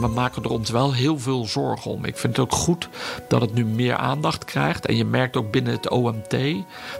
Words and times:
Maar 0.00 0.08
we 0.08 0.14
maken 0.14 0.42
er 0.42 0.50
ons 0.50 0.70
wel 0.70 0.94
heel 0.94 1.18
veel 1.18 1.44
zorgen 1.44 1.90
om. 1.90 2.04
Ik 2.04 2.16
vind 2.16 2.36
het 2.36 2.46
ook 2.46 2.54
goed 2.54 2.88
dat 3.28 3.40
het 3.40 3.54
nu 3.54 3.64
meer 3.64 3.96
aandacht 3.96 4.44
krijgt. 4.44 4.86
En 4.86 4.96
je 4.96 5.04
merkt 5.04 5.36
ook 5.36 5.50
binnen 5.50 5.72
het 5.72 5.88
OMT 5.88 6.36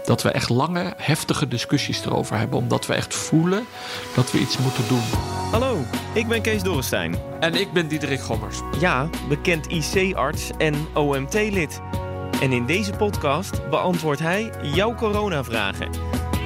dat 0.04 0.22
we 0.22 0.30
echt 0.30 0.48
lange, 0.48 0.94
heftige 0.96 1.48
discussies 1.48 2.04
erover 2.04 2.38
hebben. 2.38 2.58
Omdat 2.58 2.86
we 2.86 2.94
echt 2.94 3.14
voelen 3.14 3.64
dat 4.14 4.32
we 4.32 4.38
iets 4.38 4.58
moeten 4.58 4.88
doen. 4.88 5.02
Hallo, 5.50 5.78
ik 6.12 6.28
ben 6.28 6.42
Kees 6.42 6.62
Dorrestein. 6.62 7.14
En 7.40 7.54
ik 7.54 7.72
ben 7.72 7.88
Diederik 7.88 8.20
Gommers. 8.20 8.58
Ja, 8.80 9.08
bekend 9.28 9.66
IC-arts 9.66 10.50
en 10.58 10.74
OMT-lid. 10.94 11.80
En 12.40 12.52
in 12.52 12.66
deze 12.66 12.92
podcast 12.92 13.68
beantwoordt 13.70 14.20
hij 14.20 14.52
jouw 14.62 14.94
coronavragen. 14.94 15.90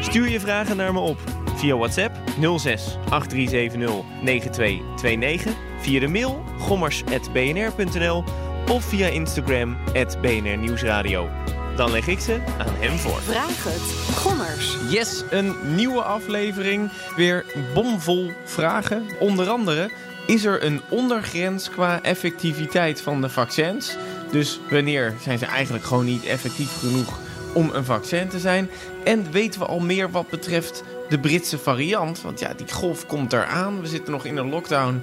Stuur 0.00 0.28
je 0.28 0.40
vragen 0.40 0.76
naar 0.76 0.92
me 0.92 1.00
op 1.00 1.18
via 1.56 1.76
WhatsApp 1.76 2.16
06 2.58 2.98
8370 3.10 4.04
9229, 4.22 5.52
via 5.84 6.00
de 6.00 6.08
mail 6.08 6.44
gommers.bnr.nl 6.58 8.24
of 8.70 8.84
via 8.84 9.06
Instagram 9.06 9.76
BNR 10.20 10.56
Nieuwsradio. 10.56 11.28
Dan 11.76 11.90
leg 11.90 12.06
ik 12.06 12.20
ze 12.20 12.40
aan 12.58 12.74
hem 12.78 12.98
voor. 12.98 13.20
Vraag 13.20 13.64
het. 13.64 14.16
Gommers. 14.16 14.76
Yes, 14.88 15.24
een 15.30 15.54
nieuwe 15.74 16.02
aflevering. 16.02 16.90
Weer 17.16 17.44
bomvol 17.74 18.30
vragen. 18.44 19.06
Onder 19.18 19.48
andere, 19.48 19.90
is 20.26 20.44
er 20.44 20.64
een 20.64 20.80
ondergrens 20.88 21.70
qua 21.70 22.02
effectiviteit 22.02 23.00
van 23.00 23.20
de 23.20 23.28
vaccins? 23.28 23.96
Dus 24.30 24.60
wanneer 24.70 25.14
zijn 25.20 25.38
ze 25.38 25.46
eigenlijk 25.46 25.84
gewoon 25.84 26.04
niet 26.04 26.24
effectief 26.24 26.78
genoeg 26.78 27.18
om 27.54 27.70
een 27.72 27.84
vaccin 27.84 28.28
te 28.28 28.38
zijn? 28.38 28.70
En 29.04 29.30
weten 29.30 29.60
we 29.60 29.66
al 29.66 29.80
meer 29.80 30.10
wat 30.10 30.28
betreft 30.28 30.82
de 31.08 31.18
Britse 31.18 31.58
variant? 31.58 32.22
Want 32.22 32.40
ja, 32.40 32.54
die 32.54 32.72
golf 32.72 33.06
komt 33.06 33.32
eraan. 33.32 33.80
We 33.80 33.86
zitten 33.86 34.12
nog 34.12 34.24
in 34.24 34.36
een 34.36 34.48
lockdown. 34.48 35.02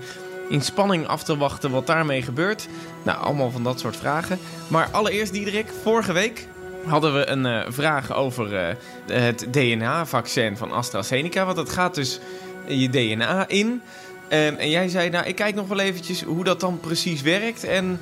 In 0.51 0.61
spanning 0.61 1.07
af 1.07 1.23
te 1.23 1.37
wachten 1.37 1.71
wat 1.71 1.87
daarmee 1.87 2.21
gebeurt. 2.21 2.67
Nou, 3.03 3.19
allemaal 3.19 3.51
van 3.51 3.63
dat 3.63 3.79
soort 3.79 3.95
vragen. 3.95 4.39
Maar 4.67 4.89
allereerst, 4.91 5.33
Diederik, 5.33 5.67
vorige 5.83 6.13
week 6.13 6.47
hadden 6.85 7.13
we 7.13 7.27
een 7.27 7.45
uh, 7.45 7.61
vraag 7.67 8.13
over 8.13 8.53
uh, 8.53 8.67
het 9.07 9.47
DNA-vaccin 9.51 10.57
van 10.57 10.71
AstraZeneca. 10.71 11.45
Want 11.45 11.57
dat 11.57 11.69
gaat 11.69 11.95
dus 11.95 12.19
je 12.67 12.89
DNA 12.89 13.47
in. 13.47 13.67
Um, 13.67 13.81
en 14.29 14.69
jij 14.69 14.87
zei, 14.87 15.09
nou, 15.09 15.25
ik 15.25 15.35
kijk 15.35 15.55
nog 15.55 15.67
wel 15.67 15.79
eventjes 15.79 16.23
hoe 16.23 16.43
dat 16.43 16.59
dan 16.59 16.79
precies 16.79 17.21
werkt. 17.21 17.63
En 17.63 17.99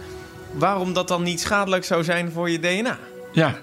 waarom 0.52 0.94
dat 0.94 1.08
dan 1.08 1.23
niet 1.23 1.39
schadelijk 1.39 1.84
zou 1.84 2.03
zijn 2.03 2.31
voor 2.31 2.50
je 2.50 2.59
DNA. 2.59 2.97
Ja. 3.31 3.59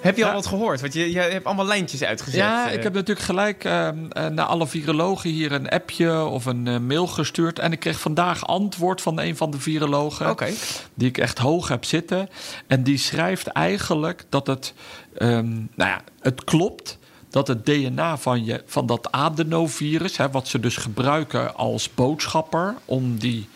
Heb 0.00 0.16
je 0.16 0.26
al 0.26 0.32
wat 0.32 0.46
gehoord? 0.46 0.80
Want 0.80 0.92
je, 0.92 1.12
je 1.12 1.18
hebt 1.18 1.44
allemaal 1.44 1.66
lijntjes 1.66 2.04
uitgezet. 2.04 2.40
Ja, 2.40 2.68
ik 2.68 2.82
heb 2.82 2.92
natuurlijk 2.92 3.26
gelijk 3.26 3.64
uh, 3.64 3.88
naar 4.10 4.44
alle 4.44 4.66
virologen 4.66 5.30
hier 5.30 5.52
een 5.52 5.68
appje 5.68 6.24
of 6.24 6.44
een 6.44 6.66
uh, 6.66 6.78
mail 6.78 7.06
gestuurd. 7.06 7.58
En 7.58 7.72
ik 7.72 7.80
kreeg 7.80 8.00
vandaag 8.00 8.46
antwoord 8.46 9.00
van 9.00 9.20
een 9.20 9.36
van 9.36 9.50
de 9.50 9.60
virologen. 9.60 10.30
Okay. 10.30 10.54
Die 10.94 11.08
ik 11.08 11.18
echt 11.18 11.38
hoog 11.38 11.68
heb 11.68 11.84
zitten. 11.84 12.28
En 12.66 12.82
die 12.82 12.98
schrijft 12.98 13.46
eigenlijk 13.46 14.24
dat 14.28 14.46
het, 14.46 14.74
um, 15.18 15.68
nou 15.74 15.90
ja, 15.90 16.00
het 16.20 16.44
klopt 16.44 16.98
dat 17.30 17.48
het 17.48 17.66
DNA 17.66 18.18
van, 18.18 18.44
je, 18.44 18.62
van 18.66 18.86
dat 18.86 19.12
adenovirus, 19.12 20.16
hè, 20.16 20.30
wat 20.30 20.48
ze 20.48 20.60
dus 20.60 20.76
gebruiken 20.76 21.54
als 21.54 21.94
boodschapper 21.94 22.74
om 22.84 23.18
die 23.18 23.48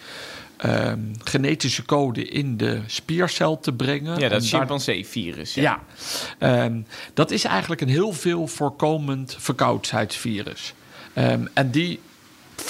um, 0.64 1.12
genetische 1.25 1.84
code 1.84 2.25
in 2.25 2.56
de 2.56 2.81
spiercel 2.86 3.60
te 3.60 3.72
brengen. 3.72 4.19
Ja, 4.19 4.28
dat 4.28 4.48
chimpansee-virus. 4.48 5.54
Ja, 5.54 5.81
ja 6.38 6.64
um, 6.64 6.86
dat 7.14 7.31
is 7.31 7.44
eigenlijk 7.44 7.81
een 7.81 7.88
heel 7.88 8.12
veel 8.12 8.47
voorkomend 8.47 9.36
verkoudheidsvirus. 9.38 10.75
Um, 11.14 11.48
en 11.53 11.70
die 11.70 12.00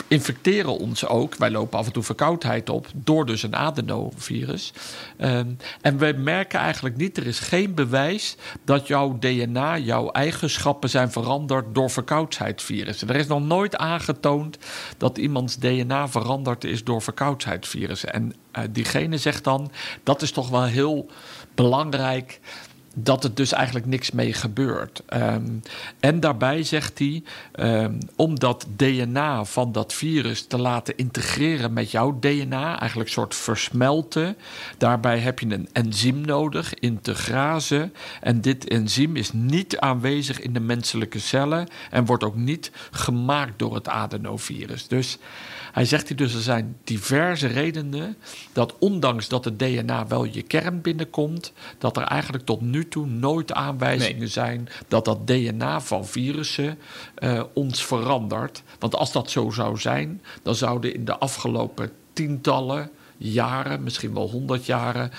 infecteren 0.08 0.78
ons 0.78 1.06
ook. 1.06 1.36
Wij 1.36 1.50
lopen 1.50 1.78
af 1.78 1.86
en 1.86 1.92
toe 1.92 2.02
verkoudheid 2.02 2.70
op 2.70 2.86
door 2.94 3.26
dus 3.26 3.42
een 3.42 3.56
adenovirus. 3.56 4.72
Um, 5.20 5.56
en 5.80 5.98
wij 5.98 6.12
merken 6.12 6.60
eigenlijk 6.60 6.96
niet, 6.96 7.16
er 7.16 7.26
is 7.26 7.38
geen 7.38 7.74
bewijs 7.74 8.36
dat 8.64 8.86
jouw 8.86 9.18
DNA, 9.18 9.78
jouw 9.78 10.10
eigenschappen 10.10 10.90
zijn 10.90 11.10
veranderd 11.12 11.74
door 11.74 11.90
verkoudheidsvirussen. 11.90 13.08
Er 13.08 13.16
is 13.16 13.26
nog 13.26 13.42
nooit 13.42 13.76
aangetoond 13.76 14.58
dat 14.98 15.18
iemands 15.18 15.56
DNA 15.56 16.08
veranderd 16.08 16.64
is 16.64 16.84
door 16.84 17.02
verkoudheidsvirussen. 17.02 18.12
En 18.12 18.34
uh, 18.58 18.64
diegene 18.70 19.18
zegt 19.18 19.44
dan, 19.44 19.70
dat 20.02 20.22
is 20.22 20.30
toch 20.30 20.48
wel 20.48 20.64
heel 20.64 21.06
belangrijk 21.54 22.40
dat 22.98 23.22
het 23.22 23.36
dus 23.36 23.52
eigenlijk 23.52 23.86
niks 23.86 24.10
mee 24.10 24.32
gebeurt. 24.32 25.02
Um, 25.14 25.62
en 26.00 26.20
daarbij 26.20 26.62
zegt 26.62 26.98
hij, 26.98 27.22
um, 27.54 27.98
om 28.16 28.38
dat 28.38 28.66
DNA 28.76 29.44
van 29.44 29.72
dat 29.72 29.92
virus 29.92 30.46
te 30.46 30.58
laten 30.58 30.96
integreren 30.96 31.72
met 31.72 31.90
jouw 31.90 32.18
DNA, 32.20 32.78
eigenlijk 32.78 33.08
een 33.08 33.14
soort 33.14 33.34
versmelten, 33.34 34.36
daarbij 34.78 35.18
heb 35.18 35.38
je 35.38 35.46
een 35.50 35.68
enzym 35.72 36.20
nodig, 36.20 36.74
integrase. 36.74 37.90
En 38.20 38.40
dit 38.40 38.68
enzym 38.68 39.16
is 39.16 39.32
niet 39.32 39.78
aanwezig 39.78 40.40
in 40.40 40.52
de 40.52 40.60
menselijke 40.60 41.18
cellen 41.18 41.68
en 41.90 42.04
wordt 42.04 42.24
ook 42.24 42.36
niet 42.36 42.70
gemaakt 42.90 43.58
door 43.58 43.74
het 43.74 43.88
adenovirus. 43.88 44.88
Dus 44.88 45.18
hij 45.76 45.84
zegt 45.84 46.08
hier 46.08 46.16
dus 46.16 46.34
er 46.34 46.40
zijn 46.40 46.76
diverse 46.84 47.46
redenen 47.46 48.16
dat 48.52 48.74
ondanks 48.78 49.28
dat 49.28 49.44
het 49.44 49.58
DNA 49.58 50.06
wel 50.06 50.24
je 50.24 50.42
kern 50.42 50.80
binnenkomt, 50.80 51.52
dat 51.78 51.96
er 51.96 52.02
eigenlijk 52.02 52.44
tot 52.44 52.60
nu 52.60 52.88
toe 52.88 53.06
nooit 53.06 53.52
aanwijzingen 53.52 54.18
nee. 54.18 54.28
zijn 54.28 54.68
dat 54.88 55.04
dat 55.04 55.26
DNA 55.26 55.80
van 55.80 56.06
virussen 56.06 56.78
uh, 57.18 57.42
ons 57.54 57.84
verandert. 57.84 58.62
Want 58.78 58.94
als 58.94 59.12
dat 59.12 59.30
zo 59.30 59.50
zou 59.50 59.78
zijn, 59.78 60.22
dan 60.42 60.54
zouden 60.54 60.94
in 60.94 61.04
de 61.04 61.18
afgelopen 61.18 61.92
tientallen 62.12 62.90
jaren, 63.18 63.82
misschien 63.82 64.14
wel 64.14 64.30
honderd 64.30 64.66
jaren, 64.66 65.10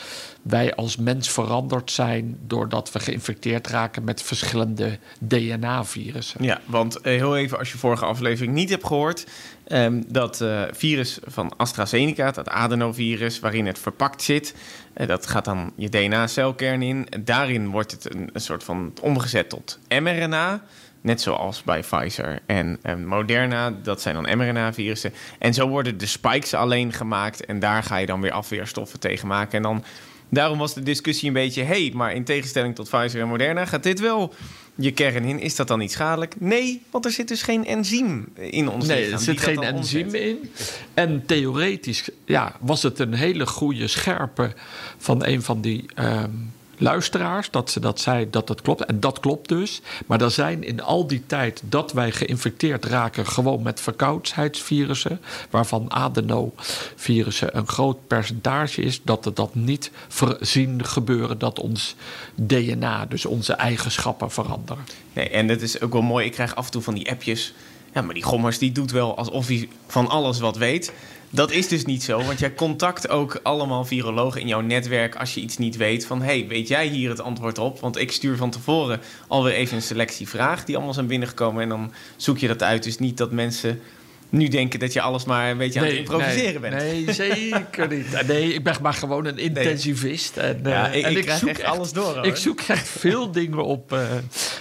wij 0.41 0.75
als 0.75 0.97
mens 0.97 1.29
veranderd 1.29 1.91
zijn 1.91 2.37
doordat 2.47 2.91
we 2.91 2.99
geïnfecteerd 2.99 3.67
raken 3.67 4.03
met 4.03 4.21
verschillende 4.21 4.99
DNA-virussen. 5.19 6.43
Ja, 6.43 6.61
want 6.65 6.99
heel 7.01 7.37
even 7.37 7.57
als 7.57 7.71
je 7.71 7.77
vorige 7.77 8.05
aflevering 8.05 8.53
niet 8.53 8.69
hebt 8.69 8.85
gehoord, 8.85 9.27
um, 9.67 10.03
dat 10.07 10.41
uh, 10.41 10.63
virus 10.71 11.19
van 11.25 11.57
AstraZeneca, 11.57 12.31
dat 12.31 12.49
adenovirus 12.49 13.39
waarin 13.39 13.65
het 13.65 13.79
verpakt 13.79 14.21
zit, 14.21 14.55
uh, 14.97 15.07
dat 15.07 15.27
gaat 15.27 15.45
dan 15.45 15.71
je 15.75 15.89
DNA-celkern 15.89 16.81
in. 16.81 17.07
Daarin 17.19 17.69
wordt 17.69 17.91
het 17.91 18.15
een 18.15 18.29
soort 18.33 18.63
van 18.63 18.93
omgezet 19.01 19.49
tot 19.49 19.79
mRNA. 19.89 20.63
Net 21.01 21.21
zoals 21.21 21.63
bij 21.63 21.79
Pfizer 21.79 22.39
en, 22.45 22.79
en 22.81 23.05
Moderna, 23.05 23.71
dat 23.83 24.01
zijn 24.01 24.15
dan 24.15 24.37
mRNA-virussen. 24.37 25.13
En 25.39 25.53
zo 25.53 25.67
worden 25.67 25.97
de 25.97 26.05
spikes 26.05 26.53
alleen 26.53 26.93
gemaakt 26.93 27.45
en 27.45 27.59
daar 27.59 27.83
ga 27.83 27.97
je 27.97 28.05
dan 28.05 28.21
weer 28.21 28.31
afweerstoffen 28.31 28.99
tegen 28.99 29.27
maken. 29.27 29.57
En 29.57 29.61
dan, 29.61 29.83
daarom 30.29 30.57
was 30.57 30.73
de 30.73 30.83
discussie 30.83 31.27
een 31.27 31.33
beetje, 31.33 31.63
hey, 31.63 31.91
maar 31.93 32.13
in 32.13 32.23
tegenstelling 32.23 32.75
tot 32.75 32.89
Pfizer 32.89 33.21
en 33.21 33.27
Moderna 33.27 33.65
gaat 33.65 33.83
dit 33.83 33.99
wel 33.99 34.33
je 34.75 34.91
kern 34.91 35.23
in. 35.23 35.39
Is 35.39 35.55
dat 35.55 35.67
dan 35.67 35.79
niet 35.79 35.91
schadelijk? 35.91 36.35
Nee, 36.39 36.83
want 36.91 37.05
er 37.05 37.11
zit 37.11 37.27
dus 37.27 37.41
geen 37.41 37.65
enzym 37.65 38.27
in 38.33 38.69
ons 38.69 38.87
Nee, 38.87 39.11
er 39.11 39.19
zit 39.19 39.41
geen 39.41 39.63
enzym 39.63 40.13
in. 40.13 40.51
En 40.93 41.25
theoretisch 41.25 42.09
ja, 42.25 42.55
was 42.59 42.83
het 42.83 42.99
een 42.99 43.13
hele 43.13 43.45
goede 43.45 43.87
scherpe 43.87 44.53
van 44.97 45.25
een 45.25 45.41
van 45.41 45.61
die... 45.61 45.85
Um 45.99 46.55
luisteraars 46.77 47.51
dat 47.51 47.71
ze 47.71 47.79
dat 47.79 47.99
zei 47.99 48.29
dat 48.29 48.49
het 48.49 48.61
klopt. 48.61 48.85
En 48.85 48.99
dat 48.99 49.19
klopt 49.19 49.49
dus. 49.49 49.81
Maar 50.05 50.21
er 50.21 50.31
zijn 50.31 50.63
in 50.63 50.81
al 50.81 51.07
die 51.07 51.23
tijd 51.25 51.61
dat 51.65 51.93
wij 51.93 52.11
geïnfecteerd 52.11 52.85
raken 52.85 53.27
gewoon 53.27 53.61
met 53.61 53.81
verkoudheidsvirussen, 53.81 55.21
waarvan 55.49 55.93
adenovirussen 55.93 57.57
een 57.57 57.67
groot 57.67 58.07
percentage 58.07 58.81
is, 58.81 59.01
dat 59.03 59.25
we 59.25 59.33
dat 59.33 59.55
niet 59.55 59.91
zien 60.39 60.85
gebeuren 60.85 61.37
dat 61.37 61.59
ons 61.59 61.95
DNA, 62.35 63.05
dus 63.05 63.25
onze 63.25 63.53
eigenschappen 63.53 64.31
veranderen. 64.31 64.83
Nee, 65.13 65.29
en 65.29 65.47
dat 65.47 65.61
is 65.61 65.81
ook 65.81 65.93
wel 65.93 66.01
mooi. 66.01 66.25
Ik 66.25 66.31
krijg 66.31 66.55
af 66.55 66.65
en 66.65 66.71
toe 66.71 66.81
van 66.81 66.93
die 66.93 67.09
appjes. 67.09 67.53
Ja, 67.93 68.01
maar 68.01 68.13
die 68.13 68.23
gommers 68.23 68.57
die 68.57 68.71
doet 68.71 68.91
wel 68.91 69.17
alsof 69.17 69.47
hij 69.47 69.69
van 69.87 70.07
alles 70.07 70.39
wat 70.39 70.57
weet. 70.57 70.91
Dat 71.29 71.51
is 71.51 71.67
dus 71.67 71.85
niet 71.85 72.03
zo, 72.03 72.23
want 72.23 72.39
jij 72.39 72.53
contact 72.53 73.09
ook 73.09 73.39
allemaal 73.43 73.85
virologen 73.85 74.41
in 74.41 74.47
jouw 74.47 74.61
netwerk 74.61 75.15
als 75.15 75.33
je 75.33 75.41
iets 75.41 75.57
niet 75.57 75.77
weet. 75.77 76.05
Van 76.05 76.21
hey, 76.21 76.47
weet 76.47 76.67
jij 76.67 76.87
hier 76.87 77.09
het 77.09 77.21
antwoord 77.21 77.57
op? 77.57 77.79
Want 77.79 77.97
ik 77.97 78.11
stuur 78.11 78.37
van 78.37 78.49
tevoren 78.49 78.99
alweer 79.27 79.53
even 79.53 79.75
een 79.75 79.81
selectie 79.81 80.27
vragen 80.27 80.65
die 80.65 80.75
allemaal 80.75 80.93
zijn 80.93 81.07
binnengekomen 81.07 81.63
en 81.63 81.69
dan 81.69 81.91
zoek 82.15 82.37
je 82.37 82.47
dat 82.47 82.63
uit. 82.63 82.83
Dus 82.83 82.97
niet 82.97 83.17
dat 83.17 83.31
mensen 83.31 83.81
nu 84.29 84.47
denken 84.47 84.79
dat 84.79 84.93
je 84.93 85.01
alles 85.01 85.25
maar 85.25 85.49
een 85.49 85.57
beetje 85.57 85.79
aan 85.79 85.85
het 85.85 85.95
improviseren 85.95 86.61
nee, 86.61 86.71
bent. 86.71 86.83
Nee, 86.83 87.13
zeker 87.13 87.87
niet. 87.89 88.05
Nee, 88.27 88.53
ik 88.53 88.63
ben 88.63 88.75
maar 88.81 88.93
gewoon 88.93 89.25
een 89.25 89.37
intensivist. 89.37 90.37
En, 90.37 90.59
Ja, 90.63 90.91
eh, 90.91 90.97
ik- 90.97 91.05
en 91.05 91.17
ik 91.17 91.29
zoek 91.29 91.49
echt 91.49 91.63
alles 91.63 91.91
door, 91.91 92.15
hoor. 92.15 92.25
Ik 92.25 92.35
zoek 92.35 92.61
echt 92.67 92.87
veel 92.89 93.31
dingen 93.41 93.63
op. 93.65 93.91
eh, 93.93 93.99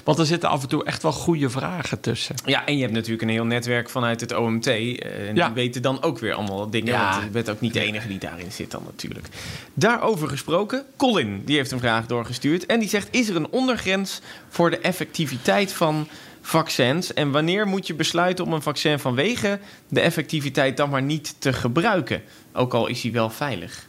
want 0.04 0.18
er 0.18 0.26
zitten 0.26 0.48
af 0.48 0.62
en 0.62 0.68
toe 0.68 0.84
echt 0.84 1.02
wel 1.02 1.12
goede 1.12 1.50
vragen 1.50 2.00
tussen. 2.00 2.34
Ja, 2.44 2.66
en 2.66 2.74
je 2.76 2.80
hebt 2.82 2.92
natuurlijk 2.94 3.22
een 3.22 3.28
heel 3.28 3.44
netwerk 3.44 3.90
vanuit 3.90 4.20
het 4.20 4.34
OMT. 4.34 4.66
eh, 4.66 5.28
en 5.28 5.34
Ja. 5.34 5.46
die 5.46 5.54
weten 5.54 5.82
dan 5.82 6.02
ook 6.02 6.18
weer 6.18 6.34
allemaal 6.34 6.70
dingen. 6.70 6.92
Ja. 6.92 7.10
Want 7.10 7.24
je 7.24 7.30
bent 7.30 7.50
ook 7.50 7.60
niet 7.60 7.72
de 7.72 7.80
enige 7.80 8.08
die 8.08 8.18
daarin 8.18 8.52
zit 8.52 8.70
dan 8.70 8.82
natuurlijk. 8.84 9.26
Daarover 9.74 10.28
gesproken, 10.28 10.84
Colin, 10.96 11.42
die 11.44 11.56
heeft 11.56 11.70
een 11.70 11.78
vraag 11.78 12.06
doorgestuurd. 12.06 12.66
En 12.66 12.80
die 12.80 12.88
zegt, 12.88 13.08
is 13.10 13.28
er 13.28 13.36
een 13.36 13.50
ondergrens 13.50 14.20
voor 14.48 14.70
de 14.70 14.78
effectiviteit 14.78 15.72
van 15.72 16.08
vaccins? 16.46 17.14
En 17.14 17.31
wanneer 17.31 17.66
moet 17.66 17.87
je 17.87 17.94
besluiten 17.94 18.44
om 18.44 18.52
een 18.52 18.62
vaccin 18.62 18.98
vanwege 18.98 19.58
de 19.88 20.00
effectiviteit 20.00 20.76
dan 20.76 20.90
maar 20.90 21.02
niet 21.02 21.34
te 21.38 21.52
gebruiken? 21.52 22.22
Ook 22.52 22.75
al 22.75 22.87
is 22.87 23.02
hij 23.02 23.12
wel 23.12 23.31
veilig. 23.31 23.87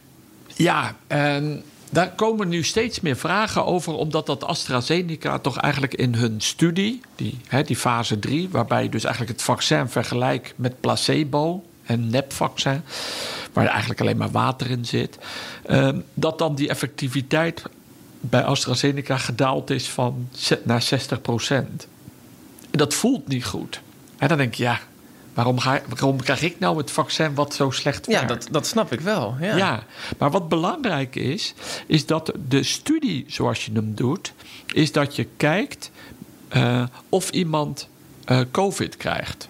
Ja, 0.54 0.96
en 1.06 1.62
daar 1.90 2.10
komen 2.10 2.48
nu 2.48 2.62
steeds 2.62 3.00
meer 3.00 3.16
vragen 3.16 3.64
over, 3.64 3.92
omdat 3.92 4.26
dat 4.26 4.44
AstraZeneca 4.44 5.38
toch 5.38 5.58
eigenlijk 5.58 5.94
in 5.94 6.14
hun 6.14 6.40
studie, 6.40 7.00
die, 7.16 7.38
hè, 7.46 7.62
die 7.62 7.76
fase 7.76 8.18
3, 8.18 8.48
waarbij 8.50 8.82
je 8.82 8.88
dus 8.88 9.04
eigenlijk 9.04 9.32
het 9.32 9.42
vaccin 9.42 9.88
vergelijkt 9.88 10.52
met 10.56 10.80
placebo 10.80 11.64
en 11.84 12.10
nepvaccin, 12.10 12.82
waar 13.52 13.66
eigenlijk 13.66 14.00
alleen 14.00 14.16
maar 14.16 14.30
water 14.30 14.70
in 14.70 14.84
zit, 14.84 15.18
ehm, 15.66 16.00
dat 16.14 16.38
dan 16.38 16.54
die 16.54 16.68
effectiviteit 16.68 17.62
bij 18.20 18.42
AstraZeneca 18.42 19.16
gedaald 19.16 19.70
is 19.70 19.88
van 19.88 20.28
naar 20.64 20.82
60 20.82 21.20
Dat 22.70 22.94
voelt 22.94 23.28
niet 23.28 23.44
goed. 23.44 23.80
En 24.18 24.28
dan 24.28 24.36
denk 24.38 24.54
je, 24.54 24.62
ja, 24.62 24.80
waarom, 25.34 25.58
ga, 25.58 25.80
waarom 25.88 26.22
krijg 26.22 26.42
ik 26.42 26.58
nou 26.58 26.76
het 26.76 26.90
vaccin 26.90 27.34
wat 27.34 27.54
zo 27.54 27.70
slecht 27.70 28.06
Ja, 28.06 28.12
werkt? 28.12 28.28
dat, 28.28 28.48
dat 28.50 28.66
snap 28.66 28.92
ik 28.92 29.00
wel. 29.00 29.36
Ja. 29.40 29.56
Ja. 29.56 29.82
maar 30.18 30.30
wat 30.30 30.48
belangrijk 30.48 31.14
is, 31.16 31.54
is 31.86 32.06
dat 32.06 32.32
de 32.48 32.62
studie 32.62 33.24
zoals 33.28 33.64
je 33.64 33.72
hem 33.72 33.94
doet, 33.94 34.32
is 34.66 34.92
dat 34.92 35.16
je 35.16 35.26
kijkt 35.36 35.90
eh, 36.48 36.82
of 37.08 37.30
iemand 37.30 37.88
eh, 38.24 38.40
COVID 38.50 38.96
krijgt. 38.96 39.48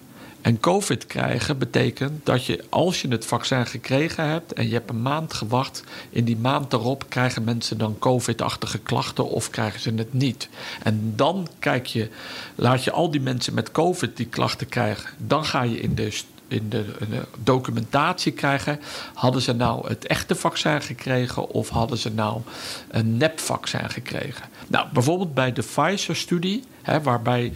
En 0.49 0.59
COVID 0.59 1.05
krijgen 1.05 1.57
betekent 1.57 2.25
dat 2.25 2.45
je, 2.45 2.63
als 2.69 3.01
je 3.01 3.07
het 3.07 3.25
vaccin 3.25 3.65
gekregen 3.65 4.29
hebt 4.29 4.53
en 4.53 4.67
je 4.67 4.73
hebt 4.73 4.89
een 4.89 5.01
maand 5.01 5.33
gewacht, 5.33 5.83
in 6.09 6.25
die 6.25 6.37
maand 6.37 6.73
erop 6.73 7.05
krijgen 7.09 7.43
mensen 7.43 7.77
dan 7.77 7.99
COVID-achtige 7.99 8.79
klachten 8.79 9.29
of 9.29 9.49
krijgen 9.49 9.79
ze 9.79 9.93
het 9.95 10.13
niet. 10.13 10.49
En 10.83 11.13
dan 11.15 11.47
kijk 11.59 11.85
je, 11.85 12.09
laat 12.55 12.83
je 12.83 12.91
al 12.91 13.11
die 13.11 13.21
mensen 13.21 13.53
met 13.53 13.71
COVID 13.71 14.17
die 14.17 14.25
klachten 14.25 14.69
krijgen, 14.69 15.09
dan 15.17 15.45
ga 15.45 15.61
je 15.61 15.79
in 15.79 15.95
de 15.95 16.11
in 16.49 16.69
de, 16.69 16.85
in 16.99 17.09
de 17.09 17.21
documentatie 17.43 18.31
krijgen. 18.31 18.79
Hadden 19.13 19.41
ze 19.41 19.53
nou 19.53 19.87
het 19.87 20.07
echte 20.07 20.35
vaccin 20.35 20.81
gekregen 20.81 21.49
of 21.49 21.69
hadden 21.69 21.97
ze 21.97 22.11
nou 22.11 22.41
een 22.87 23.17
nepvaccin 23.17 23.89
gekregen? 23.89 24.45
Nou, 24.69 24.87
bijvoorbeeld 24.93 25.33
bij 25.33 25.53
de 25.53 25.61
Pfizer-studie, 25.61 26.63
waarbij 27.03 27.53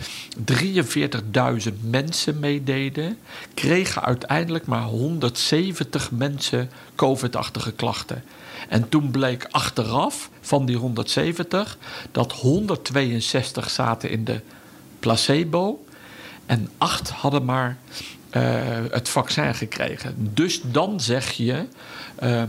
43.000 0.51 1.73
mensen 1.81 2.39
meededen, 2.39 3.17
kregen 3.53 4.03
uiteindelijk 4.03 4.65
maar 4.65 4.83
170 4.83 6.11
mensen 6.11 6.69
COVID-achtige 6.95 7.71
klachten. 7.71 8.23
En 8.69 8.89
toen 8.89 9.11
bleek 9.11 9.47
achteraf 9.51 10.29
van 10.41 10.65
die 10.65 10.77
170 10.77 11.77
dat 12.11 12.31
162 12.31 13.69
zaten 13.69 14.09
in 14.09 14.23
de 14.23 14.41
placebo 14.99 15.85
en 16.45 16.69
acht 16.77 17.09
hadden 17.09 17.45
maar 17.45 17.77
eh, 18.29 18.41
het 18.91 19.09
vaccin 19.09 19.55
gekregen. 19.55 20.15
Dus 20.17 20.61
dan 20.63 20.99
zeg 20.99 21.31
je 21.31 21.65
eh, 22.15 22.43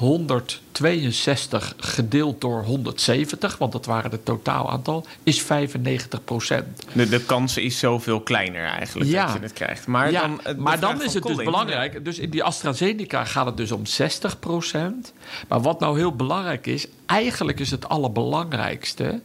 162 0.00 1.74
gedeeld 1.76 2.40
door 2.40 2.64
170, 2.64 3.58
want 3.58 3.72
dat 3.72 3.86
waren 3.86 4.10
het 4.10 4.24
totaal 4.24 4.70
aantal, 4.70 5.06
is 5.22 5.42
95 5.42 6.24
procent. 6.24 6.82
De, 6.92 7.08
de 7.08 7.24
kans 7.24 7.56
is 7.56 7.78
zoveel 7.78 8.20
kleiner 8.20 8.64
eigenlijk 8.64 9.10
Ja. 9.10 9.24
dat 9.24 9.34
je 9.34 9.40
het 9.40 9.52
krijgt. 9.52 9.86
Maar 9.86 10.10
ja, 10.10 10.20
dan, 10.20 10.40
eh, 10.44 10.54
maar 10.54 10.80
dan 10.80 11.02
is 11.02 11.14
het 11.14 11.22
dus 11.22 11.36
belangrijk. 11.36 12.04
Dus 12.04 12.18
in 12.18 12.30
die 12.30 12.42
AstraZeneca 12.42 13.24
gaat 13.24 13.46
het 13.46 13.56
dus 13.56 13.72
om 13.72 13.82
60% 13.86 15.12
Maar 15.48 15.60
wat 15.60 15.80
nou 15.80 15.98
heel 15.98 16.16
belangrijk 16.16 16.66
is, 16.66 16.86
eigenlijk 17.06 17.60
is 17.60 17.70
het 17.70 17.88
allerbelangrijkste, 17.88 19.20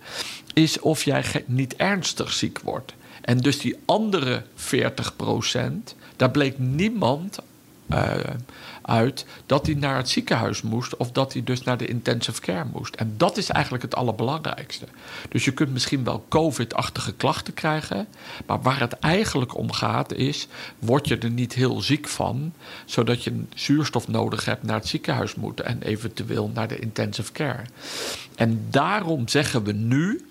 is 0.54 0.80
of 0.80 1.04
jij 1.04 1.24
niet 1.46 1.76
ernstig 1.76 2.34
ziek 2.34 2.60
wordt. 2.60 2.94
En 3.22 3.38
dus 3.38 3.60
die 3.60 3.78
andere 3.86 4.44
40% 4.56 5.96
daar 6.16 6.32
bleek 6.32 6.60
niemand 6.60 7.40
eh, 7.88 8.14
uit 8.82 9.26
dat 9.46 9.66
hij 9.66 9.76
naar 9.76 9.98
het 9.98 10.10
ziekenhuis 10.10 10.62
moest 10.62 10.98
of 10.98 11.12
dat 11.12 11.34
hij 11.34 11.44
dus 11.44 11.64
naar 11.64 11.78
de 11.78 11.88
intensive 11.88 12.42
care 12.42 12.66
moest. 12.74 12.96
En 12.96 13.14
dat 13.18 13.38
is 13.38 13.50
eigenlijk 13.50 13.84
het 13.84 13.96
allerbelangrijkste. 13.96 14.86
Dus 15.30 15.46
je 15.46 15.52
kunt 15.52 15.72
misschien 15.72 16.04
wel 16.04 16.26
COVID-achtige 16.30 17.14
klachten 17.14 17.54
krijgen, 17.54 18.08
maar 18.46 18.62
waar 18.62 18.80
het 18.80 19.00
eigenlijk 19.00 19.58
om 19.58 19.72
gaat 19.72 20.14
is, 20.14 20.48
word 20.80 21.08
je 21.08 21.18
er 21.18 21.30
niet 21.30 21.54
heel 21.54 21.82
ziek 21.82 22.08
van, 22.08 22.54
zodat 22.86 23.24
je 23.24 23.44
zuurstof 23.56 24.08
nodig 24.08 24.46
hebt 24.46 24.64
naar 24.64 24.80
het 24.80 24.88
ziekenhuis 24.88 25.36
moet 25.36 25.60
en 25.60 25.82
eventueel 25.82 26.52
naar 26.54 26.68
de 26.68 26.80
intensive 26.80 27.32
care. 27.32 27.64
En 28.36 28.66
daarom 28.70 29.28
zeggen 29.28 29.64
we 29.64 29.72
nu, 29.72 30.26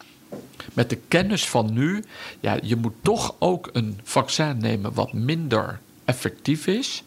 met 0.73 0.91
de 0.91 0.99
kennis 1.09 1.49
van 1.49 1.73
nu, 1.73 2.05
ja, 2.41 2.59
je 2.63 2.77
moet 2.77 2.95
toch 3.03 3.35
ook 3.39 3.71
een 3.73 4.01
vaccin 4.03 4.59
nemen 4.59 4.93
wat 4.93 5.13
minder 5.13 5.81
effectief 6.05 6.67
is, 6.67 7.03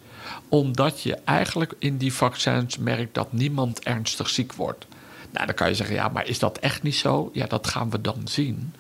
omdat 0.50 1.02
je 1.02 1.18
eigenlijk 1.26 1.74
in 1.80 1.98
die 1.98 2.14
vaccins 2.14 2.78
merkt 2.78 3.14
dat 3.14 3.34
niemand 3.34 3.84
ernstig 3.84 4.30
ziek 4.30 4.54
wordt. 4.54 4.86
Nou, 5.32 5.46
dan 5.46 5.56
kan 5.56 5.70
je 5.70 5.76
zeggen, 5.76 5.96
ja, 5.96 6.08
maar 6.08 6.28
is 6.28 6.40
dat 6.40 6.58
echt 6.58 6.84
niet 6.84 6.96
zo? 6.96 7.30
Ja, 7.34 7.46
dat 7.46 7.68
gaan 7.68 7.90
we 7.90 8.02
dan 8.02 8.22
zien. 8.24 8.74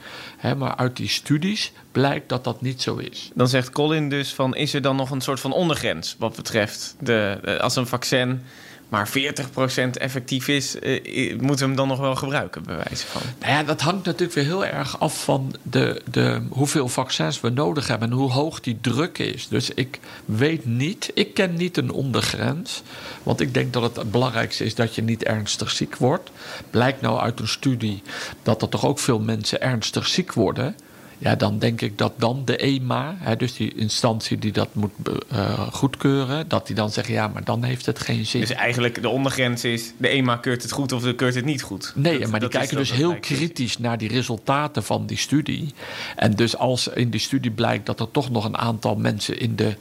Maar 0.57 0.75
uit 0.75 0.95
die 0.95 1.09
studies 1.09 1.71
blijkt 1.91 2.29
dat 2.29 2.44
dat 2.44 2.61
niet 2.61 2.81
zo 2.81 2.95
is. 2.95 3.31
Dan 3.33 3.47
zegt 3.47 3.69
Colin 3.69 4.09
dus 4.09 4.33
van, 4.33 4.55
is 4.55 4.73
er 4.73 4.81
dan 4.81 4.95
nog 4.95 5.09
een 5.09 5.21
soort 5.21 5.39
van 5.39 5.53
ondergrens 5.53 6.15
wat 6.19 6.35
betreft 6.35 6.95
de, 6.99 7.57
als 7.61 7.75
een 7.75 7.88
vaccin 7.88 8.41
maar 8.89 9.09
40% 9.09 9.97
effectief 9.97 10.47
is, 10.47 10.79
eh, 10.79 11.39
moeten 11.39 11.57
we 11.57 11.65
hem 11.65 11.75
dan 11.75 11.87
nog 11.87 11.99
wel 11.99 12.15
gebruiken, 12.15 12.63
bij 12.63 12.75
wijze 12.75 13.05
van? 13.05 13.21
Nou 13.39 13.51
ja, 13.51 13.63
dat 13.63 13.81
hangt 13.81 14.05
natuurlijk 14.05 14.33
weer 14.33 14.43
heel 14.43 14.65
erg 14.65 14.99
af 14.99 15.23
van 15.23 15.55
de, 15.61 16.01
de, 16.11 16.41
hoeveel 16.49 16.87
vaccins 16.87 17.41
we 17.41 17.49
nodig 17.49 17.87
hebben 17.87 18.09
en 18.09 18.15
hoe 18.15 18.31
hoog 18.31 18.59
die 18.59 18.77
druk 18.81 19.17
is. 19.17 19.47
Dus 19.47 19.69
ik 19.69 19.99
weet 20.25 20.65
niet, 20.65 21.11
ik 21.13 21.33
ken 21.33 21.53
niet 21.53 21.77
een 21.77 21.91
ondergrens. 21.91 22.81
Want 23.23 23.41
ik 23.41 23.53
denk 23.53 23.73
dat 23.73 23.83
het 23.83 23.95
het 23.95 24.11
belangrijkste 24.11 24.65
is 24.65 24.75
dat 24.75 24.95
je 24.95 25.01
niet 25.01 25.23
ernstig 25.23 25.71
ziek 25.71 25.95
wordt. 25.95 26.29
Blijkt 26.69 27.01
nou 27.01 27.19
uit 27.19 27.39
een 27.39 27.47
studie 27.47 28.01
dat 28.43 28.61
er 28.61 28.69
toch 28.69 28.85
ook 28.85 28.99
veel 28.99 29.19
mensen 29.19 29.61
ernstig 29.61 30.07
ziek 30.07 30.33
worden. 30.33 30.75
Ja, 31.17 31.35
dan 31.35 31.59
denk 31.59 31.81
ik 31.81 31.97
dat 31.97 32.13
dan 32.17 32.41
de 32.45 32.57
EMA, 32.57 33.15
hè, 33.19 33.35
dus 33.35 33.53
die 33.53 33.75
instantie 33.75 34.39
die 34.39 34.51
dat 34.51 34.68
moet 34.71 34.92
uh, 35.33 35.68
goedkeuren, 35.71 36.47
dat 36.47 36.68
die 36.68 36.75
dan 36.75 36.89
zeggen: 36.89 37.13
ja, 37.13 37.27
maar 37.27 37.44
dan 37.44 37.63
heeft 37.63 37.85
het 37.85 37.99
geen 37.99 38.25
zin. 38.25 38.42
Dus 38.42 38.49
eigenlijk 38.49 39.01
de 39.01 39.09
ondergrens 39.09 39.63
is: 39.63 39.94
de 39.97 40.07
EMA 40.07 40.35
keurt 40.35 40.61
het 40.61 40.71
goed 40.71 40.92
of 40.92 41.01
de 41.01 41.15
keurt 41.15 41.35
het 41.35 41.45
niet 41.45 41.61
goed. 41.61 41.92
Nee, 41.95 42.19
dat, 42.19 42.30
maar 42.30 42.39
die 42.39 42.49
kijken 42.49 42.77
dus 42.77 42.92
heel 42.92 43.15
kritisch 43.19 43.77
naar 43.77 43.97
die 43.97 44.09
resultaten 44.09 44.83
van 44.83 45.06
die 45.06 45.18
studie. 45.18 45.73
En 46.15 46.31
dus 46.31 46.57
als 46.57 46.87
in 46.87 47.09
die 47.09 47.19
studie 47.19 47.51
blijkt 47.51 47.85
dat 47.85 47.99
er 47.99 48.11
toch 48.11 48.30
nog 48.30 48.45
een 48.45 48.57
aantal 48.57 48.95
mensen 48.95 49.39
in 49.39 49.56
de 49.56 49.75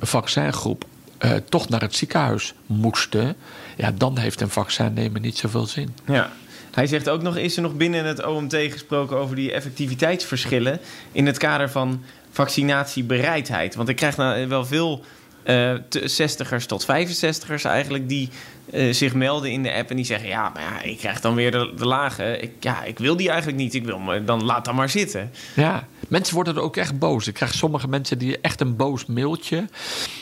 vaccingroep 0.00 0.84
uh, 1.24 1.32
toch 1.48 1.68
naar 1.68 1.80
het 1.80 1.94
ziekenhuis 1.94 2.54
moesten, 2.66 3.36
ja, 3.76 3.92
dan 3.94 4.18
heeft 4.18 4.40
een 4.40 4.50
vaccin 4.50 4.92
nemen 4.92 5.22
niet 5.22 5.38
zoveel 5.38 5.66
zin. 5.66 5.94
Ja. 6.06 6.32
Hij 6.72 6.86
zegt 6.86 7.08
ook 7.08 7.22
nog: 7.22 7.36
is 7.36 7.56
er 7.56 7.62
nog 7.62 7.76
binnen 7.76 8.04
het 8.04 8.26
OMT 8.26 8.54
gesproken 8.54 9.16
over 9.16 9.36
die 9.36 9.52
effectiviteitsverschillen 9.52 10.80
in 11.12 11.26
het 11.26 11.38
kader 11.38 11.70
van 11.70 12.02
vaccinatiebereidheid? 12.30 13.74
Want 13.74 13.88
ik 13.88 13.96
krijg 13.96 14.16
nou 14.16 14.48
wel 14.48 14.64
veel 14.64 15.04
uh, 15.44 15.74
60ers 15.98 16.66
tot 16.66 16.86
65ers 16.86 17.62
eigenlijk 17.62 18.08
die 18.08 18.28
uh, 18.70 18.92
zich 18.92 19.14
melden 19.14 19.50
in 19.50 19.62
de 19.62 19.72
app 19.72 19.90
en 19.90 19.96
die 19.96 20.04
zeggen: 20.04 20.28
Ja, 20.28 20.50
maar 20.54 20.62
ja, 20.62 20.82
ik 20.82 20.98
krijg 20.98 21.20
dan 21.20 21.34
weer 21.34 21.50
de, 21.50 21.72
de 21.76 21.86
lage. 21.86 22.38
Ik, 22.38 22.50
ja, 22.60 22.84
ik 22.84 22.98
wil 22.98 23.16
die 23.16 23.28
eigenlijk 23.28 23.58
niet. 23.58 23.74
Ik 23.74 23.84
wil 23.84 23.98
me, 23.98 24.24
dan 24.24 24.44
laat 24.44 24.64
dan 24.64 24.74
maar 24.74 24.88
zitten. 24.88 25.30
Ja, 25.54 25.86
mensen 26.08 26.34
worden 26.34 26.56
er 26.56 26.62
ook 26.62 26.76
echt 26.76 26.98
boos. 26.98 27.26
Ik 27.26 27.34
krijg 27.34 27.54
sommige 27.54 27.88
mensen 27.88 28.18
die 28.18 28.40
echt 28.40 28.60
een 28.60 28.76
boos 28.76 29.06
mailtje. 29.06 29.68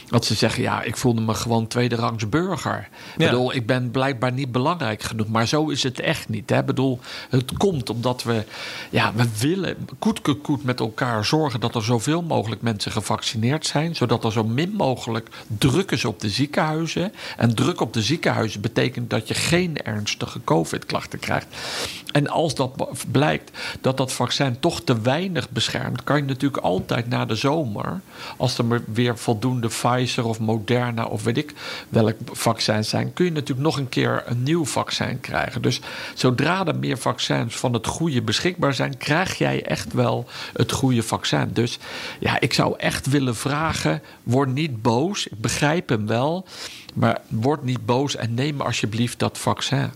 Dat 0.09 0.25
ze 0.25 0.35
zeggen: 0.35 0.62
Ja, 0.62 0.82
ik 0.82 0.97
voelde 0.97 1.20
me 1.20 1.35
gewoon 1.35 1.66
tweederangs 1.66 2.28
burger. 2.28 2.88
Ja. 3.16 3.25
Ik 3.25 3.30
bedoel, 3.30 3.54
ik 3.54 3.66
ben 3.66 3.90
blijkbaar 3.90 4.32
niet 4.32 4.52
belangrijk 4.52 5.02
genoeg. 5.02 5.28
Maar 5.28 5.47
zo 5.47 5.68
is 5.68 5.82
het 5.82 6.00
echt 6.00 6.28
niet. 6.28 6.50
Hè? 6.50 6.59
Ik 6.59 6.66
bedoel, 6.66 6.99
het 7.30 7.52
komt 7.56 7.90
omdat 7.90 8.23
we, 8.23 8.44
ja, 8.90 9.12
we 9.14 9.28
willen 9.38 9.76
koet, 9.99 10.20
koet, 10.20 10.40
koet 10.40 10.64
met 10.64 10.80
elkaar 10.80 11.25
zorgen 11.25 11.61
dat 11.61 11.75
er 11.75 11.85
zoveel 11.85 12.23
mogelijk 12.23 12.62
mensen 12.62 12.92
gevaccineerd 12.92 13.66
zijn. 13.66 13.97
Zodat 13.97 14.25
er 14.25 14.32
zo 14.32 14.44
min 14.44 14.73
mogelijk 14.73 15.28
druk 15.47 15.90
is 15.90 16.04
op 16.04 16.20
de 16.20 16.28
ziekenhuizen. 16.28 17.12
En 17.37 17.54
druk 17.54 17.80
op 17.80 17.92
de 17.92 18.02
ziekenhuizen 18.02 18.29
betekent 18.60 19.10
dat 19.10 19.28
je 19.28 19.34
geen 19.34 19.76
ernstige 19.76 20.40
COVID-klachten 20.44 21.18
krijgt. 21.18 21.46
En 22.12 22.29
als 22.29 22.55
dat 22.55 22.88
blijkt 23.11 23.50
dat 23.81 23.97
dat 23.97 24.12
vaccin 24.12 24.61
toch 24.61 24.81
te 24.81 25.00
weinig 25.00 25.50
beschermt, 25.50 26.05
kan 26.05 26.17
je 26.17 26.23
natuurlijk 26.23 26.62
altijd 26.62 27.09
na 27.09 27.25
de 27.25 27.35
zomer, 27.35 28.00
als 28.37 28.59
er 28.59 28.83
weer 28.93 29.19
voldoende 29.19 29.69
Pfizer 29.69 30.25
of 30.25 30.40
Moderna 30.40 31.05
of 31.05 31.25
weet 31.25 31.37
ik 31.37 31.55
welk 31.88 32.17
vaccin 32.33 32.85
zijn, 32.85 33.12
kun 33.12 33.25
je 33.25 33.31
natuurlijk 33.31 33.67
nog 33.67 33.76
een 33.76 33.88
keer 33.88 34.23
een 34.26 34.43
nieuw 34.43 34.64
vaccin 34.64 35.21
krijgen. 35.21 35.62
Dus 35.62 35.81
zodra 36.14 36.67
er 36.67 36.76
meer 36.76 36.99
vaccins 36.99 37.57
van 37.57 37.73
het 37.73 37.87
goede 37.87 38.23
beschikbaar 38.23 38.75
zijn, 38.75 38.97
krijg 38.97 39.38
jij 39.38 39.64
echt 39.64 39.93
wel 39.93 40.29
het 40.52 40.73
goede 40.73 41.02
vaccin. 41.02 41.50
Dus 41.52 41.79
ja, 42.21 42.40
ik 42.40 42.52
zou 42.52 42.75
echt 42.79 43.07
willen 43.07 43.37
vragen: 43.37 44.02
word 44.23 44.52
niet 44.52 44.83
boos. 44.83 45.26
Ik 45.26 45.40
begrijp 45.40 45.88
hem 45.88 46.07
wel, 46.07 46.47
maar 46.95 47.21
word 47.29 47.62
niet 47.62 47.87
boos 47.87 48.17
en 48.17 48.35
neem 48.35 48.61
alsjeblieft 48.61 49.19
dat 49.19 49.38
vaccin. 49.38 49.90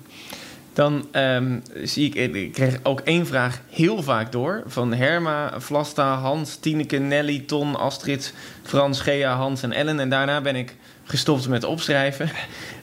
Dan 0.75 1.07
um, 1.13 1.63
zie 1.83 2.13
ik, 2.13 2.35
ik 2.35 2.53
kreeg 2.53 2.79
ook 2.83 3.01
één 3.01 3.27
vraag 3.27 3.61
heel 3.71 4.03
vaak 4.03 4.33
door. 4.33 4.63
Van 4.67 4.95
Herma, 4.95 5.61
Vlasta, 5.61 6.15
Hans, 6.15 6.57
Tineke, 6.57 6.97
Nelly, 6.97 7.43
Ton, 7.47 7.77
Astrid, 7.77 8.35
Frans, 8.63 9.01
Gea, 9.01 9.37
Hans 9.37 9.63
en 9.63 9.73
Ellen. 9.73 10.01
En 10.01 10.09
daarna 10.09 10.41
ben 10.41 10.57
ik 10.57 10.77
gestopt 11.05 11.49
met 11.49 11.65
opschrijven. 11.65 12.31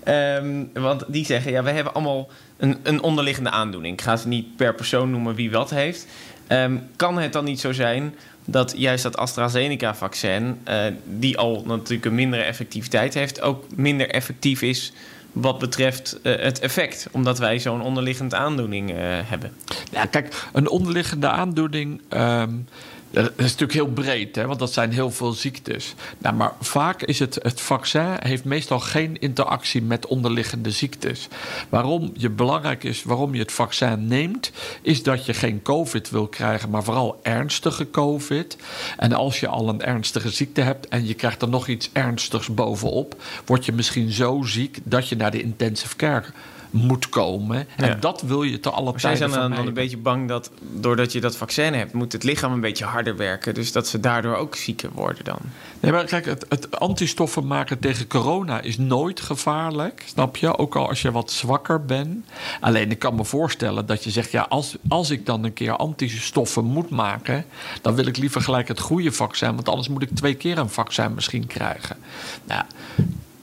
Um, 0.07 0.69
want 0.87 1.03
die 1.07 1.25
zeggen, 1.25 1.51
ja, 1.51 1.63
we 1.63 1.71
hebben 1.71 1.93
allemaal 1.93 2.29
een, 2.57 2.77
een 2.83 3.01
onderliggende 3.01 3.49
aandoening. 3.49 3.93
Ik 3.93 4.01
ga 4.01 4.15
ze 4.15 4.27
niet 4.27 4.55
per 4.55 4.75
persoon 4.75 5.11
noemen 5.11 5.35
wie 5.35 5.51
wat 5.51 5.69
heeft. 5.69 6.07
Um, 6.47 6.87
kan 6.95 7.17
het 7.17 7.33
dan 7.33 7.43
niet 7.43 7.59
zo 7.59 7.71
zijn 7.71 8.15
dat 8.45 8.73
juist 8.77 9.03
dat 9.03 9.17
AstraZeneca-vaccin... 9.17 10.59
Uh, 10.69 10.83
die 11.05 11.37
al 11.37 11.63
natuurlijk 11.65 12.05
een 12.05 12.15
mindere 12.15 12.41
effectiviteit 12.43 13.13
heeft... 13.13 13.41
ook 13.41 13.65
minder 13.75 14.09
effectief 14.09 14.61
is 14.61 14.93
wat 15.31 15.59
betreft 15.59 16.19
uh, 16.23 16.35
het 16.35 16.59
effect, 16.59 17.07
omdat 17.11 17.39
wij 17.39 17.59
zo'n 17.59 17.81
onderliggende 17.81 18.35
aandoening 18.35 18.91
uh, 18.91 18.97
hebben. 19.01 19.51
Ja, 19.91 20.05
kijk, 20.05 20.49
een 20.53 20.69
onderliggende 20.69 21.29
aandoening. 21.29 22.01
Um, 22.09 22.67
dat 23.11 23.31
is 23.35 23.35
natuurlijk 23.35 23.73
heel 23.73 23.87
breed, 23.87 24.35
hè, 24.35 24.45
want 24.45 24.59
dat 24.59 24.73
zijn 24.73 24.91
heel 24.91 25.11
veel 25.11 25.31
ziektes. 25.31 25.95
Nou, 26.17 26.35
maar 26.35 26.53
vaak 26.59 27.01
is 27.01 27.19
het, 27.19 27.39
het 27.41 27.61
vaccin 27.61 28.15
heeft 28.19 28.43
meestal 28.43 28.79
geen 28.79 29.19
interactie 29.19 29.81
met 29.81 30.05
onderliggende 30.05 30.71
ziektes. 30.71 31.27
Waarom 31.69 32.11
je 32.13 32.29
belangrijk 32.29 32.83
is, 32.83 33.03
waarom 33.03 33.33
je 33.33 33.41
het 33.41 33.51
vaccin 33.51 34.07
neemt, 34.07 34.51
is 34.81 35.03
dat 35.03 35.25
je 35.25 35.33
geen 35.33 35.61
COVID 35.61 36.09
wil 36.09 36.27
krijgen, 36.27 36.69
maar 36.69 36.83
vooral 36.83 37.19
ernstige 37.23 37.89
COVID. 37.89 38.57
En 38.97 39.13
als 39.13 39.39
je 39.39 39.47
al 39.47 39.69
een 39.69 39.81
ernstige 39.81 40.29
ziekte 40.29 40.61
hebt 40.61 40.87
en 40.87 41.07
je 41.07 41.13
krijgt 41.13 41.41
er 41.41 41.49
nog 41.49 41.67
iets 41.67 41.89
ernstigs 41.93 42.53
bovenop, 42.53 43.21
word 43.45 43.65
je 43.65 43.71
misschien 43.71 44.11
zo 44.11 44.41
ziek 44.43 44.79
dat 44.83 45.09
je 45.09 45.15
naar 45.15 45.31
de 45.31 45.41
intensive 45.41 45.95
care 45.95 46.25
moet 46.71 47.09
komen. 47.09 47.67
En 47.75 47.97
dat 47.99 48.21
wil 48.21 48.43
je 48.43 48.59
te 48.59 48.69
alle 48.69 48.93
tijden 48.93 49.17
Zij 49.17 49.29
zijn 49.29 49.51
dan, 49.51 49.67
een 49.67 49.73
beetje 49.73 49.97
bang 49.97 50.27
dat 50.27 50.51
doordat 50.61 51.11
je 51.11 51.21
dat 51.21 51.35
vaccin 51.35 51.73
hebt... 51.73 51.93
moet 51.93 52.11
het 52.11 52.23
lichaam 52.23 52.51
een 52.51 52.59
beetje 52.59 52.85
harder 52.85 53.15
werken. 53.15 53.53
Dus 53.53 53.71
dat 53.71 53.87
ze 53.87 53.99
daardoor 53.99 54.35
ook 54.35 54.55
zieker 54.55 54.89
worden 54.93 55.23
dan. 55.23 55.39
Nee, 55.79 55.91
maar 55.91 56.05
kijk, 56.05 56.25
het, 56.25 56.45
het 56.49 56.79
antistoffen 56.79 57.47
maken 57.47 57.79
tegen 57.79 58.07
corona 58.07 58.61
is 58.61 58.77
nooit 58.77 59.19
gevaarlijk. 59.19 60.03
Snap 60.05 60.35
je? 60.35 60.57
Ook 60.57 60.75
al 60.75 60.87
als 60.87 61.01
je 61.01 61.11
wat 61.11 61.31
zwakker 61.31 61.85
bent. 61.85 62.25
Alleen 62.59 62.91
ik 62.91 62.99
kan 62.99 63.15
me 63.15 63.25
voorstellen 63.25 63.85
dat 63.85 64.03
je 64.03 64.09
zegt... 64.09 64.31
ja, 64.31 64.45
als, 64.49 64.75
als 64.87 65.09
ik 65.09 65.25
dan 65.25 65.43
een 65.43 65.53
keer 65.53 65.75
antistoffen 65.75 66.65
moet 66.65 66.89
maken... 66.89 67.45
dan 67.81 67.95
wil 67.95 68.05
ik 68.05 68.17
liever 68.17 68.41
gelijk 68.41 68.67
het 68.67 68.79
goede 68.79 69.11
vaccin... 69.11 69.55
want 69.55 69.69
anders 69.69 69.89
moet 69.89 70.01
ik 70.01 70.09
twee 70.13 70.35
keer 70.35 70.57
een 70.57 70.69
vaccin 70.69 71.13
misschien 71.13 71.47
krijgen. 71.47 71.97
Nou, 72.43 72.63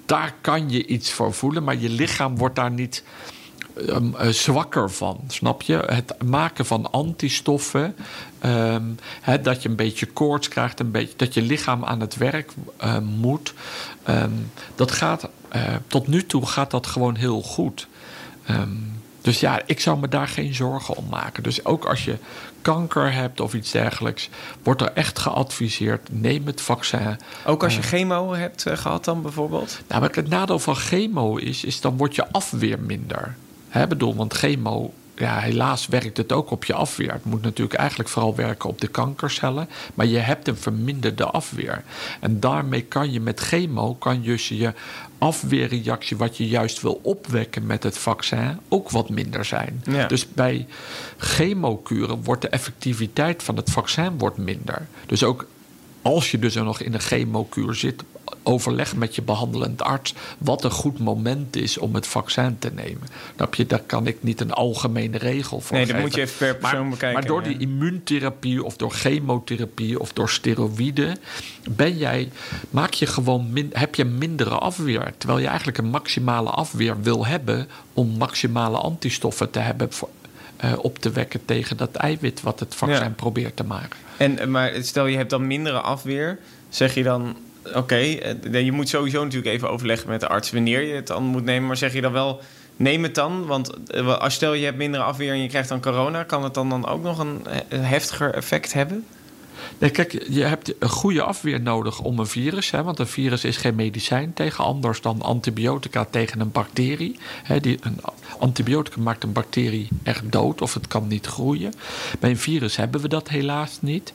daar 0.08 0.34
kan 0.40 0.70
je 0.70 0.86
iets 0.86 1.12
voor 1.12 1.32
voelen, 1.32 1.64
maar 1.64 1.76
je 1.76 1.88
lichaam 1.88 2.36
wordt 2.36 2.56
daar 2.56 2.70
niet 2.70 3.02
um, 3.76 4.14
uh, 4.20 4.28
zwakker 4.28 4.90
van. 4.90 5.20
Snap 5.26 5.62
je? 5.62 5.76
Het 5.86 6.22
maken 6.24 6.66
van 6.66 6.90
antistoffen, 6.90 7.96
um, 8.44 8.98
dat 9.42 9.62
je 9.62 9.68
een 9.68 9.76
beetje 9.76 10.06
koorts 10.06 10.48
krijgt, 10.48 10.80
een 10.80 10.90
beetje, 10.90 11.14
dat 11.16 11.34
je 11.34 11.42
lichaam 11.42 11.84
aan 11.84 12.00
het 12.00 12.16
werk 12.16 12.52
uh, 12.84 12.98
moet. 12.98 13.54
Dat 14.74 14.90
gaat, 14.90 15.28
uh, 15.56 15.62
tot 15.86 16.06
nu 16.06 16.26
toe 16.26 16.46
gaat 16.46 16.70
dat 16.70 16.86
gewoon 16.86 17.14
heel 17.14 17.42
goed. 17.42 17.88
Dus 19.20 19.40
ja, 19.40 19.62
ik 19.66 19.80
zou 19.80 19.98
me 19.98 20.08
daar 20.08 20.28
geen 20.28 20.54
zorgen 20.54 20.96
om 20.96 21.06
maken. 21.10 21.42
Dus 21.42 21.64
ook 21.64 21.84
als 21.84 22.04
je 22.04 22.16
kanker 22.62 23.12
hebt 23.12 23.40
of 23.40 23.54
iets 23.54 23.70
dergelijks, 23.70 24.28
wordt 24.62 24.80
er 24.80 24.92
echt 24.92 25.18
geadviseerd: 25.18 26.08
neem 26.12 26.46
het 26.46 26.60
vaccin. 26.60 27.16
Ook 27.46 27.62
als 27.62 27.74
je 27.74 27.80
uh, 27.80 27.86
chemo 27.86 28.32
hebt 28.34 28.66
uh, 28.66 28.76
gehad, 28.76 29.04
dan 29.04 29.22
bijvoorbeeld? 29.22 29.80
Nou, 29.88 30.00
wat 30.00 30.14
het 30.14 30.28
nadeel 30.28 30.58
van 30.58 30.76
chemo 30.76 31.36
is, 31.36 31.64
is 31.64 31.80
dan 31.80 31.96
wordt 31.96 32.14
je 32.14 32.32
afweer 32.32 32.78
minder. 32.80 33.34
Hè, 33.68 33.86
bedoel, 33.86 34.14
want 34.14 34.34
chemo 34.34 34.92
ja, 35.18 35.38
helaas 35.38 35.86
werkt 35.86 36.16
het 36.16 36.32
ook 36.32 36.50
op 36.50 36.64
je 36.64 36.74
afweer. 36.74 37.12
Het 37.12 37.24
moet 37.24 37.42
natuurlijk 37.42 37.78
eigenlijk 37.78 38.08
vooral 38.08 38.34
werken 38.34 38.68
op 38.68 38.80
de 38.80 38.88
kankercellen. 38.88 39.68
Maar 39.94 40.06
je 40.06 40.18
hebt 40.18 40.48
een 40.48 40.56
verminderde 40.56 41.24
afweer. 41.24 41.82
En 42.20 42.40
daarmee 42.40 42.82
kan 42.82 43.12
je 43.12 43.20
met 43.20 43.40
chemo, 43.40 43.94
kan 43.94 44.22
je 44.22 44.56
je 44.56 44.72
afweerreactie, 45.18 46.16
wat 46.16 46.36
je 46.36 46.48
juist 46.48 46.82
wil 46.82 47.00
opwekken 47.02 47.66
met 47.66 47.82
het 47.82 47.98
vaccin, 47.98 48.58
ook 48.68 48.90
wat 48.90 49.08
minder 49.08 49.44
zijn. 49.44 49.82
Ja. 49.84 50.06
Dus 50.06 50.32
bij 50.32 50.66
chemokuren 51.16 52.22
wordt 52.22 52.42
de 52.42 52.48
effectiviteit 52.48 53.42
van 53.42 53.56
het 53.56 53.70
vaccin 53.70 54.18
wordt 54.18 54.36
minder. 54.36 54.86
Dus 55.06 55.24
ook 55.24 55.46
als 56.02 56.30
je 56.30 56.38
dus 56.38 56.54
er 56.54 56.64
nog 56.64 56.80
in 56.80 56.94
een 56.94 57.00
chemokuur 57.00 57.74
zit, 57.74 58.02
overleg 58.42 58.96
met 58.96 59.14
je 59.14 59.22
behandelend 59.22 59.82
arts 59.82 60.14
wat 60.38 60.64
een 60.64 60.70
goed 60.70 60.98
moment 60.98 61.56
is 61.56 61.78
om 61.78 61.94
het 61.94 62.06
vaccin 62.06 62.58
te 62.58 62.70
nemen. 62.74 63.08
Snap 63.34 63.54
je, 63.54 63.66
daar 63.66 63.82
kan 63.86 64.06
ik 64.06 64.22
niet 64.22 64.40
een 64.40 64.52
algemene 64.52 65.18
regel 65.18 65.60
voor 65.60 65.76
Nee, 65.76 65.86
dat 65.86 65.98
moet 65.98 66.14
je 66.14 66.20
even 66.20 66.36
per 66.38 66.56
persoon 66.56 66.80
maar, 66.80 66.90
bekijken. 66.90 67.18
Maar 67.18 67.28
door 67.28 67.42
die 67.42 67.58
immuuntherapie 67.58 68.64
of 68.64 68.76
door 68.76 68.90
chemotherapie 68.90 70.00
of 70.00 70.12
door 70.12 70.30
steroïden 70.30 71.18
ben 71.70 71.96
jij, 71.96 72.30
maak 72.70 72.92
je 72.92 73.06
gewoon 73.06 73.52
min, 73.52 73.70
heb 73.72 73.94
je 73.94 74.04
mindere 74.04 74.54
afweer. 74.54 75.12
Terwijl 75.18 75.40
je 75.40 75.46
eigenlijk 75.46 75.78
een 75.78 75.90
maximale 75.90 76.50
afweer 76.50 77.02
wil 77.02 77.26
hebben 77.26 77.68
om 77.92 78.08
maximale 78.08 78.78
antistoffen 78.78 79.50
te 79.50 79.58
hebben 79.58 79.92
voor, 79.92 80.08
uh, 80.64 80.72
op 80.82 80.98
te 80.98 81.10
wekken 81.10 81.44
tegen 81.44 81.76
dat 81.76 81.94
eiwit 81.94 82.42
wat 82.42 82.60
het 82.60 82.74
vaccin 82.74 83.04
ja. 83.04 83.12
probeert 83.16 83.56
te 83.56 83.64
maken. 83.64 83.98
En, 84.16 84.50
maar 84.50 84.72
stel 84.80 85.06
je 85.06 85.16
hebt 85.16 85.30
dan 85.30 85.46
mindere 85.46 85.80
afweer, 85.80 86.38
zeg 86.68 86.94
je 86.94 87.02
dan 87.02 87.36
oké, 87.64 87.78
okay, 87.78 88.64
je 88.64 88.72
moet 88.72 88.88
sowieso 88.88 89.24
natuurlijk 89.24 89.54
even 89.54 89.70
overleggen 89.70 90.08
met 90.08 90.20
de 90.20 90.28
arts 90.28 90.50
wanneer 90.50 90.82
je 90.82 90.94
het 90.94 91.06
dan 91.06 91.22
moet 91.22 91.44
nemen. 91.44 91.66
Maar 91.66 91.76
zeg 91.76 91.92
je 91.92 92.00
dan 92.00 92.12
wel, 92.12 92.40
neem 92.76 93.02
het 93.02 93.14
dan. 93.14 93.46
Want 93.46 93.94
als 94.20 94.34
stel 94.34 94.54
je 94.54 94.64
hebt 94.64 94.76
mindere 94.76 95.02
afweer 95.02 95.32
en 95.32 95.42
je 95.42 95.48
krijgt 95.48 95.68
dan 95.68 95.80
corona, 95.80 96.22
kan 96.22 96.44
het 96.44 96.54
dan, 96.54 96.68
dan 96.68 96.86
ook 96.86 97.02
nog 97.02 97.18
een 97.18 97.42
heftiger 97.74 98.34
effect 98.34 98.72
hebben? 98.72 99.04
Nee, 99.78 99.90
kijk, 99.90 100.24
je 100.28 100.42
hebt 100.42 100.74
een 100.78 100.88
goede 100.88 101.22
afweer 101.22 101.60
nodig 101.60 102.00
om 102.00 102.18
een 102.18 102.26
virus. 102.26 102.70
Hè, 102.70 102.82
want 102.82 102.98
een 102.98 103.06
virus 103.06 103.44
is 103.44 103.56
geen 103.56 103.74
medicijn 103.74 104.32
tegen, 104.32 104.64
anders 104.64 105.00
dan 105.00 105.22
antibiotica 105.22 106.06
tegen 106.10 106.40
een 106.40 106.52
bacterie. 106.52 107.18
Hè, 107.42 107.60
die, 107.60 107.78
een 107.80 108.00
antibiotica 108.38 109.00
maakt 109.00 109.22
een 109.22 109.32
bacterie 109.32 109.88
echt 110.02 110.32
dood 110.32 110.62
of 110.62 110.74
het 110.74 110.86
kan 110.86 111.06
niet 111.06 111.26
groeien. 111.26 111.72
Bij 112.18 112.30
een 112.30 112.38
virus 112.38 112.76
hebben 112.76 113.00
we 113.00 113.08
dat 113.08 113.28
helaas 113.28 113.78
niet. 113.80 114.12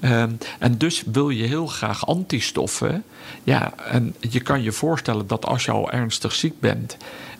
Um, 0.00 0.38
en 0.58 0.78
dus 0.78 1.02
wil 1.12 1.30
je 1.30 1.44
heel 1.44 1.66
graag 1.66 2.06
antistoffen. 2.06 3.04
Ja, 3.44 3.72
en 3.76 4.14
je 4.20 4.40
kan 4.40 4.62
je 4.62 4.72
voorstellen 4.72 5.26
dat 5.26 5.46
als 5.46 5.64
je 5.64 5.70
al 5.70 5.90
ernstig 5.90 6.34
ziek 6.34 6.60
bent. 6.60 6.96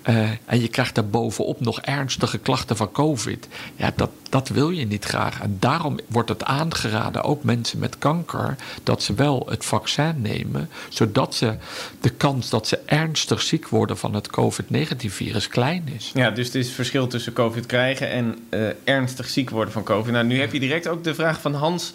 Uh, 0.09 0.31
en 0.45 0.61
je 0.61 0.69
krijgt 0.69 0.95
daar 0.95 1.07
bovenop 1.07 1.61
nog 1.61 1.81
ernstige 1.81 2.39
klachten 2.39 2.77
van 2.77 2.93
COVID. 2.93 3.49
Ja, 3.77 3.93
dat, 3.97 4.11
dat 4.29 4.49
wil 4.49 4.71
je 4.71 4.87
niet 4.87 5.05
graag. 5.05 5.41
En 5.41 5.57
daarom 5.59 5.99
wordt 6.07 6.29
het 6.29 6.45
aangeraden, 6.45 7.23
ook 7.23 7.45
mensen 7.45 7.79
met 7.79 7.99
kanker, 7.99 8.57
dat 8.83 9.03
ze 9.03 9.15
wel 9.15 9.47
het 9.51 9.65
vaccin 9.65 10.15
nemen, 10.17 10.71
zodat 10.89 11.35
ze 11.35 11.55
de 12.01 12.11
kans 12.11 12.51
dat 12.51 12.69
ze 12.69 12.79
ernstig 12.87 13.43
ziek 13.43 13.69
worden 13.69 13.99
van 13.99 14.15
het 14.15 14.31
COVID-19-virus 14.31 15.49
klein 15.49 15.89
is. 15.95 16.11
Ja, 16.15 16.31
dus 16.31 16.47
het 16.47 16.55
is 16.55 16.67
het 16.67 16.75
verschil 16.75 17.07
tussen 17.07 17.33
COVID 17.33 17.67
krijgen 17.67 18.11
en 18.11 18.39
uh, 18.51 18.69
ernstig 18.85 19.29
ziek 19.29 19.51
worden 19.51 19.73
van 19.73 19.83
COVID. 19.83 20.13
Nou, 20.13 20.27
nu 20.27 20.41
heb 20.41 20.53
je 20.53 20.61
direct 20.61 20.89
ook 20.89 21.05
de 21.05 21.15
vraag 21.15 21.41
van 21.41 21.55
Hans. 21.55 21.93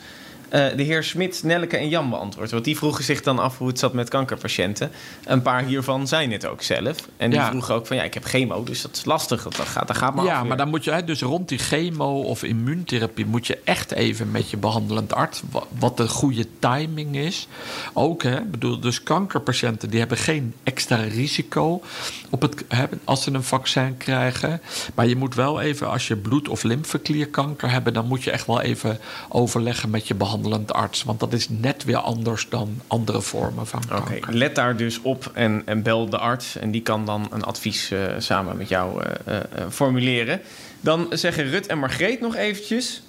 Uh, 0.55 0.67
de 0.75 0.83
heer 0.83 1.03
Smit, 1.03 1.43
Nelleke 1.43 1.77
en 1.77 1.89
Jan 1.89 2.09
beantwoord. 2.09 2.51
Want 2.51 2.63
die 2.63 2.77
vroegen 2.77 3.03
zich 3.03 3.21
dan 3.21 3.39
af 3.39 3.57
hoe 3.57 3.67
het 3.67 3.79
zat 3.79 3.93
met 3.93 4.09
kankerpatiënten. 4.09 4.91
Een 5.24 5.41
paar 5.41 5.63
hiervan 5.63 6.07
zijn 6.07 6.31
het 6.31 6.45
ook 6.45 6.62
zelf. 6.62 6.95
En 7.17 7.29
die 7.29 7.39
ja. 7.39 7.50
vroegen 7.50 7.75
ook 7.75 7.88
van 7.88 7.95
ja, 7.95 8.03
ik 8.03 8.13
heb 8.13 8.25
chemo, 8.25 8.63
dus 8.63 8.81
dat 8.81 8.95
is 8.95 9.05
lastig. 9.05 9.43
Dat 9.43 9.55
gaat, 9.55 9.88
dat 9.88 9.97
gaat 9.97 10.15
maar 10.15 10.25
Ja, 10.25 10.43
maar 10.43 10.57
dan 10.57 10.69
moet 10.69 10.83
je 10.83 11.03
dus 11.03 11.21
rond 11.21 11.50
die 11.50 11.57
chemo 11.57 12.21
of 12.21 12.43
immuuntherapie... 12.43 13.25
moet 13.25 13.47
je 13.47 13.59
echt 13.63 13.91
even 13.91 14.31
met 14.31 14.50
je 14.50 14.57
behandelend 14.57 15.13
arts... 15.13 15.41
wat 15.79 15.97
de 15.97 16.07
goede 16.07 16.45
timing 16.59 17.15
is. 17.15 17.47
Ook, 17.93 18.24
hè, 18.24 18.41
bedoel, 18.41 18.79
dus 18.79 19.03
kankerpatiënten... 19.03 19.89
die 19.89 20.00
hebben 20.00 20.17
geen 20.17 20.53
extra 20.63 20.95
risico 20.95 21.81
op 22.29 22.41
het, 22.41 22.63
hè, 22.67 22.85
als 23.03 23.24
ze 23.24 23.31
een 23.31 23.43
vaccin 23.43 23.97
krijgen. 23.97 24.62
Maar 24.93 25.07
je 25.07 25.15
moet 25.15 25.35
wel 25.35 25.62
even, 25.62 25.89
als 25.89 26.07
je 26.07 26.15
bloed- 26.15 26.50
of 26.50 26.63
lymfeklierkanker 26.63 27.71
hebt... 27.71 27.93
dan 27.93 28.07
moet 28.07 28.24
je 28.24 28.31
echt 28.31 28.47
wel 28.47 28.62
even 28.62 29.00
overleggen 29.29 29.89
met 29.89 30.07
je 30.07 30.15
behandelend 30.15 30.43
behandelend 30.50 30.74
arts. 30.74 31.04
Want 31.04 31.20
dat 31.20 31.34
is 31.34 31.50
net 31.50 31.84
weer 31.84 31.98
anders 31.98 32.50
dan 32.50 32.82
andere 32.88 33.22
vormen 33.22 33.68
van 33.68 33.82
kanker. 33.88 34.34
let 34.34 34.56
daar 34.56 34.78
dus 34.78 35.02
op 35.02 35.32
en, 35.34 35.62
en 35.66 35.82
bel 35.82 36.10
de 36.10 36.18
arts. 36.18 36.58
En 36.58 36.72
die 36.72 36.82
kan 36.82 37.06
dan 37.06 37.28
een 37.32 37.44
advies 37.44 37.92
eh, 37.92 38.00
samen 38.18 38.58
met 38.58 38.70
jou 38.70 39.04
eh, 39.04 39.36
eh, 39.36 39.44
formuleren. 39.70 40.42
Dan 40.82 41.08
zeggen 41.10 41.50
Rut 41.50 41.68
en 41.68 41.80
Margreet 41.80 42.22
nog 42.22 42.36
eventjes. 42.36 43.02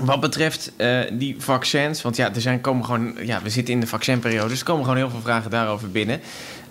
Wat 0.00 0.20
betreft 0.20 0.72
die 1.12 1.36
vaccins, 1.38 2.02
want 2.02 2.16
ja, 2.16 2.34
er 2.34 2.40
zijn, 2.40 2.60
komen 2.60 2.84
gewoon, 2.84 3.14
ja, 3.20 3.42
we 3.42 3.50
zitten 3.50 3.74
in 3.74 3.80
de 3.80 3.86
vaccinperiode, 3.86 4.48
dus 4.48 4.58
er 4.58 4.64
komen 4.64 4.84
gewoon 4.84 4.98
heel 4.98 5.10
veel 5.10 5.20
vragen 5.20 5.50
daarover 5.50 5.90
binnen. 5.90 6.20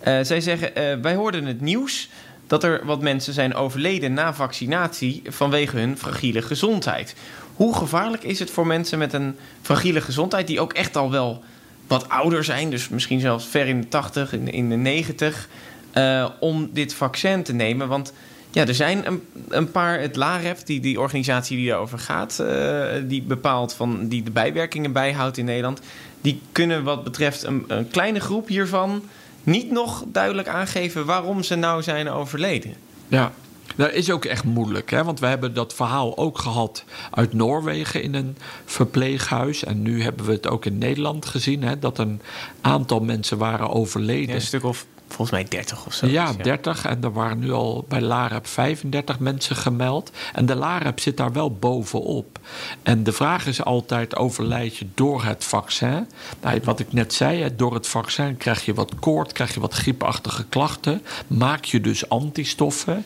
Zij 0.03 0.41
zeggen, 0.41 1.01
wij 1.01 1.15
hoorden 1.15 1.45
het 1.45 1.61
nieuws 1.61 2.09
dat 2.47 2.63
er 2.63 2.85
wat 2.85 3.01
mensen 3.01 3.33
zijn 3.33 3.55
overleden 3.55 4.13
na 4.13 4.33
vaccinatie 4.33 5.21
vanwege 5.25 5.77
hun 5.77 5.97
fragiele 5.97 6.41
gezondheid. 6.41 7.15
Hoe 7.57 7.75
gevaarlijk 7.75 8.23
is 8.23 8.39
het 8.39 8.51
voor 8.51 8.67
mensen 8.67 8.97
met 8.97 9.13
een 9.13 9.35
fragiele 9.61 10.01
gezondheid, 10.01 10.47
die 10.47 10.59
ook 10.59 10.73
echt 10.73 10.95
al 10.95 11.11
wel 11.11 11.43
wat 11.87 12.09
ouder 12.09 12.43
zijn, 12.43 12.69
dus 12.69 12.89
misschien 12.89 13.19
zelfs 13.19 13.45
ver 13.45 13.67
in 13.67 13.81
de 13.81 13.87
80, 13.87 14.33
in, 14.33 14.69
de 14.69 14.75
90, 14.75 15.47
eh, 15.91 16.29
om 16.39 16.69
dit 16.73 16.93
vaccin 16.93 17.43
te 17.43 17.53
nemen? 17.53 17.87
Want 17.87 18.13
ja, 18.51 18.67
er 18.67 18.75
zijn 18.75 19.07
een, 19.07 19.21
een 19.49 19.71
paar, 19.71 19.99
het 19.99 20.15
LAREF, 20.15 20.63
die, 20.63 20.79
die 20.79 20.99
organisatie 20.99 21.57
die 21.57 21.67
daarover 21.67 21.99
gaat, 21.99 22.39
eh, 22.39 22.85
die 23.03 23.21
bepaalt 23.21 23.73
van, 23.73 24.07
die 24.07 24.23
de 24.23 24.31
bijwerkingen 24.31 24.91
bijhoudt 24.91 25.37
in 25.37 25.45
Nederland, 25.45 25.79
die 26.21 26.41
kunnen 26.51 26.83
wat 26.83 27.03
betreft 27.03 27.43
een, 27.43 27.63
een 27.67 27.87
kleine 27.87 28.19
groep 28.19 28.47
hiervan 28.47 29.03
niet 29.43 29.71
nog 29.71 30.03
duidelijk 30.07 30.47
aangeven 30.47 31.05
waarom 31.05 31.43
ze 31.43 31.55
nou 31.55 31.83
zijn 31.83 32.09
overleden. 32.09 32.73
Ja, 33.07 33.31
dat 33.77 33.93
is 33.93 34.11
ook 34.11 34.25
echt 34.25 34.43
moeilijk. 34.43 34.91
Hè? 34.91 35.03
Want 35.03 35.19
we 35.19 35.27
hebben 35.27 35.53
dat 35.53 35.73
verhaal 35.73 36.17
ook 36.17 36.39
gehad 36.39 36.83
uit 37.11 37.33
Noorwegen 37.33 38.01
in 38.01 38.15
een 38.15 38.37
verpleeghuis. 38.65 39.63
En 39.63 39.81
nu 39.81 40.03
hebben 40.03 40.25
we 40.25 40.31
het 40.31 40.47
ook 40.47 40.65
in 40.65 40.77
Nederland 40.77 41.25
gezien. 41.25 41.63
Hè? 41.63 41.79
Dat 41.79 41.97
een 41.97 42.21
aantal 42.61 42.99
mensen 42.99 43.37
waren 43.37 43.69
overleden. 43.69 44.27
Ja, 44.27 44.35
een 44.35 44.41
stuk 44.41 44.63
of 44.63 44.85
volgens 45.07 45.31
mij 45.31 45.43
30 45.43 45.85
of 45.85 45.93
zo. 45.93 46.07
Ja, 46.07 46.33
30. 46.33 46.85
En 46.85 47.03
er 47.03 47.13
waren 47.13 47.39
nu 47.39 47.51
al 47.51 47.85
bij 47.87 48.01
LAREP 48.01 48.47
35 48.47 49.19
mensen 49.19 49.55
gemeld. 49.55 50.11
En 50.33 50.45
de 50.45 50.55
LAREP 50.55 50.99
zit 50.99 51.17
daar 51.17 51.31
wel 51.31 51.51
bovenop. 51.51 52.39
En 52.83 53.03
de 53.03 53.11
vraag 53.11 53.45
is 53.45 53.63
altijd: 53.63 54.15
overlijd 54.15 54.77
je 54.77 54.87
door 54.93 55.23
het 55.23 55.43
vaccin? 55.43 56.07
Nou, 56.41 56.59
wat 56.63 56.79
ik 56.79 56.93
net 56.93 57.13
zei, 57.13 57.55
door 57.55 57.73
het 57.73 57.87
vaccin 57.87 58.37
krijg 58.37 58.65
je 58.65 58.73
wat 58.73 58.91
koord, 58.99 59.31
krijg 59.31 59.53
je 59.53 59.59
wat 59.59 59.73
griepachtige 59.73 60.45
klachten. 60.45 61.01
Maak 61.27 61.65
je 61.65 61.81
dus 61.81 62.09
antistoffen. 62.09 63.05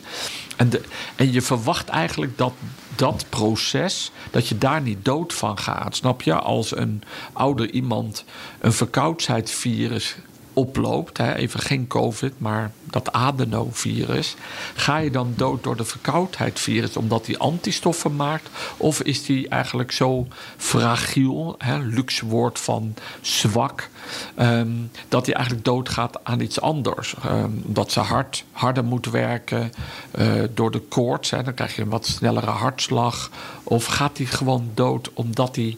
En, 0.56 0.70
de, 0.70 0.80
en 1.16 1.32
je 1.32 1.42
verwacht 1.42 1.88
eigenlijk 1.88 2.38
dat 2.38 2.52
dat 2.96 3.26
proces, 3.28 4.10
dat 4.30 4.48
je 4.48 4.58
daar 4.58 4.82
niet 4.82 5.04
dood 5.04 5.32
van 5.32 5.58
gaat. 5.58 5.96
Snap 5.96 6.22
je? 6.22 6.34
Als 6.34 6.76
een 6.76 7.02
ouder 7.32 7.70
iemand 7.70 8.24
een 8.60 8.72
verkoudheidsvirus 8.72 10.16
oploopt, 10.52 11.18
hè, 11.18 11.34
even 11.34 11.60
geen 11.60 11.86
COVID, 11.86 12.32
maar 12.38 12.72
dat 12.84 13.12
adenovirus, 13.12 14.34
ga 14.74 14.96
je 14.96 15.10
dan 15.10 15.32
dood 15.36 15.62
door 15.62 15.76
de 15.76 15.84
verkoudheidsvirus 15.84 16.96
omdat 16.96 17.24
die 17.24 17.38
antistoffen 17.38 18.16
maakt? 18.16 18.48
Of 18.76 19.02
is 19.02 19.24
die 19.24 19.48
eigenlijk 19.48 19.92
zo 19.92 20.26
fragiel, 20.56 21.54
hè, 21.58 21.78
luxe 21.78 22.26
woord 22.26 22.58
van 22.58 22.94
zwak, 23.20 23.88
ehm, 24.34 24.70
dat 25.08 25.26
hij 25.26 25.34
eigenlijk 25.34 25.64
doodgaat 25.64 26.18
aan 26.22 26.40
iets 26.40 26.60
anders? 26.60 27.14
Ehm, 27.24 27.50
omdat 27.66 27.92
ze 27.92 28.00
hard, 28.00 28.44
harder 28.52 28.84
moet 28.84 29.06
werken 29.06 29.72
eh, 30.10 30.32
door 30.54 30.70
de 30.70 30.80
koorts, 30.80 31.30
hè, 31.30 31.42
dan 31.42 31.54
krijg 31.54 31.76
je 31.76 31.82
een 31.82 31.88
wat 31.88 32.06
snellere 32.06 32.50
hartslag. 32.50 33.30
Of 33.62 33.84
gaat 33.84 34.16
hij 34.16 34.26
gewoon 34.26 34.70
dood 34.74 35.10
omdat 35.14 35.56
hij 35.56 35.76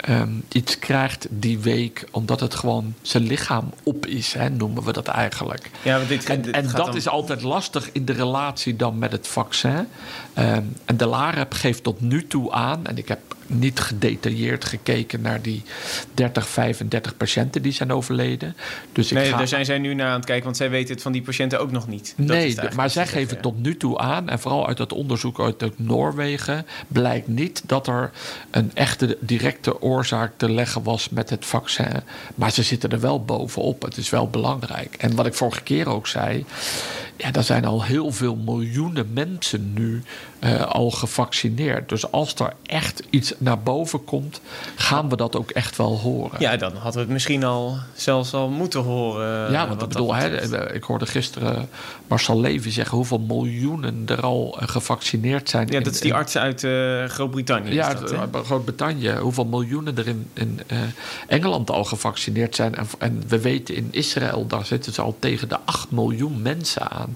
ehm, 0.00 0.32
iets 0.48 0.78
krijgt 0.78 1.26
die 1.30 1.58
week, 1.58 2.08
omdat 2.10 2.40
het 2.40 2.54
gewoon 2.54 2.94
zijn 3.02 3.26
lichaam 3.26 3.72
op 3.82 4.06
is, 4.06 4.32
hè, 4.32 4.50
noemen 4.50 4.82
we 4.82 4.92
dat 4.92 5.08
eigenlijk. 5.08 5.70
Ja, 5.82 5.96
want 5.96 6.08
dit, 6.08 6.24
En, 6.24 6.42
dit 6.42 6.54
en 6.54 6.70
dat 6.70 6.94
is 6.94 7.08
altijd 7.08 7.42
lastig 7.42 7.92
in 7.92 8.04
de 8.04 8.12
relatie 8.12 8.76
dan 8.76 8.98
met 8.98 9.12
het 9.12 9.26
vaccin. 9.26 9.88
Ehm, 10.34 10.64
en 10.84 10.96
de 10.96 11.06
LAREP 11.06 11.52
geeft 11.52 11.82
tot 11.82 12.00
nu 12.00 12.26
toe 12.26 12.52
aan, 12.52 12.86
en 12.86 12.98
ik 12.98 13.08
heb 13.08 13.20
niet 13.50 13.80
gedetailleerd 13.80 14.64
gekeken 14.64 15.20
naar 15.20 15.42
die 15.42 15.62
30, 16.14 16.48
35 16.48 17.16
patiënten 17.16 17.62
die 17.62 17.72
zijn 17.72 17.92
overleden. 17.92 18.56
Dus 18.92 19.10
ik 19.10 19.16
Nee, 19.16 19.30
ga, 19.30 19.36
daar 19.36 19.48
zijn 19.48 19.64
zij 19.64 19.78
nu 19.78 19.94
naar 19.94 20.08
aan 20.08 20.16
het 20.16 20.24
kijken, 20.24 20.44
want 20.44 20.56
zij 20.56 20.70
weten 20.70 20.94
het 20.94 21.02
van 21.02 21.12
die 21.12 21.22
patiënten 21.22 21.60
ook 21.60 21.70
nog 21.70 21.88
niet. 21.88 22.14
Dat 22.16 22.26
Nee, 22.26 22.54
het 22.54 22.74
maar 22.74 22.90
zij 22.90 23.06
geven 23.06 23.36
ja. 23.36 23.42
tot 23.42 23.62
nu 23.62 23.76
toe 23.76 23.98
aan, 23.98 24.28
en 24.28 24.38
vooral 24.38 24.66
uit 24.68 24.76
dat 24.76 24.92
onderzoek 24.92 25.40
uit 25.40 25.78
Noorwegen, 25.78 26.66
blijkt 26.88 27.28
niet 27.28 27.62
dat 27.66 27.86
er 27.86 28.10
een 28.50 28.70
echte 28.74 29.16
directe 29.20 29.82
oorzaak 29.82 30.32
te 30.36 30.50
leggen 30.50 30.82
was 30.82 31.08
met 31.08 31.30
het 31.30 31.44
vaccin. 31.44 32.02
Maar 32.34 32.52
ze 32.52 32.62
zitten 32.62 32.90
er 32.90 33.00
wel 33.00 33.24
bovenop. 33.24 33.82
Het 33.82 33.96
is 33.96 34.10
wel 34.10 34.28
belangrijk. 34.28 34.94
En 34.94 35.14
wat 35.14 35.26
ik 35.26 35.34
vorige 35.34 35.62
keer 35.62 35.88
ook 35.88 36.06
zei. 36.06 36.44
Ja, 37.22 37.32
er 37.32 37.42
zijn 37.42 37.64
al 37.64 37.82
heel 37.84 38.12
veel 38.12 38.36
miljoenen 38.36 39.12
mensen 39.12 39.72
nu 39.74 40.02
eh, 40.38 40.62
al 40.66 40.90
gevaccineerd. 40.90 41.88
Dus 41.88 42.10
als 42.12 42.34
er 42.34 42.52
echt 42.66 43.02
iets 43.10 43.34
naar 43.38 43.58
boven 43.62 44.04
komt, 44.04 44.40
gaan 44.76 45.08
we 45.08 45.16
dat 45.16 45.36
ook 45.36 45.50
echt 45.50 45.76
wel 45.76 45.98
horen. 45.98 46.40
Ja, 46.40 46.56
dan 46.56 46.72
hadden 46.72 46.92
we 46.92 46.98
het 47.00 47.08
misschien 47.08 47.44
al 47.44 47.76
zelfs 47.94 48.34
al 48.34 48.48
moeten 48.48 48.80
horen. 48.80 49.52
Ja, 49.52 49.62
eh, 49.62 49.68
want 49.68 49.82
ik 49.82 49.88
bedoel, 49.88 50.14
hè, 50.14 50.36
eh, 50.36 50.74
ik 50.74 50.82
hoorde 50.82 51.06
gisteren 51.06 51.68
Marcel 52.06 52.40
Levy 52.40 52.70
zeggen 52.70 52.96
hoeveel 52.96 53.18
miljoenen 53.18 54.02
er 54.06 54.20
al 54.20 54.56
gevaccineerd 54.60 55.48
zijn. 55.48 55.66
Ja, 55.70 55.76
in- 55.78 55.82
dat 55.82 55.94
is 55.94 56.00
die 56.00 56.14
arts 56.14 56.36
uit 56.36 56.60
Groot-Brittannië. 57.10 57.72
Ja, 57.72 57.94
Groot-Brittannië, 58.44 59.12
hoeveel 59.20 59.44
miljoenen 59.44 59.96
er 59.98 60.06
in, 60.08 60.26
in 60.32 60.60
Engeland 61.26 61.70
al 61.70 61.84
gevaccineerd 61.84 62.54
zijn. 62.56 62.74
En, 62.74 62.86
en 62.98 63.22
we 63.28 63.40
weten 63.40 63.74
in 63.74 63.88
Israël, 63.90 64.46
daar 64.46 64.64
zitten 64.66 64.92
ze 64.92 65.02
al 65.02 65.16
tegen 65.18 65.48
de 65.48 65.58
8 65.64 65.90
miljoen 65.90 66.42
mensen 66.42 66.90
aan. 66.90 67.09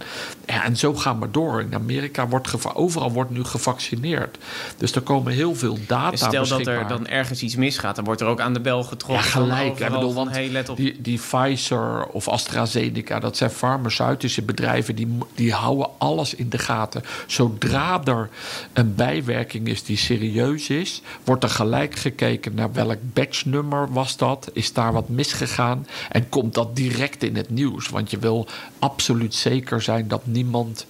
Ja, 0.46 0.64
en 0.64 0.76
zo 0.76 0.94
gaan 0.94 1.20
we 1.20 1.30
door. 1.30 1.60
In 1.60 1.74
Amerika 1.74 2.28
wordt 2.28 2.74
overal 2.74 3.12
wordt 3.12 3.30
nu 3.30 3.44
gevaccineerd. 3.44 4.38
Dus 4.76 4.94
er 4.94 5.00
komen 5.00 5.32
heel 5.32 5.54
veel 5.54 5.78
data 5.86 6.10
En 6.10 6.18
stel 6.18 6.30
dat 6.30 6.50
er 6.50 6.56
beschikbaar. 6.56 6.88
dan 6.88 7.06
ergens 7.06 7.42
iets 7.42 7.56
misgaat, 7.56 7.96
dan 7.96 8.04
wordt 8.04 8.20
er 8.20 8.26
ook 8.26 8.40
aan 8.40 8.52
de 8.52 8.60
bel 8.60 8.78
Ja, 8.78 8.84
getrokken. 8.84 9.24
van 9.30 9.42
gelijk. 9.42 9.78
Ik 9.78 9.88
bedoel, 9.88 10.14
want 10.14 10.30
hey, 10.30 10.48
let 10.48 10.68
op. 10.68 10.76
die, 10.76 11.00
die 11.00 11.18
Pfizer 11.18 12.04
of 12.06 12.28
AstraZeneca, 12.28 13.18
dat 13.18 13.36
zijn 13.36 13.50
farmaceutische 13.50 14.42
bedrijven, 14.42 14.94
die, 14.94 15.18
die 15.34 15.52
houden 15.52 15.88
alles 15.98 16.34
in 16.34 16.48
de 16.48 16.58
gaten. 16.58 17.02
Zodra 17.26 18.00
er 18.04 18.28
een 18.72 18.94
bijwerking 18.94 19.68
is 19.68 19.82
die 19.84 19.96
serieus 19.96 20.68
is, 20.68 21.02
wordt 21.24 21.42
er 21.42 21.50
gelijk 21.50 21.94
gekeken 21.96 22.54
naar 22.54 22.72
welk 22.72 22.98
batchnummer 23.02 23.92
was 23.92 24.16
dat, 24.16 24.50
is 24.52 24.72
daar 24.72 24.92
wat 24.92 25.08
misgegaan 25.08 25.86
en 26.10 26.28
komt 26.28 26.54
dat 26.54 26.76
direct 26.76 27.22
in 27.22 27.36
het 27.36 27.50
nieuws. 27.50 27.88
Want 27.88 28.10
je 28.10 28.18
wil 28.18 28.46
absoluut 28.78 29.34
zeker 29.34 29.82
zijn 29.84 30.08
dat 30.08 30.26
niemand 30.26 30.86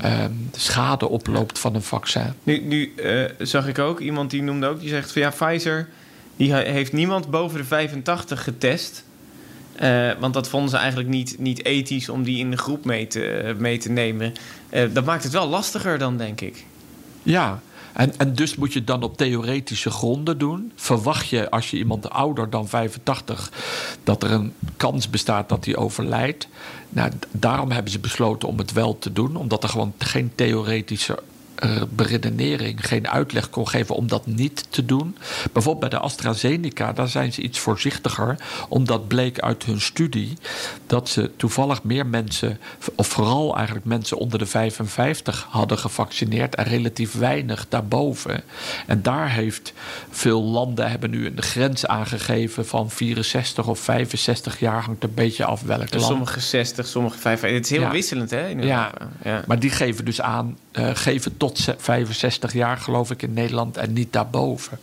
ehm, 0.00 0.32
schade 0.56 1.08
oploopt 1.08 1.58
van 1.58 1.74
een 1.74 1.82
vaccin. 1.82 2.32
Nu, 2.42 2.60
nu 2.60 2.94
eh, 2.94 3.24
zag 3.38 3.66
ik 3.68 3.78
ook 3.78 4.00
iemand 4.00 4.30
die 4.30 4.42
noemde 4.42 4.66
ook, 4.66 4.80
die 4.80 4.88
zegt 4.88 5.12
van 5.12 5.22
ja, 5.22 5.30
Pfizer 5.30 5.88
die 6.36 6.52
he- 6.52 6.70
heeft 6.72 6.92
niemand 6.92 7.30
boven 7.30 7.58
de 7.58 7.64
85 7.64 8.42
getest. 8.44 9.04
Eh, 9.76 10.10
want 10.20 10.34
dat 10.34 10.48
vonden 10.48 10.70
ze 10.70 10.76
eigenlijk 10.76 11.08
niet, 11.08 11.36
niet 11.38 11.64
ethisch 11.64 12.08
om 12.08 12.22
die 12.22 12.38
in 12.38 12.50
de 12.50 12.56
groep 12.56 12.84
mee 12.84 13.06
te, 13.06 13.54
mee 13.58 13.78
te 13.78 13.90
nemen. 13.90 14.32
Eh, 14.68 14.84
dat 14.92 15.04
maakt 15.04 15.22
het 15.22 15.32
wel 15.32 15.48
lastiger 15.48 15.98
dan, 15.98 16.16
denk 16.16 16.40
ik. 16.40 16.64
Ja, 17.22 17.60
en, 17.98 18.12
en 18.16 18.34
dus 18.34 18.56
moet 18.56 18.72
je 18.72 18.78
het 18.78 18.86
dan 18.86 19.02
op 19.02 19.16
theoretische 19.16 19.90
gronden 19.90 20.38
doen. 20.38 20.72
Verwacht 20.74 21.28
je 21.28 21.50
als 21.50 21.70
je 21.70 21.76
iemand 21.76 22.10
ouder 22.10 22.50
dan 22.50 22.68
85 22.68 23.52
dat 24.04 24.22
er 24.22 24.30
een 24.30 24.52
kans 24.76 25.10
bestaat 25.10 25.48
dat 25.48 25.64
hij 25.64 25.76
overlijdt? 25.76 26.48
Nou, 26.88 27.10
daarom 27.30 27.70
hebben 27.70 27.92
ze 27.92 27.98
besloten 27.98 28.48
om 28.48 28.58
het 28.58 28.72
wel 28.72 28.98
te 28.98 29.12
doen, 29.12 29.36
omdat 29.36 29.62
er 29.62 29.68
gewoon 29.68 29.92
geen 29.98 30.32
theoretische 30.34 31.18
eh, 31.58 31.82
beredenering, 31.90 32.86
geen 32.86 33.08
uitleg 33.08 33.50
kon 33.50 33.68
geven 33.68 33.94
om 33.94 34.06
dat 34.08 34.26
niet 34.26 34.66
te 34.70 34.84
doen. 34.84 35.16
Bijvoorbeeld 35.52 35.90
bij 35.90 35.98
de 35.98 36.04
AstraZeneca, 36.04 36.92
daar 36.92 37.08
zijn 37.08 37.32
ze 37.32 37.42
iets 37.42 37.58
voorzichtiger, 37.58 38.36
omdat 38.68 39.08
bleek 39.08 39.40
uit 39.40 39.64
hun 39.64 39.80
studie 39.80 40.36
dat 40.86 41.08
ze 41.08 41.30
toevallig 41.36 41.82
meer 41.82 42.06
mensen, 42.06 42.58
of 42.94 43.06
vooral 43.06 43.56
eigenlijk 43.56 43.86
mensen 43.86 44.16
onder 44.16 44.38
de 44.38 44.46
55 44.46 45.46
hadden 45.50 45.78
gevaccineerd 45.78 46.54
en 46.54 46.64
relatief 46.64 47.12
weinig 47.14 47.66
daarboven. 47.68 48.42
En 48.86 49.02
daar 49.02 49.30
heeft 49.32 49.72
veel 50.10 50.42
landen 50.42 50.90
hebben 50.90 51.10
nu 51.10 51.26
een 51.26 51.42
grens 51.42 51.86
aangegeven 51.86 52.66
van 52.66 52.90
64 52.90 53.66
of 53.66 53.78
65 53.78 54.58
jaar, 54.60 54.82
hangt 54.82 55.04
een 55.04 55.14
beetje 55.14 55.44
af 55.44 55.62
welk 55.62 55.80
Dus 55.80 55.90
land. 55.90 56.04
sommige 56.04 56.40
60, 56.40 56.86
sommige 56.86 57.18
55. 57.18 57.56
Het 57.58 57.64
is 57.64 57.70
heel 57.70 57.80
Ja. 57.80 57.90
wisselend, 57.90 58.30
hè? 58.30 58.48
In 58.48 58.62
Ja. 58.62 58.92
Ja. 59.24 59.42
Maar 59.46 59.58
die 59.58 59.70
geven 59.70 60.04
dus 60.04 60.20
aan, 60.20 60.56
eh, 60.78 60.90
geven 60.94 61.36
tot 61.36 61.58
ze- 61.58 61.74
65 61.78 62.52
jaar 62.52 62.76
geloof 62.76 63.10
ik 63.10 63.22
in 63.22 63.32
Nederland 63.32 63.76
en 63.76 63.92
niet 63.92 64.12
daarboven. 64.12 64.78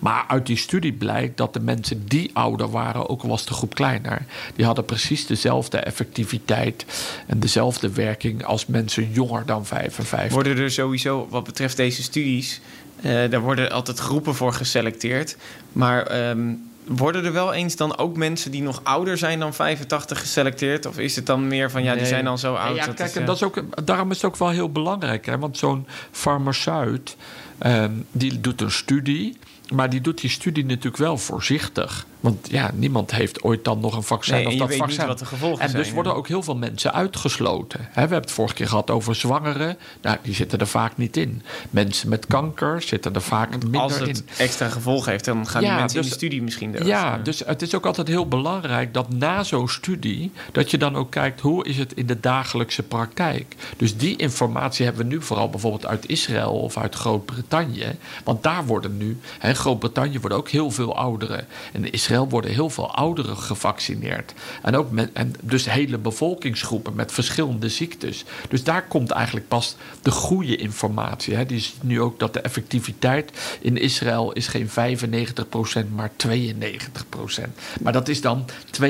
Maar 0.00 0.24
uit 0.28 0.46
die 0.46 0.56
studie 0.56 0.92
blijkt 0.92 1.36
dat 1.36 1.52
de 1.52 1.60
mensen 1.60 2.06
die 2.08 2.30
ouder 2.32 2.70
waren, 2.70 3.08
ook 3.08 3.22
al 3.22 3.28
was 3.28 3.44
de 3.46 3.52
groep 3.54 3.74
kleiner, 3.74 4.26
die 4.56 4.64
hadden 4.64 4.84
precies 4.84 5.26
dezelfde 5.26 5.78
effectiviteit 5.78 6.84
en 7.26 7.38
dezelfde 7.40 7.90
werking 7.92 8.44
als 8.44 8.66
mensen 8.66 9.12
jonger 9.12 9.46
dan 9.46 9.66
55. 9.66 10.32
Worden 10.32 10.58
er 10.58 10.70
sowieso, 10.70 11.26
wat 11.30 11.44
betreft 11.44 11.76
deze 11.76 12.02
studies, 12.02 12.60
Eh, 13.00 13.30
daar 13.30 13.40
worden 13.40 13.70
altijd 13.70 13.98
groepen 13.98 14.34
voor 14.34 14.52
geselecteerd. 14.52 15.36
Maar 15.72 16.06
ehm, 16.06 16.52
worden 16.86 17.24
er 17.24 17.32
wel 17.32 17.52
eens 17.52 17.76
dan 17.76 17.98
ook 17.98 18.16
mensen 18.16 18.50
die 18.50 18.62
nog 18.62 18.80
ouder 18.82 19.18
zijn 19.18 19.38
dan 19.38 19.54
85 19.54 20.20
geselecteerd? 20.20 20.86
Of 20.86 20.98
is 20.98 21.16
het 21.16 21.26
dan 21.26 21.46
meer 21.46 21.70
van 21.70 21.82
ja, 21.82 21.90
die 21.92 22.00
Nee. 22.00 22.08
zijn 22.10 22.26
al 22.26 22.38
zo 22.38 22.54
oud? 22.54 22.76
Ja, 22.76 22.86
dat 22.86 22.94
kijk, 22.94 23.08
is, 23.08 23.14
en 23.14 23.20
eh, 23.20 23.26
dat 23.26 23.36
is 23.36 23.42
ook, 23.42 23.62
daarom 23.86 24.10
is 24.10 24.16
het 24.16 24.26
ook 24.26 24.36
wel 24.36 24.48
heel 24.50 24.70
belangrijk. 24.72 25.26
Hè? 25.26 25.38
Want 25.38 25.58
zo'n 25.58 25.86
farmaceut, 26.10 27.16
ehm, 27.58 27.90
die 28.12 28.40
doet 28.40 28.60
een 28.60 28.70
studie. 28.70 29.36
Maar 29.72 29.90
die 29.90 30.00
doet 30.00 30.20
die 30.20 30.30
studie 30.30 30.64
natuurlijk 30.64 30.96
wel 30.96 31.18
voorzichtig. 31.18 32.06
Want 32.24 32.50
ja, 32.50 32.70
niemand 32.74 33.10
heeft 33.10 33.42
ooit 33.42 33.64
dan 33.64 33.80
nog 33.80 33.96
een 33.96 34.02
vaccin 34.02 34.34
Nee, 34.34 34.42
of 34.44 34.48
en 34.48 34.52
je 34.52 34.58
dat 34.58 34.68
weet 34.68 34.78
niet 34.78 34.86
vaccin. 34.86 35.06
wat 35.06 35.18
de 35.18 35.24
gevolgen 35.24 35.60
en 35.60 35.72
dus 35.72 35.82
zijn, 35.82 35.94
worden 35.94 36.12
ja. 36.12 36.18
ook 36.18 36.28
heel 36.28 36.42
veel 36.42 36.56
mensen 36.56 36.92
uitgesloten. 36.92 37.80
We 37.80 38.00
hebben 38.00 38.20
het 38.20 38.30
vorige 38.30 38.54
keer 38.54 38.68
gehad 38.68 38.90
over 38.90 39.14
zwangeren. 39.14 39.76
Nou, 40.02 40.16
die 40.22 40.34
zitten 40.34 40.58
er 40.58 40.66
vaak 40.66 40.96
niet 40.96 41.16
in. 41.16 41.42
Mensen 41.70 42.08
met 42.08 42.26
kanker 42.26 42.82
zitten 42.82 43.14
er 43.14 43.22
vaak 43.22 43.50
minder 43.50 43.80
als 43.80 43.98
in. 43.98 44.08
het 44.08 44.24
extra 44.38 44.68
gevolgen 44.68 45.10
heeft, 45.10 45.24
dan 45.24 45.46
gaan 45.46 45.60
die 45.60 45.70
mensen 45.70 45.96
in 45.96 46.02
dus- 46.02 46.10
de 46.10 46.16
studie 46.16 46.42
misschien 46.42 46.70
eruit. 46.70 46.86
Ja, 46.86 47.18
dus 47.18 47.42
het 47.46 47.62
is 47.62 47.74
ook 47.74 47.86
altijd 47.86 48.08
heel 48.08 48.28
belangrijk 48.28 48.94
dat 48.94 49.12
na 49.12 49.42
zo'n 49.42 49.68
studie... 49.68 50.32
dat 50.52 50.70
je 50.70 50.78
dan 50.78 50.96
ook 50.96 51.10
kijkt 51.10 51.40
hoe 51.40 51.66
is 51.66 51.78
het 51.78 51.92
in 51.92 52.06
de 52.06 52.20
dagelijkse 52.20 52.82
praktijk. 52.82 53.56
Dus 53.76 53.96
die 53.96 54.16
informatie 54.16 54.84
hebben 54.84 55.06
we 55.06 55.14
nu 55.14 55.22
vooral 55.22 55.50
bijvoorbeeld 55.50 55.86
uit 55.86 56.08
Israël 56.08 56.60
of 56.60 56.76
uit 56.76 56.94
Groot-Brittannië. 56.94 57.96
Want 58.24 58.42
daar 58.42 58.64
worden 58.66 58.96
nu, 58.96 59.18
in 59.42 59.56
Groot-Brittannië 59.56 60.20
worden 60.20 60.38
ook 60.38 60.48
heel 60.48 60.70
veel 60.70 60.96
ouderen. 60.96 61.46
En 61.72 61.92
in 61.92 61.98
Israël 62.14 62.32
worden 62.32 62.50
heel 62.50 62.70
veel 62.70 62.94
ouderen 62.94 63.36
gevaccineerd. 63.36 64.32
En 64.62 64.76
ook 64.76 64.90
met, 64.90 65.10
en 65.12 65.34
dus 65.40 65.70
hele 65.70 65.98
bevolkingsgroepen 65.98 66.94
met 66.94 67.12
verschillende 67.12 67.68
ziektes. 67.68 68.24
Dus 68.48 68.64
daar 68.64 68.86
komt 68.86 69.10
eigenlijk 69.10 69.48
pas 69.48 69.76
de 70.02 70.10
goede 70.10 70.56
informatie. 70.56 71.34
Hè. 71.34 71.46
Die 71.46 71.56
is 71.56 71.74
nu 71.82 72.00
ook 72.00 72.18
dat 72.18 72.32
de 72.32 72.40
effectiviteit 72.40 73.58
in 73.60 73.76
Israël 73.76 74.32
is 74.32 74.48
geen 74.48 74.68
95%, 74.68 74.72
maar 75.94 76.10
92%. 76.26 76.30
Maar 77.80 77.92
dat 77.92 78.08
is 78.08 78.20
dan 78.20 78.44
92% 78.82 78.84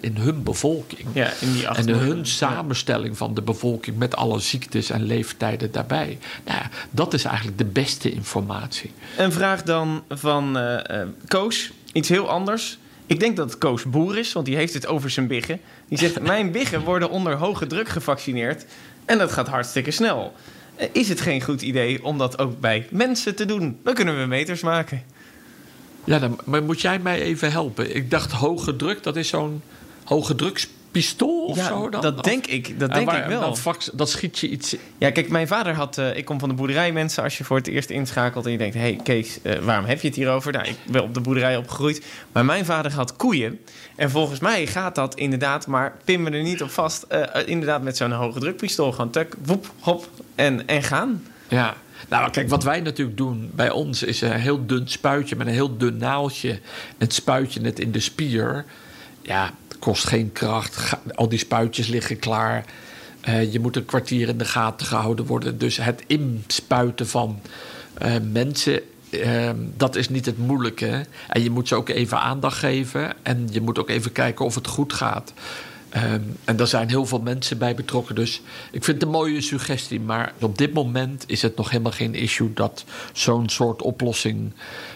in 0.00 0.16
hun 0.16 0.42
bevolking. 0.42 1.08
Ja, 1.12 1.30
in 1.40 1.52
die 1.52 1.66
En 1.66 1.88
hun 1.88 2.26
samenstelling 2.26 3.16
van 3.16 3.34
de 3.34 3.42
bevolking 3.42 3.96
met 3.96 4.16
alle 4.16 4.38
ziektes 4.38 4.90
en 4.90 5.02
leeftijden 5.02 5.72
daarbij. 5.72 6.18
Nou 6.44 6.58
ja, 6.58 6.70
dat 6.90 7.14
is 7.14 7.24
eigenlijk 7.24 7.58
de 7.58 7.64
beste 7.64 8.12
informatie. 8.12 8.90
Een 9.16 9.32
vraag 9.32 9.62
dan 9.62 10.02
van 10.08 10.58
eh, 10.58 11.00
Koos. 11.26 11.72
Iets 11.92 12.08
heel 12.08 12.28
anders. 12.28 12.78
Ik 13.06 13.20
denk 13.20 13.36
dat 13.36 13.50
het 13.50 13.58
Koos 13.58 13.82
boer 13.84 14.18
is, 14.18 14.32
want 14.32 14.46
die 14.46 14.56
heeft 14.56 14.74
het 14.74 14.86
over 14.86 15.10
zijn 15.10 15.26
biggen. 15.26 15.60
Die 15.88 15.98
zegt, 15.98 16.20
mijn 16.34 16.50
biggen 16.50 16.80
worden 16.80 17.10
onder 17.10 17.36
hoge 17.36 17.66
druk 17.66 17.88
gevaccineerd. 17.88 18.64
En 19.04 19.18
dat 19.18 19.32
gaat 19.32 19.48
hartstikke 19.48 19.90
snel. 19.90 20.32
Eh, 20.76 20.88
Is 20.92 21.08
het 21.08 21.20
geen 21.20 21.42
goed 21.42 21.62
idee 21.62 22.04
om 22.04 22.18
dat 22.18 22.38
ook 22.38 22.60
bij 22.60 22.86
mensen 22.90 23.34
te 23.34 23.44
doen? 23.44 23.78
Dan 23.84 23.94
kunnen 23.94 24.20
we 24.20 24.26
meters 24.26 24.60
maken. 24.60 25.02
Ja, 26.04 26.18
dan 26.18 26.40
maar 26.44 26.62
moet 26.62 26.80
jij 26.80 26.98
mij 26.98 27.22
even 27.22 27.50
helpen. 27.50 27.96
Ik 27.96 28.10
dacht 28.10 28.32
hoge 28.32 28.76
druk, 28.76 29.02
dat 29.02 29.16
is 29.16 29.28
zo'n 29.28 29.62
hoge 30.04 30.34
drukspistool 30.92 31.44
of 31.44 31.56
ja, 31.56 31.66
zo 31.66 31.88
dan? 31.88 32.00
dat 32.00 32.24
denk 32.24 32.46
ik, 32.46 32.78
dat 32.78 32.88
En 32.88 32.94
denk 32.94 33.10
waar- 33.10 33.22
ik 33.22 33.26
wel. 33.26 33.40
Dat, 33.64 33.90
dat 33.92 34.10
schiet 34.10 34.38
je 34.38 34.48
iets... 34.48 34.76
Ja, 34.98 35.10
kijk, 35.10 35.28
mijn 35.28 35.46
vader 35.46 35.74
had... 35.74 35.98
eh, 35.98 36.16
ik 36.16 36.24
kom 36.24 36.38
van 36.38 36.48
de 36.48 36.54
boerderij, 36.54 36.92
mensen. 36.92 37.22
Als 37.22 37.38
je 37.38 37.44
voor 37.44 37.56
het 37.56 37.66
eerst 37.66 37.90
inschakelt 37.90 38.46
en 38.46 38.52
je 38.52 38.58
denkt... 38.58 38.74
hé, 38.74 38.80
hey, 38.80 39.00
Kees, 39.02 39.42
eh, 39.42 39.58
waarom 39.58 39.84
heb 39.84 40.00
je 40.00 40.06
het 40.06 40.16
hierover? 40.16 40.52
Nou, 40.52 40.66
ik 40.66 40.76
ben 40.86 41.02
op 41.02 41.14
de 41.14 41.20
boerderij 41.20 41.56
opgegroeid. 41.56 42.04
Maar 42.32 42.44
mijn 42.44 42.64
vader 42.64 42.92
had 42.92 43.16
koeien. 43.16 43.60
En 43.96 44.10
volgens 44.10 44.40
mij 44.40 44.66
gaat 44.66 44.94
dat 44.94 45.14
inderdaad... 45.14 45.66
maar 45.66 45.96
pin 46.04 46.22
me 46.22 46.30
er 46.30 46.42
niet 46.42 46.62
op 46.62 46.70
vast... 46.70 47.02
eh, 47.02 47.48
inderdaad 47.48 47.82
met 47.82 47.96
zo'n 47.96 48.12
hoge 48.12 48.38
drukpistool. 48.38 48.92
Gewoon 48.92 49.10
tuk, 49.10 49.34
woep, 49.44 49.72
hop 49.80 50.08
en, 50.34 50.66
en 50.66 50.82
gaan. 50.82 51.24
Ja, 51.48 51.74
nou 52.08 52.30
kijk, 52.30 52.48
wat 52.48 52.62
wij 52.62 52.80
natuurlijk 52.80 53.16
doen 53.16 53.50
bij 53.54 53.70
ons 53.70 54.02
is 54.02 54.20
een 54.20 54.32
heel 54.32 54.66
dun 54.66 54.88
spuitje 54.88 55.36
met 55.36 55.46
een 55.46 55.52
heel 55.52 55.76
dun 55.76 55.96
naaldje. 55.96 56.60
En 56.98 57.10
spuit 57.10 57.54
je 57.54 57.60
het 57.60 57.78
in 57.78 57.92
de 57.92 58.00
spier. 58.00 58.64
Ja, 59.22 59.44
het 59.44 59.52
kost 59.82 60.06
geen 60.06 60.32
kracht. 60.32 60.96
Al 61.14 61.28
die 61.28 61.38
spuitjes 61.38 61.86
liggen 61.86 62.18
klaar. 62.18 62.64
Eh, 63.20 63.52
je 63.52 63.60
moet 63.60 63.76
een 63.76 63.84
kwartier 63.84 64.28
in 64.28 64.38
de 64.38 64.44
gaten 64.44 64.86
gehouden 64.86 65.26
worden. 65.26 65.58
Dus 65.58 65.76
het 65.76 66.02
inspuiten 66.06 67.08
van 67.08 67.40
eh, 67.94 68.14
mensen. 68.32 68.80
ehm, 69.10 69.56
dat 69.76 69.96
is 69.96 70.08
niet 70.08 70.26
het 70.26 70.38
moeilijke. 70.38 71.06
En 71.28 71.42
je 71.42 71.50
moet 71.50 71.68
ze 71.68 71.74
ook 71.74 71.88
even 71.88 72.20
aandacht 72.20 72.58
geven. 72.58 73.14
En 73.22 73.48
je 73.50 73.60
moet 73.60 73.78
ook 73.78 73.88
even 73.88 74.12
kijken 74.12 74.44
of 74.44 74.54
het 74.54 74.66
goed 74.66 74.92
gaat. 74.92 75.32
Ehm, 75.92 76.20
en 76.44 76.56
daar 76.56 76.66
zijn 76.66 76.88
heel 76.88 77.06
veel 77.06 77.20
mensen 77.20 77.58
bij 77.58 77.74
betrokken. 77.74 78.14
Dus 78.14 78.40
ik 78.70 78.84
vind 78.84 78.96
het 78.96 79.02
een 79.02 79.12
mooie 79.14 79.40
suggestie. 79.40 80.00
Maar 80.00 80.32
op 80.40 80.58
dit 80.58 80.72
moment 80.72 81.24
is 81.26 81.42
het 81.42 81.56
nog 81.56 81.70
helemaal 81.70 81.92
geen 81.92 82.14
issue 82.14 82.52
dat 82.54 82.84
zo'n 83.12 83.48
soort 83.48 83.82
oplossing 83.82 84.52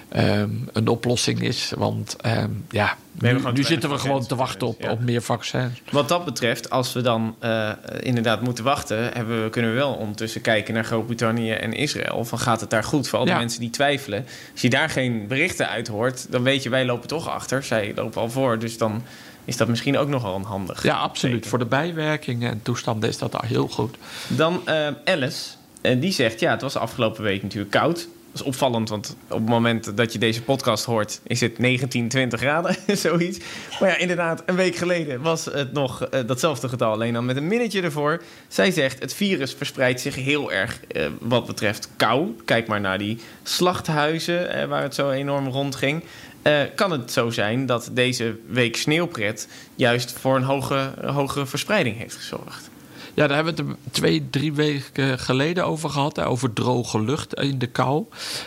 ehm, 0.09 0.51
een 0.73 0.89
oplossing 0.89 1.41
is. 1.41 1.73
Want 1.77 2.17
ehm, 2.21 2.51
ja, 2.71 2.97
nu, 3.13 3.63
zitten 3.65 3.91
we 3.91 3.99
gewoon 3.99 4.27
te 4.27 4.35
wachten 4.35 4.67
op, 4.67 4.81
ja. 4.81 4.91
op 4.91 5.01
meer 5.01 5.23
vaccins. 5.23 5.83
Wat 5.91 6.09
dat 6.09 6.25
betreft, 6.25 6.71
als 6.71 6.93
we 6.93 7.01
dan 7.01 7.35
eh, 7.39 7.71
inderdaad 8.01 8.41
moeten 8.41 8.65
wachten... 8.65 9.11
Hebben 9.13 9.43
we, 9.45 9.51
kunnen 9.51 9.71
we 9.71 9.77
wel 9.77 9.93
ondertussen 9.93 10.41
kijken 10.41 10.75
naar 10.75 10.85
Groot-Brittannië 10.85 11.51
en 11.51 11.73
Israël. 11.73 12.25
Van 12.25 12.39
gaat 12.39 12.61
het 12.61 12.71
daar 12.71 12.85
goed? 12.85 13.09
Voor 13.09 13.19
al 13.19 13.25
die 13.25 13.35
Ja. 13.35 13.41
mensen 13.41 13.61
die 13.61 13.71
twijfelen. 13.71 14.25
Als 14.53 14.61
je 14.61 14.71
daar 14.71 14.91
geen 14.91 15.27
berichten 15.27 15.69
uit 15.69 15.89
hoort... 15.89 16.27
dan 16.31 16.43
weet 16.43 16.63
je, 16.63 16.69
wij 16.69 16.85
lopen 16.85 17.09
toch 17.09 17.29
achter. 17.29 17.63
Zij 17.63 17.93
lopen 17.95 18.21
al 18.21 18.31
voor. 18.31 18.59
Dus 18.59 18.79
dan 18.79 19.03
is 19.47 19.57
dat 19.57 19.69
misschien 19.69 19.99
ook 19.99 20.09
nogal 20.09 20.35
een 20.35 20.43
handig. 20.43 20.83
Ja, 20.83 20.97
absoluut. 20.97 21.35
teken. 21.35 21.51
Voor 21.51 21.59
de 21.59 21.65
bijwerkingen 21.65 22.51
en 22.51 22.61
toestanden 22.63 23.09
is 23.09 23.19
dat 23.19 23.35
al 23.35 23.47
heel 23.47 23.69
goed. 23.69 23.97
Dan 24.29 24.61
eh, 24.65 24.89
Alice, 25.05 25.49
en 25.81 26.01
die 26.01 26.13
zegt... 26.13 26.41
ja, 26.41 26.51
het 26.51 26.61
was 26.61 26.77
afgelopen 26.77 27.23
week 27.23 27.43
natuurlijk 27.43 27.71
koud. 27.71 28.09
Is 28.37 28.43
opvallend, 28.43 28.89
want 28.89 29.17
op 29.29 29.39
het 29.39 29.49
moment 29.49 29.97
dat 29.97 30.13
je 30.13 30.19
deze 30.19 30.43
podcast 30.43 30.85
hoort... 30.85 31.21
is 31.23 31.41
het 31.41 31.59
19, 31.59 32.09
20 32.09 32.41
graden, 32.41 32.77
zoiets. 32.97 33.39
Maar 33.81 33.89
ja, 33.89 33.97
inderdaad, 33.97 34.43
een 34.47 34.57
week 34.57 34.77
geleden 34.77 35.21
was 35.21 35.45
het 35.45 35.73
nog 35.73 36.03
eh, 36.03 36.21
datzelfde 36.27 36.69
getal... 36.69 36.93
alleen 36.93 37.13
dan 37.13 37.25
met 37.25 37.37
een 37.37 37.47
minnetje 37.47 37.83
ervoor. 37.83 38.23
Zij 38.49 38.71
zegt, 38.71 39.01
het 39.01 39.15
virus 39.15 39.55
verspreidt 39.55 40.01
zich 40.01 40.15
heel 40.15 40.53
erg 40.53 40.81
eh, 40.89 41.07
wat 41.21 41.47
betreft 41.47 41.89
kou. 41.97 42.37
Kijk 42.45 42.67
maar 42.67 42.81
naar 42.81 42.99
die 42.99 43.19
slachthuizen 43.43 44.53
eh, 44.53 44.69
waar 44.69 44.83
het 44.83 44.95
zo 44.95 45.11
enorm 45.11 45.49
rondging. 45.49 46.05
Eh, 46.43 46.61
kan 46.75 46.91
het 46.91 47.13
zo 47.13 47.31
zijn 47.31 47.67
dat 47.67 47.91
deze 47.93 48.37
week 48.47 48.77
sneeuwpret... 48.77 49.49
juist 49.75 50.13
voor 50.13 50.37
een 50.37 50.43
hoge, 50.43 50.93
hogere 51.05 51.47
verspreiding 51.47 51.99
heeft 51.99 52.17
gezorgd? 52.17 52.71
Ja, 53.17 53.27
daar 53.27 53.45
hebben 53.45 53.67
we 53.67 53.71
het 53.71 53.79
twee, 53.95 54.31
drie 54.31 54.53
weken 54.53 55.19
geleden 55.19 55.67
over 55.67 55.91
gehad. 55.91 56.21
Over 56.21 56.53
droge 56.53 57.01
lucht 57.01 57.35
in 57.35 57.59
de 57.59 57.67
kou. 57.67 58.05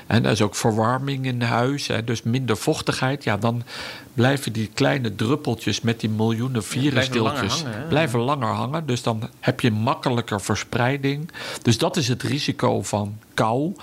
En 0.07 0.25
er 0.25 0.31
is 0.31 0.41
ook 0.41 0.55
verwarming 0.55 1.25
in 1.25 1.41
huis. 1.41 1.87
Hè, 1.87 2.03
dus 2.03 2.23
minder 2.23 2.57
vochtigheid. 2.57 3.23
Ja, 3.23 3.37
dan 3.37 3.63
blijven 4.13 4.53
die 4.53 4.69
kleine 4.73 5.15
druppeltjes 5.15 5.81
met 5.81 5.99
die 5.99 6.09
miljoenen 6.09 6.63
virusdeeltjes 6.63 7.63
hè? 7.65 7.87
blijven 7.87 8.19
langer 8.19 8.47
hangen. 8.53 8.85
Dus 8.85 9.03
dan 9.03 9.29
heb 9.39 9.59
je 9.59 9.71
makkelijker 9.71 10.41
verspreiding. 10.41 11.31
Dus 11.61 11.77
dat 11.77 11.97
is 11.97 12.07
het 12.07 12.23
risico 12.23 12.81
van 12.83 13.17
kou. 13.33 13.75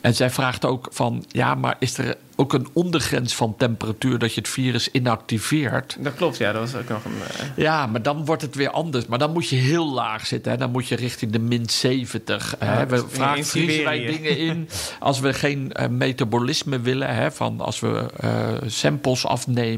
En 0.00 0.14
zij 0.14 0.30
vraagt 0.30 0.64
ook 0.64 0.88
van, 0.90 1.24
ja, 1.28 1.54
maar 1.54 1.76
is 1.78 1.98
er 1.98 2.16
ook 2.36 2.52
een 2.52 2.68
ondergrens 2.72 3.34
van 3.34 3.56
temperatuur 3.56 4.18
dat 4.18 4.34
je 4.34 4.40
het 4.40 4.48
virus 4.50 4.88
inactiveert? 4.90 5.96
Dat 6.00 6.14
klopt, 6.14 6.36
ja, 6.36 6.52
dat 6.52 6.70
was 6.70 6.80
ook 6.82 6.88
nog 6.88 7.04
een... 7.04 7.12
eh, 7.40 7.46
Ja, 7.56 7.86
maar 7.86 8.02
dan 8.02 8.24
wordt 8.24 8.42
het 8.42 8.54
weer 8.54 8.70
anders. 8.70 9.06
Maar 9.06 9.18
dan 9.18 9.32
moet 9.32 9.48
je 9.48 9.56
heel 9.56 9.92
laag 9.92 10.26
zitten. 10.26 10.52
Hè? 10.52 10.58
Dan 10.58 10.70
moet 10.70 10.88
je 10.88 10.96
richting 10.96 11.32
de 11.32 11.38
min 11.38 11.68
70. 11.70 12.54
Ja, 12.60 12.66
hè? 12.66 12.86
We 12.86 13.04
vragen 13.08 13.44
vriezen 13.44 13.84
wij 13.84 13.98
Siberië. 13.98 14.16
dingen 14.16 14.38
in 14.38 14.68
als 15.00 15.20
we 15.20 15.32
geen 15.34 15.72
eh, 15.72 15.88
metabolisme 15.88 16.80
willen. 16.80 17.14
Hè? 17.14 17.32
Van 17.32 17.60
als 17.60 17.80
we 17.80 18.10
eh, 18.16 18.48
samples 18.66 19.26
afnemen 19.26 19.71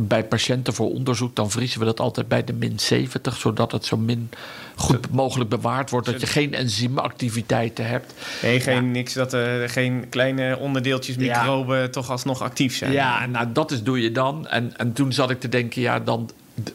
bij 0.00 0.24
patiënten 0.24 0.74
voor 0.74 0.90
onderzoek, 0.90 1.36
dan 1.36 1.50
vriezen 1.50 1.78
we 1.78 1.84
dat 1.84 2.00
altijd 2.00 2.28
bij 2.28 2.44
de 2.44 2.52
min 2.52 2.78
70, 2.78 3.36
zodat 3.36 3.72
het 3.72 3.84
zo 3.84 3.96
min 3.96 4.30
goed 4.76 5.10
mogelijk 5.10 5.50
bewaard 5.50 5.90
wordt. 5.90 6.06
Dat 6.06 6.20
je 6.20 6.26
geen 6.26 6.54
enzymactiviteiten 6.54 7.86
hebt. 7.86 8.14
Nee, 8.42 8.60
geen, 8.60 8.90
niks 8.90 9.12
dat 9.12 9.32
er 9.32 9.68
geen 9.68 10.08
kleine 10.08 10.58
onderdeeltjes, 10.58 11.16
Ja. 11.18 11.38
microben 11.38 11.90
toch 11.90 12.10
alsnog 12.10 12.42
actief 12.42 12.76
zijn. 12.76 12.92
Ja, 12.92 13.26
nou 13.26 13.52
dat 13.52 13.70
is 13.70 13.82
doe 13.82 14.00
je 14.02 14.12
dan. 14.12 14.48
En, 14.48 14.76
en 14.76 14.92
toen 14.92 15.12
zat 15.12 15.30
ik 15.30 15.40
te 15.40 15.48
denken, 15.48 15.82
ja, 15.82 16.00
dan, 16.00 16.30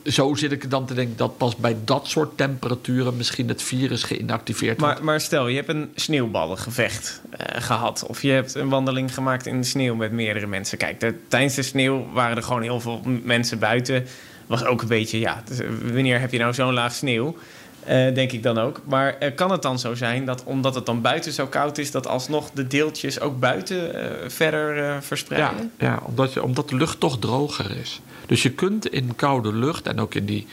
zo 0.06 0.36
zit 0.36 0.52
ik 0.52 0.70
dan 0.70 0.86
te 0.86 0.94
denken 0.94 1.18
dat 1.18 1.38
pas 1.38 1.56
bij 1.56 1.76
dat 1.86 2.08
soort 2.08 2.38
temperaturen 2.38 3.18
misschien 3.18 3.48
het 3.48 3.62
virus 3.62 4.04
geïnactiveerd 4.04 4.80
wordt. 4.80 4.96
Maar, 4.96 5.04
maar 5.04 5.22
stel, 5.22 5.48
je 5.48 5.56
hebt 5.56 5.70
een 5.70 5.92
sneeuwballengevecht 5.96 7.22
eh, 7.30 7.62
gehad. 7.62 8.06
Of 8.08 8.22
je 8.22 8.32
hebt 8.32 8.56
een 8.56 8.70
wandeling 8.70 9.14
gemaakt 9.14 9.46
in 9.46 9.62
de 9.62 9.68
sneeuw 9.68 9.96
met 9.96 10.12
meerdere 10.12 10.48
mensen. 10.48 10.78
Kijk, 10.78 11.00
de- 11.00 11.16
tijdens 11.28 11.56
de 11.56 11.62
sneeuw 11.62 12.06
waren 12.14 12.38
er 12.38 12.44
gewoon 12.44 12.62
heel 12.62 12.80
veel 12.80 13.02
mensen 13.24 13.60
buiten. 13.60 14.06
Was 14.48 14.64
ook 14.66 14.82
een 14.82 14.88
beetje, 14.88 15.20
ja, 15.20 15.44
dus, 15.46 15.60
eh, 15.60 15.68
wanneer 15.94 16.20
heb 16.20 16.32
je 16.32 16.40
nou 16.40 16.54
zo'n 16.54 16.74
laag 16.74 16.94
sneeuw? 16.94 17.38
Eh, 17.84 18.14
denk 18.14 18.32
ik 18.32 18.44
dan 18.44 18.58
ook. 18.58 18.82
Maar 18.86 19.32
kan 19.36 19.52
het 19.52 19.62
dan 19.62 19.80
zo 19.80 19.96
zijn 19.96 20.26
dat 20.26 20.44
omdat 20.44 20.76
het 20.76 20.86
dan 20.86 21.02
buiten 21.02 21.34
zo 21.34 21.48
koud 21.48 21.78
is, 21.78 21.92
dat 21.92 22.08
alsnog 22.08 22.52
de 22.52 22.68
deeltjes 22.68 23.20
ook 23.20 23.40
buiten 23.40 23.94
eh, 24.24 24.30
verder 24.30 24.78
eh, 24.78 24.84
Ja, 24.84 25.02
verspreiden? 25.02 25.72
ja 25.80 26.00
omdat, 26.04 26.34
je, 26.34 26.44
omdat 26.44 26.70
de 26.70 26.76
lucht 26.76 27.00
toch 27.00 27.20
droger 27.20 27.78
is. 27.82 28.02
Dus 28.28 28.44
je 28.44 28.52
kunt 28.52 28.88
in 28.88 29.16
koude 29.16 29.54
lucht 29.54 29.88
en 29.88 30.00
ook 30.00 30.16
in 30.16 30.26
die 30.26 30.48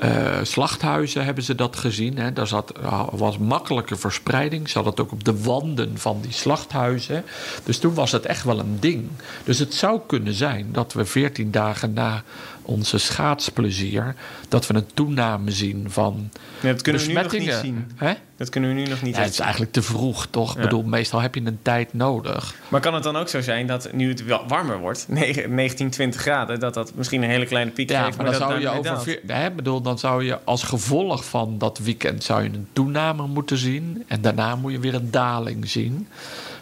eh, 0.00 0.38
slachthuizen 0.42 1.24
hebben 1.24 1.44
ze 1.44 1.54
dat 1.54 1.76
gezien. 1.76 2.18
Hè. 2.18 2.32
Daar 2.32 2.46
zat, 2.46 2.72
was 3.10 3.38
makkelijke 3.38 3.96
verspreiding. 3.96 4.68
Ze 4.68 4.74
hadden 4.74 4.92
het 4.92 5.02
ook 5.02 5.12
op 5.12 5.24
de 5.24 5.42
wanden 5.42 5.98
van 5.98 6.20
die 6.20 6.32
slachthuizen. 6.32 7.24
Dus 7.64 7.78
toen 7.78 7.94
was 7.94 8.12
het 8.12 8.26
echt 8.26 8.44
wel 8.44 8.58
een 8.58 8.76
ding. 8.80 9.08
Dus 9.44 9.58
het 9.58 9.74
zou 9.74 10.00
kunnen 10.06 10.34
zijn 10.34 10.68
dat 10.72 10.92
we 10.92 11.04
veertien 11.04 11.50
dagen 11.50 11.92
na 11.92 12.22
onze 12.62 12.98
schaatsplezier... 12.98 14.14
dat 14.48 14.66
we 14.66 14.74
een 14.74 14.86
toename 14.94 15.50
zien 15.50 15.86
van 15.90 16.30
Ja, 16.60 16.72
dat 16.72 16.82
kunnen 16.82 17.02
we 17.02 17.08
nu 17.08 17.14
nog 17.14 17.32
niet 17.32 17.52
zien. 17.62 17.90
Hè? 17.96 18.12
Dat 18.36 18.48
kunnen 18.48 18.70
we 18.70 18.76
nu 18.76 18.86
nog 18.86 19.02
niet 19.02 19.14
Ja, 19.14 19.20
het 19.20 19.30
is 19.30 19.34
zien. 19.36 19.44
eigenlijk 19.44 19.74
te 19.74 19.82
vroeg, 19.82 20.26
toch? 20.26 20.56
Ik 20.56 20.62
bedoel, 20.62 20.82
meestal 20.82 21.20
heb 21.20 21.34
je 21.34 21.40
een 21.44 21.58
tijd 21.62 21.94
nodig. 21.94 22.54
Maar 22.68 22.80
kan 22.80 22.94
het 22.94 23.02
dan 23.02 23.16
ook 23.16 23.28
zo 23.28 23.40
zijn 23.40 23.66
dat 23.66 23.92
nu 23.92 24.08
het 24.08 24.24
warmer 24.48 24.78
wordt, 24.78 25.06
9 25.08 25.54
19, 25.54 25.90
20 25.90 26.20
graden, 26.20 26.60
dat 26.60 26.74
dat 26.74 26.92
misschien 26.94 27.22
een 27.22 27.30
hele 27.30 27.46
kleine 27.46 27.70
piek 27.70 27.90
Ja, 27.90 28.04
geeft, 28.04 28.16
maar 28.16 28.26
maar, 28.26 28.38
dan 28.38 28.48
dat 28.48 28.50
zou 28.50 28.60
je 28.60 28.78
over 28.78 29.20
hè, 29.26 29.50
bedoel, 29.50 29.80
dan 29.90 29.98
zou 29.98 30.24
je 30.24 30.38
als 30.44 30.62
gevolg 30.62 31.24
van 31.24 31.58
dat 31.58 31.78
weekend 31.78 32.24
zou 32.24 32.42
je 32.42 32.48
een 32.48 32.68
toename 32.72 33.26
moeten 33.26 33.56
zien. 33.56 34.04
En 34.06 34.20
daarna 34.20 34.56
moet 34.56 34.72
je 34.72 34.78
weer 34.78 34.94
een 34.94 35.10
daling 35.10 35.68
zien. 35.68 36.08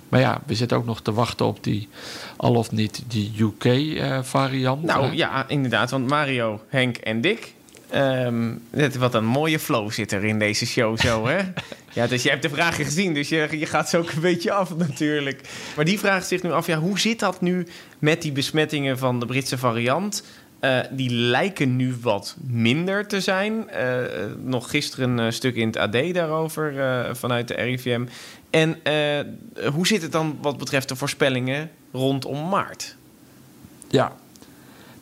Maar 0.09 0.21
ja, 0.21 0.41
we 0.47 0.55
zitten 0.55 0.77
ook 0.77 0.85
nog 0.85 1.01
te 1.01 1.13
wachten 1.13 1.47
op 1.47 1.65
die, 1.65 1.89
al 2.37 2.55
of 2.55 2.71
niet, 2.71 3.03
die 3.07 3.33
UK-variant. 3.39 4.83
Nou 4.83 5.15
ja, 5.15 5.49
inderdaad, 5.49 5.91
want 5.91 6.07
Mario, 6.07 6.61
Henk 6.69 6.97
en 6.97 7.21
Dick. 7.21 7.55
ehm, 7.91 8.53
wat 8.99 9.15
een 9.15 9.27
mooie 9.27 9.59
flow 9.59 9.91
zit 9.91 10.13
er 10.13 10.25
in 10.25 10.39
deze 10.39 10.67
show 10.67 10.99
zo, 10.99 11.27
hè? 11.27 11.39
ja, 11.99 12.07
dus 12.07 12.23
jij 12.23 12.33
hebt 12.33 12.45
de 12.45 12.51
vragen 12.51 12.85
gezien, 12.85 13.15
dus 13.15 13.29
je, 13.29 13.49
je 13.51 13.67
gaat 13.67 13.89
zo 13.89 13.99
ook 13.99 14.11
een 14.11 14.21
beetje 14.21 14.53
af 14.53 14.77
natuurlijk. 14.77 15.41
Maar 15.77 15.85
die 15.85 15.99
vraagt 15.99 16.27
zich 16.27 16.43
nu 16.43 16.53
af, 16.53 16.67
ja, 16.67 16.79
hoe 16.79 16.99
zit 16.99 17.19
dat 17.19 17.41
nu 17.41 17.67
met 17.99 18.23
die 18.23 18.33
besmettingen 18.33 18.99
van 18.99 19.21
de 19.21 19.27
Britse 19.27 19.59
variant? 19.59 20.23
Eh, 20.61 20.79
die 20.91 21.11
lijken 21.11 21.77
nu 21.77 21.97
wat 22.01 22.37
minder 22.41 23.07
te 23.07 23.21
zijn. 23.21 23.71
Eh, 23.71 24.05
eh, 24.05 24.31
nog 24.43 24.71
gisteren 24.71 25.19
een 25.19 25.33
stuk 25.33 25.55
in 25.55 25.67
het 25.67 25.77
AD 25.77 26.15
daarover 26.15 26.81
eh, 26.81 27.15
vanuit 27.15 27.49
de 27.49 27.55
RIVM. 27.55 28.05
En 28.51 28.85
eh, 28.85 28.93
hoe 29.73 29.87
zit 29.87 30.03
het 30.03 30.13
dan 30.13 30.39
wat 30.41 30.59
betreft 30.59 30.89
de 30.89 30.97
voorspellingen 30.97 31.71
rondom 31.93 32.49
maart? 32.49 32.97
Ja. 33.89 34.13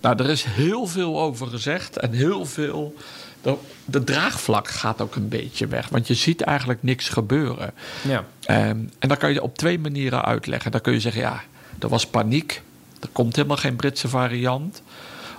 Nou, 0.00 0.22
er 0.22 0.30
is 0.30 0.44
heel 0.44 0.86
veel 0.86 1.20
over 1.20 1.46
gezegd 1.46 1.96
en 1.96 2.12
heel 2.12 2.46
veel. 2.46 2.94
De, 3.42 3.54
de 3.84 4.04
draagvlak 4.04 4.68
gaat 4.68 5.00
ook 5.00 5.14
een 5.14 5.28
beetje 5.28 5.66
weg, 5.66 5.88
want 5.88 6.06
je 6.06 6.14
ziet 6.14 6.40
eigenlijk 6.40 6.82
niks 6.82 7.08
gebeuren. 7.08 7.72
Ja. 8.08 8.24
Ehm, 8.44 8.78
en 8.98 9.08
dan 9.08 9.16
kan 9.16 9.32
je 9.32 9.42
op 9.42 9.56
twee 9.56 9.78
manieren 9.78 10.24
uitleggen. 10.24 10.70
Dan 10.70 10.80
kun 10.80 10.92
je 10.92 11.00
zeggen, 11.00 11.20
ja, 11.20 11.42
er 11.78 11.88
was 11.88 12.06
paniek. 12.06 12.62
Er 13.00 13.08
komt 13.12 13.36
helemaal 13.36 13.56
geen 13.56 13.76
Britse 13.76 14.08
variant. 14.08 14.82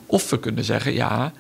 Of 0.08 0.30
we 0.30 0.40
kunnen 0.40 0.64
zeggen, 0.64 0.94
ja, 0.94 1.34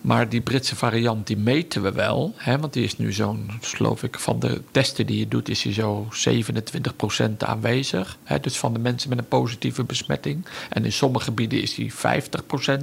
maar 0.00 0.28
die 0.28 0.40
Britse 0.40 0.76
variant 0.76 1.26
die 1.26 1.36
meten 1.36 1.82
we 1.82 1.92
wel. 1.92 2.34
Hè, 2.36 2.58
want 2.58 2.72
die 2.72 2.84
is 2.84 2.98
nu 2.98 3.12
zo'n, 3.12 3.50
geloof 3.60 4.02
ik, 4.02 4.18
van 4.18 4.40
de 4.40 4.62
testen 4.70 5.06
die 5.06 5.18
je 5.18 5.28
doet, 5.28 5.48
is 5.48 5.62
die 5.62 5.72
zo 5.72 6.08
27% 6.28 7.36
aanwezig. 7.38 8.18
Hè, 8.24 8.40
dus 8.40 8.58
van 8.58 8.72
de 8.72 8.78
mensen 8.78 9.08
met 9.08 9.18
een 9.18 9.28
positieve 9.28 9.84
besmetting. 9.84 10.46
En 10.68 10.84
in 10.84 10.92
sommige 10.92 11.24
gebieden 11.24 11.62
is 11.62 11.74
die 11.74 11.92
50% 11.92 11.96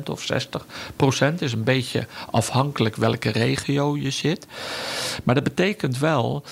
of 0.09 0.27
60%. 0.31 1.33
Is 1.39 1.53
een 1.53 1.63
beetje 1.63 2.07
afhankelijk 2.31 2.95
welke 2.95 3.29
regio 3.29 3.97
je 3.97 4.11
zit. 4.11 4.47
Maar 5.23 5.35
dat 5.35 5.43
betekent 5.43 5.97
wel 5.97 6.43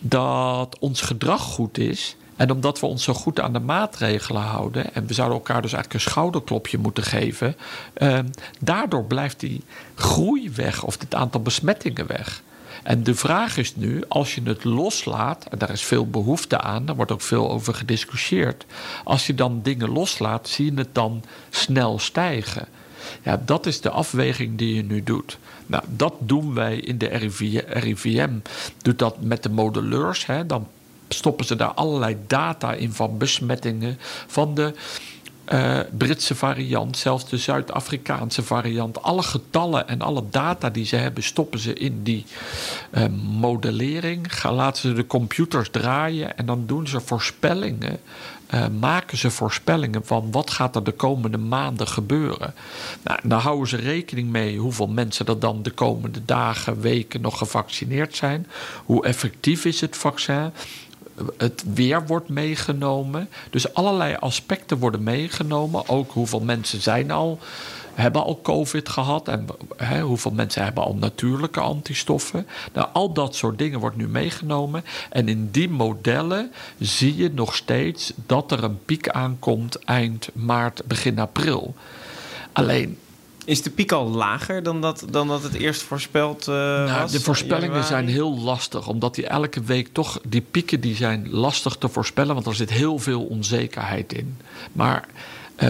dat 0.00 0.78
ons 0.78 1.00
gedrag 1.00 1.42
goed 1.42 1.78
is. 1.78 2.16
En 2.36 2.50
omdat 2.50 2.80
we 2.80 2.86
ons 2.86 3.04
zo 3.04 3.12
goed 3.12 3.40
aan 3.40 3.52
de 3.52 3.60
maatregelen 3.60 4.42
houden. 4.42 4.94
en 4.94 5.06
we 5.06 5.14
zouden 5.14 5.38
elkaar 5.38 5.62
dus 5.62 5.72
eigenlijk 5.72 6.04
een 6.04 6.10
schouderklopje 6.10 6.78
moeten 6.78 7.02
geven. 7.04 7.56
eh, 7.94 8.18
daardoor 8.60 9.04
blijft 9.04 9.40
die 9.40 9.62
groei 9.94 10.50
weg 10.50 10.82
of 10.82 11.00
het 11.00 11.14
aantal 11.14 11.42
besmettingen 11.42 12.06
weg. 12.06 12.42
En 12.82 13.02
de 13.02 13.14
vraag 13.14 13.56
is 13.56 13.76
nu, 13.76 14.02
als 14.08 14.34
je 14.34 14.42
het 14.44 14.64
loslaat, 14.64 15.46
en 15.50 15.58
daar 15.58 15.70
is 15.70 15.82
veel 15.82 16.06
behoefte 16.06 16.60
aan, 16.60 16.86
daar 16.86 16.96
wordt 16.96 17.12
ook 17.12 17.20
veel 17.20 17.50
over 17.50 17.74
gediscussieerd. 17.74 18.64
Als 19.04 19.26
je 19.26 19.34
dan 19.34 19.60
dingen 19.62 19.90
loslaat, 19.90 20.48
zie 20.48 20.64
je 20.72 20.78
het 20.78 20.94
dan 20.94 21.24
snel 21.50 21.98
stijgen. 21.98 22.66
Ja, 23.22 23.42
dat 23.44 23.66
is 23.66 23.80
de 23.80 23.90
afweging 23.90 24.58
die 24.58 24.74
je 24.74 24.84
nu 24.84 25.02
doet. 25.02 25.38
Nou, 25.66 25.84
dat 25.88 26.14
doen 26.18 26.54
wij 26.54 26.76
in 26.76 26.98
de 26.98 27.06
RIV 27.06 27.62
RIVM. 27.66 28.30
Doet 28.82 28.98
dat 28.98 29.20
met 29.20 29.42
de 29.42 29.50
modelleurs. 29.50 30.26
Hè. 30.26 30.46
Dan 30.46 30.66
stoppen 31.08 31.46
ze 31.46 31.56
daar 31.56 31.72
allerlei 31.74 32.16
data 32.26 32.72
in 32.72 32.92
van 32.92 33.18
besmettingen, 33.18 33.98
van 34.26 34.54
de 34.54 34.74
eh, 35.44 35.78
Britse 35.98 36.34
variant, 36.34 36.96
zelfs 36.96 37.28
de 37.28 37.36
Zuid-Afrikaanse 37.36 38.42
variant. 38.42 39.02
Alle 39.02 39.22
getallen 39.22 39.88
en 39.88 40.00
alle 40.00 40.22
data 40.30 40.70
die 40.70 40.84
ze 40.84 40.96
hebben, 40.96 41.22
stoppen 41.22 41.58
ze 41.58 41.74
in 41.74 42.02
die 42.02 42.24
eh, 42.90 43.04
modellering. 43.38 44.34
Gaan, 44.34 44.54
laten 44.54 44.82
ze 44.82 44.92
de 44.92 45.06
computers 45.06 45.70
draaien 45.70 46.36
en 46.36 46.46
dan 46.46 46.66
doen 46.66 46.86
ze 46.86 47.00
voorspellingen. 47.00 48.00
eh, 48.46 48.68
maken 48.80 49.18
ze 49.18 49.30
voorspellingen 49.30 50.06
van 50.06 50.30
wat 50.30 50.50
gaat 50.50 50.76
er 50.76 50.84
de 50.84 50.92
komende 50.92 51.38
maanden 51.38 51.88
gebeuren. 51.88 52.54
Nou, 53.02 53.18
dan 53.22 53.40
houden 53.40 53.68
ze 53.68 53.76
rekening 53.76 54.30
mee 54.30 54.58
hoeveel 54.58 54.88
mensen 54.88 55.26
er 55.26 55.38
dan 55.38 55.62
de 55.62 55.70
komende 55.70 56.24
dagen, 56.24 56.80
weken 56.80 57.20
nog 57.20 57.38
gevaccineerd 57.38 58.16
zijn. 58.16 58.46
Hoe 58.84 59.04
effectief 59.04 59.64
is 59.64 59.80
het 59.80 59.96
vaccin? 59.96 60.52
Het 61.36 61.64
weer 61.74 62.06
wordt 62.06 62.28
meegenomen. 62.28 63.28
Dus 63.50 63.74
allerlei 63.74 64.16
aspecten 64.20 64.78
worden 64.78 65.02
meegenomen. 65.02 65.88
Ook 65.88 66.12
hoeveel 66.12 66.40
mensen 66.40 66.80
zijn 66.80 67.10
al, 67.10 67.38
hebben 67.94 68.24
al 68.24 68.40
COVID 68.42 68.88
gehad. 68.88 69.28
En 69.28 69.46
hè, 69.76 70.00
hoeveel 70.00 70.30
mensen 70.30 70.64
hebben 70.64 70.84
al 70.84 70.94
natuurlijke 70.94 71.60
antistoffen. 71.60 72.46
Nou, 72.72 72.88
al 72.92 73.12
dat 73.12 73.34
soort 73.34 73.58
dingen 73.58 73.80
wordt 73.80 73.96
nu 73.96 74.08
meegenomen. 74.08 74.84
En 75.10 75.28
in 75.28 75.48
die 75.50 75.68
modellen 75.68 76.52
zie 76.78 77.16
je 77.16 77.30
nog 77.32 77.54
steeds 77.54 78.12
dat 78.26 78.52
er 78.52 78.64
een 78.64 78.84
piek 78.84 79.08
aankomt 79.08 79.84
eind 79.84 80.28
maart, 80.32 80.82
begin 80.86 81.18
april. 81.18 81.74
Alleen, 82.52 82.98
Is 83.44 83.62
de 83.62 83.70
piek 83.70 83.92
al 83.92 84.08
lager 84.08 84.62
dan 84.62 84.80
dat, 84.80 85.04
dan 85.10 85.28
dat 85.28 85.42
het 85.42 85.54
eerst 85.54 85.82
voorspeld 85.82 86.48
eh, 86.48 86.54
Nou, 86.54 87.00
was? 87.00 87.12
de 87.12 87.20
voorspellingen 87.20 87.66
januari? 87.66 87.86
zijn 87.86 88.08
heel 88.08 88.38
lastig, 88.38 88.86
omdat 88.88 89.14
die 89.14 89.26
elke 89.26 89.62
week 89.62 89.88
toch 89.92 90.20
die 90.26 90.44
pieken 90.50 90.80
die 90.80 90.96
zijn 90.96 91.28
lastig 91.30 91.76
te 91.76 91.88
voorspellen, 91.88 92.34
want 92.34 92.46
er 92.46 92.54
zit 92.54 92.70
heel 92.70 92.98
veel 92.98 93.22
onzekerheid 93.22 94.12
in. 94.12 94.36
Maar 94.72 95.08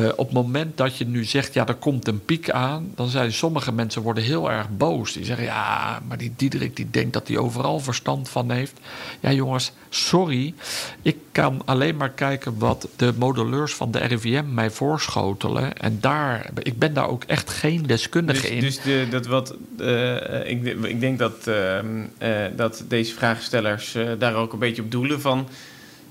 eh, 0.02 0.09
op 0.16 0.26
het 0.26 0.33
moment 0.33 0.76
dat 0.76 0.96
je 0.96 1.07
nu 1.07 1.24
zegt, 1.24 1.54
ja, 1.54 1.66
er 1.66 1.74
komt 1.74 2.09
een 2.09 2.24
piek 2.24 2.50
aan, 2.50 2.92
dan 2.94 3.09
zijn 3.09 3.33
sommige 3.33 3.72
mensen 3.72 4.02
worden 4.02 4.24
heel 4.24 4.50
erg 4.50 4.66
boos. 4.70 5.12
Die 5.12 5.24
zeggen, 5.24 5.44
ja, 5.44 6.00
maar 6.09 6.18
die 6.18 6.33
Diederik 6.37 6.76
die 6.76 6.90
denkt 6.90 7.12
dat 7.12 7.28
hij 7.28 7.38
overal 7.38 7.80
verstand 7.80 8.28
van 8.28 8.50
heeft. 8.50 8.80
Ja, 9.20 9.33
jongens, 9.33 9.72
sorry, 9.88 10.54
ik 11.02 11.16
kan 11.33 11.62
alleen 11.64 11.96
maar 11.96 12.11
kijken 12.11 12.59
wat 12.59 12.88
de 12.96 13.12
modelleurs 13.18 13.74
van 13.74 13.90
de 13.90 13.98
RIVM 13.98 14.44
mij 14.54 14.70
voorschotelen. 14.70 15.76
En 15.76 15.98
daar, 16.00 16.50
ik 16.62 16.78
ben 16.78 16.94
daar 16.94 17.09
ook 17.09 17.24
echt 17.24 17.50
geen 17.50 17.83
deskundige 17.83 18.40
Dus, 18.40 18.50
in. 18.50 18.61
dus 18.61 18.80
de, 18.80 19.07
dat 19.11 19.26
wat, 19.26 19.57
eh, 19.78 20.50
ik, 20.50 20.64
ik 20.83 21.00
denk 21.00 21.18
dat, 21.18 21.46
ehm, 21.46 21.87
eh, 22.18 22.30
dat 22.57 22.85
deze 22.88 23.14
vraagstellers 23.14 23.96
daar 24.18 24.35
ook 24.35 24.52
een 24.52 24.59
beetje 24.59 24.83
op 24.83 24.90
doelen 24.90 25.20
van... 25.20 25.48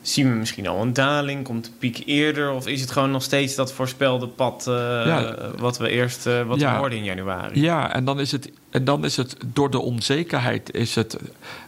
Zien 0.04 0.30
we 0.30 0.36
misschien 0.36 0.68
al 0.68 0.82
een 0.82 0.94
daling? 0.94 1.44
Komt 1.44 1.66
de 1.66 1.72
piek 1.80 2.02
eerder? 2.06 2.52
Of 2.52 2.68
is 2.68 2.82
het 2.82 2.92
gewoon 2.92 3.12
nog 3.12 3.24
steeds 3.24 3.56
dat 3.56 3.74
voorspelde 3.74 4.28
pad 4.28 4.68
eh, 4.68 4.74
Ja. 5.06 5.36
wat 5.58 5.78
we 5.78 5.90
eerst 5.90 6.26
eh, 6.28 6.42
wat 6.48 6.60
Ja. 6.60 6.72
we 6.72 6.78
hoorden 6.78 6.98
in 6.98 7.04
januari? 7.04 7.62
Ja, 7.62 7.94
en 7.94 8.06
dan 8.06 8.20
is 8.20 8.32
het, 8.32 8.52
en 8.70 8.84
dan 8.84 9.06
is 9.06 9.18
het 9.18 9.36
door 9.46 9.72
de 9.72 9.80
onzekerheid 9.80 10.74
is 10.74 10.96
het, 10.96 11.18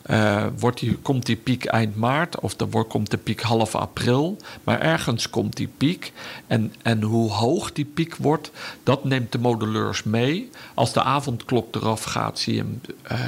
eh, 0.02 0.46
wordt 0.60 0.80
die, 0.80 0.96
komt 0.96 1.26
die 1.26 1.36
piek 1.36 1.66
eind 1.66 1.96
maart 1.96 2.40
of 2.40 2.56
dan 2.56 2.70
wordt, 2.72 2.90
komt 2.90 3.12
de 3.12 3.18
piek 3.18 3.42
half 3.42 3.76
april. 3.76 4.38
Maar 4.64 4.82
ergens 4.82 5.30
komt 5.30 5.56
die 5.56 5.70
piek. 5.78 6.12
En, 6.48 6.74
en 6.82 7.02
hoe 7.02 7.32
hoog 7.32 7.72
die 7.72 7.86
piek 7.86 8.16
wordt, 8.16 8.52
dat 8.84 9.04
neemt 9.04 9.32
de 9.32 9.40
modelleurs 9.40 10.04
mee. 10.04 10.50
Als 10.74 10.94
de 10.94 11.04
avondklok 11.04 11.76
eraf 11.76 12.04
gaat, 12.04 12.40
zie 12.40 12.54
je 12.56 12.60
hem 12.60 12.82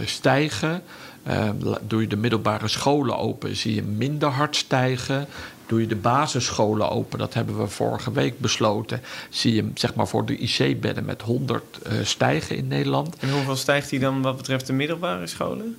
stijgen. 0.05 0.81
Eh, 1.27 1.49
la- 1.59 1.79
doe 1.87 2.01
je 2.01 2.07
de 2.07 2.15
middelbare 2.17 2.67
scholen 2.67 3.17
open, 3.17 3.55
zie 3.55 3.75
je 3.75 3.83
minder 3.83 4.29
hard 4.29 4.55
stijgen. 4.55 5.27
Doe 5.65 5.81
je 5.81 5.87
de 5.87 5.95
basisscholen 5.95 6.89
open, 6.89 7.19
dat 7.19 7.33
hebben 7.33 7.57
we 7.59 7.67
vorige 7.67 8.11
week 8.11 8.39
besloten, 8.39 9.01
zie 9.29 9.53
je 9.55 9.69
zeg 9.73 9.95
maar 9.95 10.07
voor 10.07 10.25
de 10.25 10.37
IC-bedden 10.37 11.05
met 11.05 11.21
100 11.21 11.63
eh, 11.83 11.93
stijgen 12.03 12.55
in 12.55 12.67
Nederland. 12.67 13.15
En 13.19 13.31
hoeveel 13.31 13.55
stijgt 13.55 13.89
hij 13.89 13.99
dan 13.99 14.21
wat 14.21 14.37
betreft 14.37 14.67
de 14.67 14.73
middelbare 14.73 15.27
scholen? 15.27 15.77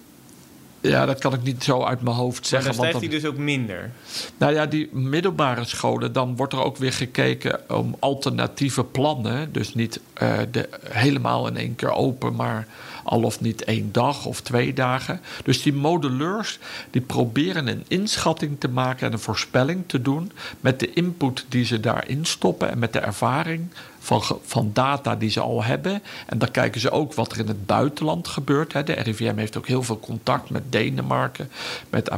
Ja, 0.81 1.07
dat 1.07 1.19
kan 1.19 1.33
ik 1.35 1.43
niet 1.43 1.65
zo 1.65 1.83
uit 1.83 2.03
mijn 2.03 2.17
hoofd 2.17 2.41
Maar 2.41 2.49
zeggen. 2.49 2.67
dan 2.77 2.85
stijgt 2.85 3.01
hij 3.01 3.09
dus 3.21 3.25
ook 3.25 3.37
minder. 3.37 3.91
Nou 4.39 4.53
ja, 4.53 4.67
die 4.67 4.89
middelbare 4.93 5.65
scholen, 5.65 6.13
dan 6.13 6.37
wordt 6.37 6.53
er 6.53 6.63
ook 6.65 6.77
weer 6.77 6.93
gekeken 6.93 7.61
om 7.71 7.97
alternatieve 7.99 8.85
plannen. 8.85 9.53
Dus 9.53 9.75
niet 9.75 10.01
eh, 10.15 10.33
de, 10.51 10.69
helemaal 10.89 11.47
in 11.47 11.57
één 11.57 11.75
keer 11.75 11.93
open, 11.93 12.35
maar 12.35 12.67
al 13.09 13.23
of 13.23 13.41
niet 13.41 13.65
één 13.65 13.93
dag 13.93 14.27
of 14.27 14.41
twee 14.41 14.73
dagen. 14.73 15.21
Dus 15.45 15.63
die 15.63 15.73
modeleurs 15.73 16.59
die 16.91 17.01
proberen 17.01 17.67
een 17.67 17.85
inschatting 17.89 18.61
te 18.61 18.69
maken 18.69 19.07
en 19.07 19.13
een 19.13 19.19
voorspelling 19.19 19.85
te 19.87 20.03
doen 20.03 20.33
met 20.61 20.81
de 20.81 20.93
input 20.93 21.47
die 21.49 21.65
ze 21.65 21.81
daarin 21.81 22.25
stoppen 22.25 22.71
en 22.71 22.79
met 22.79 22.93
de 22.93 22.99
ervaring 22.99 23.69
van, 23.99 24.23
van 24.45 24.71
data 24.73 25.17
die 25.17 25.31
ze 25.31 25.41
al 25.41 25.65
hebben. 25.65 26.03
En 26.27 26.39
dan 26.39 26.51
kijken 26.51 26.81
ze 26.81 26.91
ook 26.91 27.15
wat 27.15 27.33
er 27.33 27.39
in 27.39 27.49
het 27.49 27.67
buitenland 27.67 28.29
gebeurt. 28.29 28.73
Hè. 28.73 28.83
De 28.83 28.93
RIVM 28.93 29.37
heeft 29.37 29.57
ook 29.57 29.67
heel 29.67 29.83
veel 29.83 30.01
contact 30.01 30.51
met 30.51 30.63
Denemarken, 30.73 31.51
met, 31.91 32.11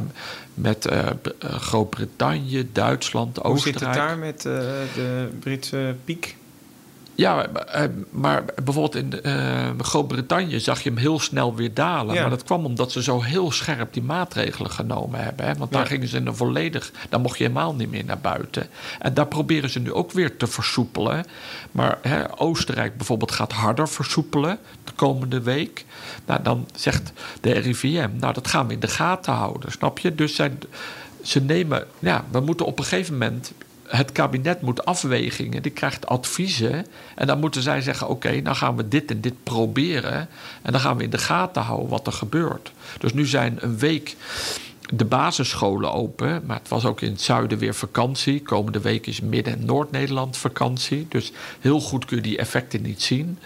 met 0.53 0.85
eh, 0.85 1.07
eh, 1.07 1.13
Groot-Brittannië, 1.39 2.69
Duitsland, 2.71 3.35
Hoe 3.37 3.45
Oostenrijk. 3.45 3.79
zit 3.79 3.87
het 3.87 4.07
daar 4.07 4.17
met 4.17 4.45
eh, 4.45 4.53
de 4.95 5.29
Britse 5.39 5.95
piek? 6.05 6.35
Ja, 7.21 7.45
eh, 7.47 7.83
maar 8.09 8.43
bijvoorbeeld 8.63 8.95
in 8.95 9.21
eh, 9.21 9.69
Groot-Brittannië 9.77 10.59
zag 10.59 10.81
je 10.83 10.89
hem 10.89 10.97
heel 10.97 11.19
snel 11.19 11.55
weer 11.55 11.73
dalen. 11.73 12.15
Ja. 12.15 12.21
Maar 12.21 12.29
dat 12.29 12.43
kwam 12.43 12.65
omdat 12.65 12.91
ze 12.91 13.03
zo 13.03 13.21
heel 13.21 13.51
scherp 13.51 13.93
die 13.93 14.03
maatregelen 14.03 14.71
genomen 14.71 15.23
hebben. 15.23 15.45
Hè? 15.45 15.55
Want 15.55 15.71
daar 15.71 15.81
Ja. 15.81 15.87
gingen 15.87 16.07
ze 16.07 16.17
in 16.17 16.27
een 16.27 16.35
volledig... 16.35 16.91
Dan 17.09 17.21
mocht 17.21 17.37
je 17.37 17.43
helemaal 17.43 17.75
niet 17.75 17.89
meer 17.89 18.05
naar 18.05 18.19
buiten. 18.19 18.67
En 18.99 19.13
daar 19.13 19.27
proberen 19.27 19.69
ze 19.69 19.79
nu 19.79 19.93
ook 19.93 20.11
weer 20.11 20.37
te 20.37 20.47
versoepelen. 20.47 21.25
Maar 21.71 21.97
hè, 22.01 22.39
Oostenrijk 22.39 22.97
bijvoorbeeld 22.97 23.31
gaat 23.31 23.51
harder 23.51 23.89
versoepelen 23.89 24.57
de 24.83 24.91
komende 24.95 25.41
week. 25.41 25.85
Nou, 26.25 26.41
dan 26.43 26.67
zegt 26.75 27.11
de 27.41 27.51
RIVM, 27.51 28.09
nou 28.13 28.33
dat 28.33 28.47
gaan 28.47 28.67
we 28.67 28.73
in 28.73 28.79
de 28.79 28.87
gaten 28.87 29.33
houden, 29.33 29.71
snap 29.71 29.99
je? 29.99 30.15
Dus 30.15 30.35
zij, 30.35 30.51
ze 31.23 31.41
nemen... 31.41 31.85
Ja, 31.99 32.25
we 32.31 32.39
moeten 32.39 32.65
op 32.65 32.79
een 32.79 32.85
gegeven 32.85 33.13
moment 33.17 33.51
het 33.97 34.11
kabinet 34.11 34.61
moet 34.61 34.85
afwegingen, 34.85 35.61
die 35.61 35.71
krijgt 35.71 36.07
adviezen. 36.07 36.85
En 37.15 37.27
dan 37.27 37.39
moeten 37.39 37.61
zij 37.61 37.81
zeggen: 37.81 38.07
oké, 38.07 38.41
dan 38.41 38.55
gaan 38.55 38.75
we 38.75 38.87
dit 38.87 39.11
en 39.11 39.21
dit 39.21 39.43
proberen. 39.43 40.27
En 40.61 40.71
dan 40.71 40.81
gaan 40.81 40.97
we 40.97 41.03
in 41.03 41.09
de 41.09 41.17
gaten 41.17 41.61
houden 41.61 41.89
wat 41.89 42.07
er 42.07 42.13
gebeurt. 42.13 42.71
Dus 42.99 43.13
nu 43.13 43.25
zijn 43.25 43.57
een 43.59 43.77
week 43.77 44.15
de 44.93 45.05
basisscholen 45.05 45.93
open. 45.93 46.43
Maar 46.45 46.57
het 46.57 46.67
was 46.67 46.85
ook 46.85 47.01
in 47.01 47.11
het 47.11 47.21
zuiden 47.21 47.57
weer 47.57 47.75
vakantie. 47.75 48.41
Komende 48.41 48.79
week 48.81 49.07
is 49.07 49.21
Midden- 49.21 49.53
en 49.53 49.65
Noord-Nederland 49.65 50.37
vakantie. 50.37 51.05
Dus 51.09 51.31
heel 51.59 51.79
goed 51.81 52.05
kun 52.05 52.15
je 52.17 52.23
die 52.23 52.37
effecten 52.37 52.81
niet 52.81 53.01
zien. 53.01 53.39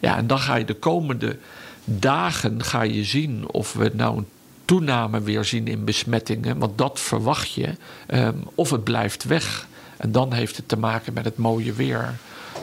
Ja, 0.00 0.16
en 0.16 0.26
dan 0.26 0.38
ga 0.38 0.54
je 0.54 0.64
de 0.64 0.74
komende 0.74 1.36
dagen 1.84 2.64
ga 2.64 2.82
je 2.82 3.04
zien 3.04 3.48
of 3.50 3.72
we 3.72 3.90
nou 3.94 4.16
een 4.18 4.26
toename 4.64 5.20
weer 5.20 5.44
zien 5.44 5.66
in 5.68 5.84
besmettingen. 5.84 6.58
Want 6.58 6.78
dat 6.78 7.00
verwacht 7.00 7.52
je. 7.52 7.74
ehm, 8.06 8.34
of 8.54 8.70
het 8.70 8.84
blijft 8.84 9.24
weg. 9.24 9.68
En 10.00 10.12
dan 10.12 10.32
heeft 10.32 10.56
het 10.56 10.68
te 10.68 10.78
maken 10.78 11.12
met 11.12 11.24
het 11.24 11.36
mooie 11.36 11.72
weer. 11.72 12.14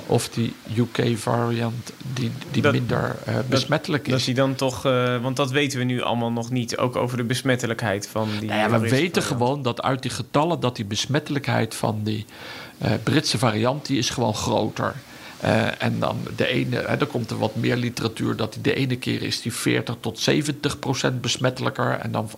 Of 0.05 0.29
die 0.29 0.53
UK-variant 0.77 1.91
die, 2.13 2.31
die 2.51 2.61
Dat- 2.61 2.71
minder 2.73 3.15
eh, 3.25 3.35
besmettelijk 3.49 4.09
Dat 4.09 4.19
is. 4.19 4.25
hij 4.25 4.33
dan 4.33 4.55
toch, 4.55 4.85
eh, 4.85 5.21
want 5.21 5.35
dat 5.35 5.51
weten 5.51 5.79
we 5.79 5.83
nu 5.85 6.01
allemaal 6.01 6.31
nog 6.31 6.49
niet, 6.49 6.77
ook 6.77 6.95
over 6.95 7.17
de 7.17 7.23
besmettelijkheid 7.23 8.07
van 8.07 8.27
die. 8.39 8.49
Nou 8.49 8.59
ja, 8.71 8.79
we 8.79 8.89
weten 8.89 9.23
gewoon 9.23 9.61
dat 9.61 9.81
uit 9.81 10.01
die 10.01 10.11
getallen 10.11 10.59
dat 10.59 10.75
die 10.75 10.85
besmettelijkheid 10.85 11.75
van 11.75 11.99
die 12.03 12.25
eh, 12.77 12.91
Britse 13.03 13.37
variant 13.37 13.85
die 13.85 13.97
is 13.97 14.09
gewoon 14.09 14.33
groter. 14.35 14.95
Eh, 15.39 15.83
en 15.83 15.99
dan 15.99 16.17
de 16.35 16.47
ene, 16.47 16.75
hè, 16.75 16.81
er 16.99 17.05
komt 17.05 17.29
er 17.31 17.37
wat 17.37 17.55
meer 17.55 17.75
literatuur 17.75 18.35
dat 18.35 18.53
die 18.53 18.61
de 18.61 18.73
ene 18.73 18.97
keer 18.97 19.21
is 19.21 19.41
die 19.41 19.53
40 19.53 19.95
tot 19.99 20.19
70 20.19 20.79
procent 20.79 21.21
besmettelijker. 21.21 21.91
En 21.91 22.11
dan 22.11 22.29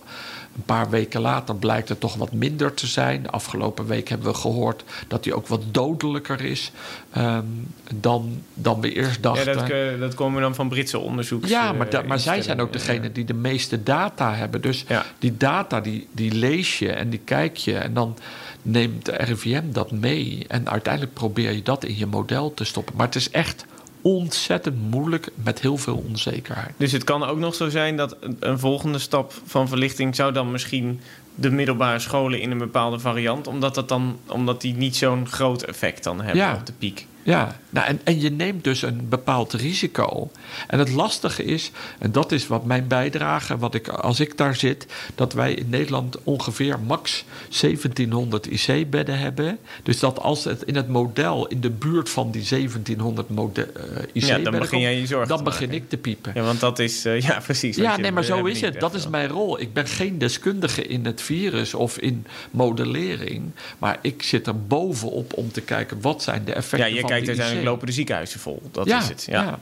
een 0.56 0.64
paar 0.66 0.90
weken 0.90 1.22
later 1.22 1.56
blijkt 1.56 1.90
het 1.90 2.00
toch 2.00 2.16
wat 2.16 2.32
minder 2.34 2.74
te 2.74 2.88
zijn. 2.88 3.30
Afgelopen 3.30 3.86
week 3.88 4.10
hebben 4.10 4.28
we 4.28 4.34
gehoord 4.38 4.84
dat 5.08 5.24
die 5.24 5.34
ook 5.34 5.48
wat 5.48 5.62
dodelijker 5.72 6.42
is 6.42 6.72
ehm, 7.12 7.44
dan, 7.96 8.42
dan 8.54 8.82
we 8.82 8.94
eerst 8.94 9.16
Ja, 9.16 9.22
dachten. 9.22 9.54
dat, 9.58 9.70
eh, 9.70 10.00
dat 10.00 10.14
komen 10.14 10.42
dan 10.42 10.56
van 10.56 10.70
Britse 10.70 11.00
onderzoeks. 11.00 11.50
Ja, 11.50 11.72
eh, 11.72 11.78
maar, 11.78 11.90
da- 11.90 12.02
maar 12.08 12.20
zij 12.20 12.42
zijn 12.42 12.62
ook 12.62 12.74
degene 12.74 13.12
die 13.12 13.26
de 13.26 13.34
meeste 13.34 13.84
data 13.84 14.34
hebben. 14.36 14.62
Dus 14.62 14.86
Ja. 14.88 15.06
die 15.20 15.38
data 15.38 15.82
die, 15.82 16.08
die 16.12 16.32
lees 16.32 16.80
je 16.80 16.92
en 16.92 17.10
die 17.10 17.22
kijk 17.24 17.58
je. 17.58 17.76
En 17.78 17.94
dan 17.94 18.18
neemt 18.62 19.06
de 19.06 19.12
RIVM 19.12 19.72
dat 19.72 19.92
mee. 19.92 20.46
En 20.48 20.70
uiteindelijk 20.70 21.14
probeer 21.14 21.52
je 21.52 21.62
dat 21.64 21.84
in 21.86 21.98
je 21.98 22.06
model 22.06 22.54
te 22.54 22.64
stoppen. 22.64 22.96
Maar 22.96 23.06
het 23.06 23.16
is 23.16 23.30
echt 23.32 23.66
ontzettend 24.02 24.90
moeilijk 24.92 25.30
met 25.44 25.60
heel 25.62 25.78
veel 25.78 26.04
onzekerheid. 26.10 26.72
Dus 26.78 26.92
het 26.92 27.04
kan 27.04 27.24
ook 27.24 27.38
nog 27.38 27.56
zo 27.56 27.70
zijn 27.70 27.98
dat 27.98 28.16
een- 28.40 28.60
volgende 28.60 29.00
stap 29.00 29.34
van 29.46 29.68
verlichting 29.68 30.16
zou 30.16 30.32
dan 30.34 30.52
misschien 30.52 31.00
de 31.36 31.50
middelbare 31.52 32.00
scholen 32.00 32.42
in 32.42 32.52
een 32.52 32.58
bepaalde 32.58 33.00
variant, 33.00 33.48
omdat, 33.48 33.76
dat 33.76 33.90
dan, 33.90 34.20
omdat 34.28 34.62
die 34.62 34.74
niet 34.76 34.96
zo'n 34.96 35.28
groot 35.28 35.62
effect 35.62 36.04
dan 36.04 36.18
hebben 36.22 36.36
Ja. 36.44 36.54
op 36.54 36.66
de 36.66 36.74
piek. 36.78 37.06
Ja, 37.30 37.56
nou, 37.70 37.88
en, 37.88 38.00
en 38.04 38.22
je 38.22 38.32
neemt 38.32 38.64
dus 38.64 38.82
een 38.82 39.10
bepaald 39.10 39.54
risico. 39.54 40.32
En 40.68 40.80
het 40.80 40.90
lastige 40.90 41.44
is, 41.44 41.72
en 42.00 42.12
dat 42.12 42.32
is 42.32 42.48
wat 42.48 42.66
mijn 42.66 42.88
bijdrage, 42.88 43.58
wat 43.58 43.76
ik, 43.76 43.88
als 43.88 44.20
ik 44.20 44.38
daar 44.38 44.56
zit, 44.56 44.86
dat 45.16 45.34
wij 45.34 45.54
in 45.54 45.70
Nederland 45.70 46.18
ongeveer 46.24 46.80
max 46.80 47.26
1700 47.62 48.48
IC-bedden 48.48 49.20
hebben. 49.20 49.58
Dus 49.84 50.00
dat 50.00 50.20
als 50.20 50.44
het 50.44 50.62
in 50.62 50.76
het 50.76 50.88
model 50.88 51.48
in 51.48 51.62
de 51.62 51.70
buurt 51.70 52.10
van 52.10 52.32
die 52.32 52.44
1700 52.44 53.30
mode- 53.30 53.62
eh, 53.62 54.04
IC-bedden 54.14 54.44
dan 54.44 54.60
begin 54.60 54.80
jij 54.80 55.00
je 55.00 55.06
zorgen 55.06 55.28
dan 55.28 55.44
begin 55.44 55.72
ik 55.72 55.90
te 55.90 55.98
piepen. 55.98 56.32
Ja, 56.36 56.42
want 56.42 56.60
dat 56.60 56.80
is, 56.80 57.06
eh, 57.06 57.20
ja 57.20 57.40
precies. 57.40 57.76
Ja, 57.76 57.98
nee, 57.98 58.12
maar 58.12 58.24
zo 58.24 58.46
is 58.46 58.62
het. 58.62 58.80
Dat 58.80 58.94
is 58.94 59.08
mijn 59.08 59.28
rol. 59.28 59.60
Ik 59.60 59.74
ben 59.74 59.88
geen 59.88 60.18
deskundige 60.18 60.84
in 60.84 61.06
het 61.06 61.22
virus 61.22 61.74
of 61.74 61.98
in 61.98 62.26
modellering. 62.52 63.52
Maar 63.78 64.00
ik 64.02 64.24
zit 64.24 64.48
er 64.48 64.66
bovenop 64.66 65.34
om 65.34 65.52
te 65.52 65.62
kijken 65.62 66.02
wat 66.02 66.24
zijn 66.24 66.46
de 66.46 66.54
effecten 66.54 66.94
Ja, 66.94 67.02
van 67.02 67.19
die 67.20 67.30
uiteindelijk 67.30 67.68
lopen 67.68 67.88
de 67.88 67.94
ziekenhuizen 67.94 68.40
vol. 68.40 68.62
Dat 68.72 68.88
ja, 68.88 69.00
is 69.00 69.08
het. 69.08 69.26
Ja. 69.30 69.44
ja. 69.44 69.60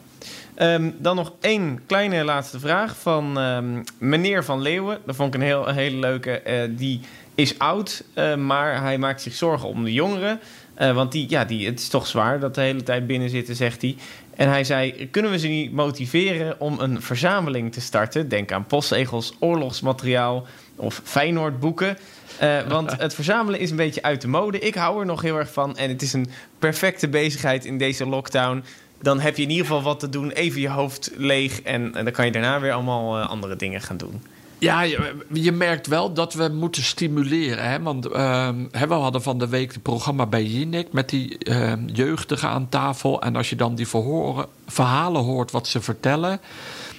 Ehm, 0.56 0.92
dan 0.98 1.16
nog 1.16 1.34
één 1.42 1.82
kleine 1.86 2.24
laatste 2.24 2.60
vraag 2.60 2.98
van 2.98 3.40
ehm, 3.40 3.84
meneer 3.98 4.44
Van 4.44 4.62
Leeuwen. 4.62 5.00
Dat 5.06 5.16
vond 5.16 5.34
ik 5.34 5.42
een, 5.42 5.48
heel, 5.48 5.68
een 5.68 5.76
hele 5.76 5.98
leuke. 5.98 6.32
Eh, 6.40 6.62
die 6.70 7.02
is 7.36 7.60
oud, 7.60 8.04
eh, 8.14 8.36
maar 8.36 8.82
hij 8.82 8.98
maakt 8.98 9.22
zich 9.22 9.34
zorgen 9.34 9.70
om 9.70 9.84
de 9.84 9.94
jongeren. 9.94 10.40
Eh, 10.74 10.94
want 10.94 11.12
die, 11.12 11.30
ja, 11.30 11.46
die, 11.46 11.66
het 11.66 11.80
is 11.80 11.88
toch 11.88 12.08
zwaar 12.08 12.40
dat 12.40 12.56
de 12.56 12.62
hele 12.62 12.84
tijd 12.84 13.08
binnen 13.08 13.30
zitten, 13.30 13.56
zegt 13.56 13.82
hij. 13.82 13.96
En 14.36 14.50
hij 14.50 14.64
zei, 14.64 15.10
kunnen 15.10 15.32
we 15.32 15.40
ze 15.40 15.48
niet 15.48 15.72
motiveren 15.72 16.60
om 16.60 16.80
een 16.80 17.02
verzameling 17.02 17.74
te 17.74 17.82
starten? 17.82 18.30
Denk 18.30 18.52
aan 18.52 18.66
postzegels, 18.66 19.34
oorlogsmateriaal 19.40 20.48
of 20.76 21.02
Feyenoordboeken. 21.04 21.98
Eh, 22.40 22.68
want 22.68 22.98
het 22.98 23.14
verzamelen 23.14 23.60
is 23.60 23.70
een 23.70 23.76
beetje 23.76 24.02
uit 24.02 24.22
de 24.22 24.28
mode. 24.28 24.60
Ik 24.60 24.76
hou 24.76 25.00
er 25.00 25.06
nog 25.06 25.22
heel 25.22 25.38
erg 25.38 25.54
van. 25.54 25.78
En 25.78 25.90
het 25.90 26.02
is 26.02 26.14
een 26.14 26.30
perfecte 26.60 27.08
bezigheid 27.08 27.66
in 27.66 27.78
deze 27.78 28.06
lockdown. 28.06 28.64
Dan 29.02 29.20
heb 29.20 29.38
je 29.38 29.44
in 29.44 29.50
ieder 29.50 29.66
geval 29.66 29.82
wat 29.82 30.00
te 30.00 30.10
doen. 30.10 30.32
Even 30.32 30.62
je 30.62 30.70
hoofd 30.70 31.12
leeg. 31.16 31.62
En, 31.62 31.92
dan 31.92 32.12
kan 32.12 32.26
je 32.26 32.32
daarna 32.32 32.60
weer 32.60 32.74
allemaal 32.74 33.20
eh, 33.20 33.30
andere 33.30 33.56
dingen 33.56 33.82
gaan 33.82 33.98
doen. 33.98 34.22
Ja, 34.60 34.82
je, 34.82 35.16
je 35.34 35.52
merkt 35.52 35.88
wel 35.88 36.14
dat 36.14 36.34
we 36.34 36.48
moeten 36.48 36.84
stimuleren. 36.84 37.70
Hè? 37.70 37.82
Want 37.82 38.06
ehm, 38.06 38.56
we 38.72 38.94
hadden 38.94 39.22
van 39.22 39.40
de 39.40 39.48
week 39.48 39.74
het 39.74 39.82
programma 39.82 40.26
bij 40.26 40.44
Jinek 40.44 40.92
met 40.92 41.10
die 41.10 41.38
ehm, 41.38 41.86
jeugdigen 41.86 42.50
aan 42.50 42.70
tafel. 42.70 43.22
En 43.22 43.36
als 43.36 43.50
je 43.50 43.56
dan 43.56 43.76
die 43.76 43.88
verhoren, 43.88 44.46
verhalen 44.68 45.22
hoort 45.22 45.52
wat 45.52 45.68
ze 45.68 45.82
vertellen, 45.82 46.40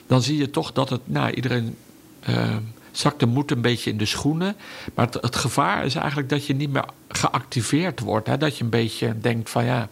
dan 0.07 0.23
zie 0.23 0.39
je 0.39 0.51
toch 0.51 0.73
dat 0.73 0.91
het, 0.91 1.01
nou, 1.05 1.31
iedereen 1.31 1.77
ehm, 2.21 2.63
zakt 2.99 3.21
de 3.21 3.27
moed 3.27 3.51
een 3.51 3.61
beetje 3.61 3.91
in 3.91 3.99
de 3.99 4.07
schoenen. 4.07 4.57
Maar 4.95 5.07
het, 5.07 5.15
het 5.15 5.37
gevaar 5.37 5.85
is 5.85 5.95
eigenlijk 5.95 6.29
dat 6.29 6.47
je 6.47 6.55
niet 6.55 6.71
meer 6.71 6.85
geactiveerd 7.09 8.01
wordt. 8.01 8.27
Hè? 8.27 8.37
Dat 8.37 8.59
je 8.59 8.65
een 8.65 8.71
beetje 8.71 9.19
denkt 9.21 9.51
van 9.51 9.65
ja, 9.65 9.89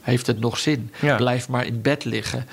heeft 0.00 0.26
het 0.26 0.40
nog 0.40 0.58
zin? 0.58 0.90
Ja. 1.00 1.16
Blijf 1.16 1.48
maar 1.48 1.66
in 1.66 1.82
bed 1.82 2.04
liggen. 2.04 2.46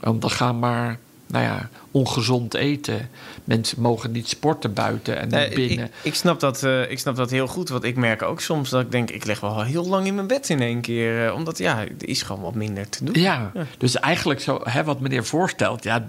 Want 0.00 0.20
dan 0.20 0.30
gaan 0.30 0.58
maar, 0.58 0.98
nou 1.26 1.44
ja, 1.44 1.68
ongezond 1.90 2.54
eten. 2.54 3.08
Mensen 3.44 3.80
mogen 3.80 4.12
niet 4.12 4.28
sporten 4.28 4.74
buiten 4.74 5.18
en 5.18 5.54
binnen. 5.54 5.86
ik, 5.86 5.92
ik, 6.02 6.14
snap 6.14 6.40
dat, 6.40 6.62
eh, 6.62 6.90
ik 6.90 6.98
snap 6.98 7.16
dat 7.16 7.30
heel 7.30 7.46
goed. 7.46 7.68
Want 7.68 7.84
ik 7.84 7.96
merk 7.96 8.22
ook 8.22 8.40
soms 8.40 8.70
dat 8.70 8.80
ik 8.80 8.90
denk... 8.90 9.10
ik 9.10 9.24
leg 9.24 9.40
wel 9.40 9.62
heel 9.62 9.86
lang 9.86 10.06
in 10.06 10.14
mijn 10.14 10.26
bed 10.26 10.48
in 10.48 10.60
één 10.60 10.80
keer. 10.80 11.26
eh, 11.26 11.34
omdat 11.34 11.58
ja, 11.58 11.80
er 11.80 12.08
is 12.08 12.22
gewoon 12.22 12.42
wat 12.42 12.54
minder 12.54 12.88
te 12.88 13.04
doen. 13.04 13.14
Ja, 13.14 13.52
dus 13.78 13.96
eigenlijk 13.96 14.40
zo, 14.40 14.60
hè, 14.64 14.84
wat 14.84 15.00
meneer 15.00 15.24
voorstelt, 15.24 15.84
ja, 15.84 16.08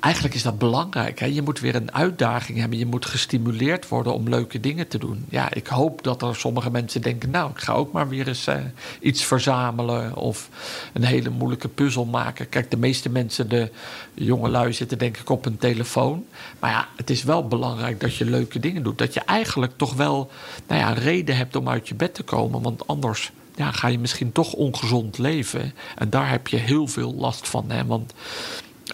eigenlijk 0.00 0.34
is 0.34 0.42
dat 0.42 0.58
belangrijk. 0.58 1.18
Hè? 1.18 1.26
Je 1.26 1.42
moet 1.42 1.60
weer 1.60 1.74
een 1.74 1.94
uitdaging 1.94 2.58
hebben. 2.58 2.78
Je 2.78 2.86
moet 2.86 3.06
gestimuleerd 3.06 3.88
worden 3.88 4.14
om 4.14 4.28
leuke 4.28 4.60
dingen 4.60 4.88
te 4.88 4.98
doen. 4.98 5.24
Ja, 5.28 5.52
ik 5.52 5.66
hoop 5.66 6.02
dat 6.02 6.22
er 6.22 6.36
sommige 6.36 6.70
mensen 6.70 7.02
denken, 7.02 7.30
nou, 7.30 7.50
ik 7.50 7.58
ga 7.58 7.72
ook 7.72 7.92
maar 7.92 8.08
weer 8.08 8.28
eens 8.28 8.46
eh, 8.46 8.56
iets 9.00 9.24
verzamelen 9.24 10.16
of 10.16 10.48
een 10.92 11.04
hele 11.04 11.30
moeilijke 11.30 11.68
puzzel 11.68 12.04
maken. 12.04 12.48
Kijk, 12.48 12.70
de 12.70 12.76
meeste 12.76 13.08
mensen, 13.08 13.48
de 13.48 13.70
jongelui, 14.14 14.72
zitten 14.72 14.98
denk 14.98 15.16
ik 15.16 15.30
op 15.30 15.46
een 15.46 15.58
telefoon. 15.58 16.24
Maar 16.58 16.70
ja, 16.70 16.88
het 16.96 17.10
is 17.10 17.22
wel 17.22 17.46
belangrijk 17.46 18.00
dat 18.00 18.16
je 18.16 18.24
leuke 18.24 18.60
dingen 18.60 18.82
doet. 18.82 18.98
Dat 18.98 19.14
je 19.14 19.20
eigenlijk 19.20 19.72
toch 19.76 19.94
wel, 19.94 20.30
nou 20.66 20.80
ja, 20.80 20.92
reden 20.92 21.36
hebt 21.36 21.56
om 21.56 21.68
uit 21.68 21.88
je 21.88 21.94
bed 21.94 22.14
te 22.14 22.22
komen, 22.22 22.62
want 22.62 22.86
anders 22.86 23.32
ja, 23.56 23.70
ga 23.70 23.88
je 23.88 23.98
misschien 23.98 24.32
toch 24.32 24.52
ongezond 24.52 25.18
leven. 25.18 25.72
En 25.96 26.10
daar 26.10 26.30
heb 26.30 26.48
je 26.48 26.56
heel 26.56 26.86
veel 26.86 27.14
last 27.14 27.48
van. 27.48 27.70
Hè? 27.70 27.86
Want 27.86 28.12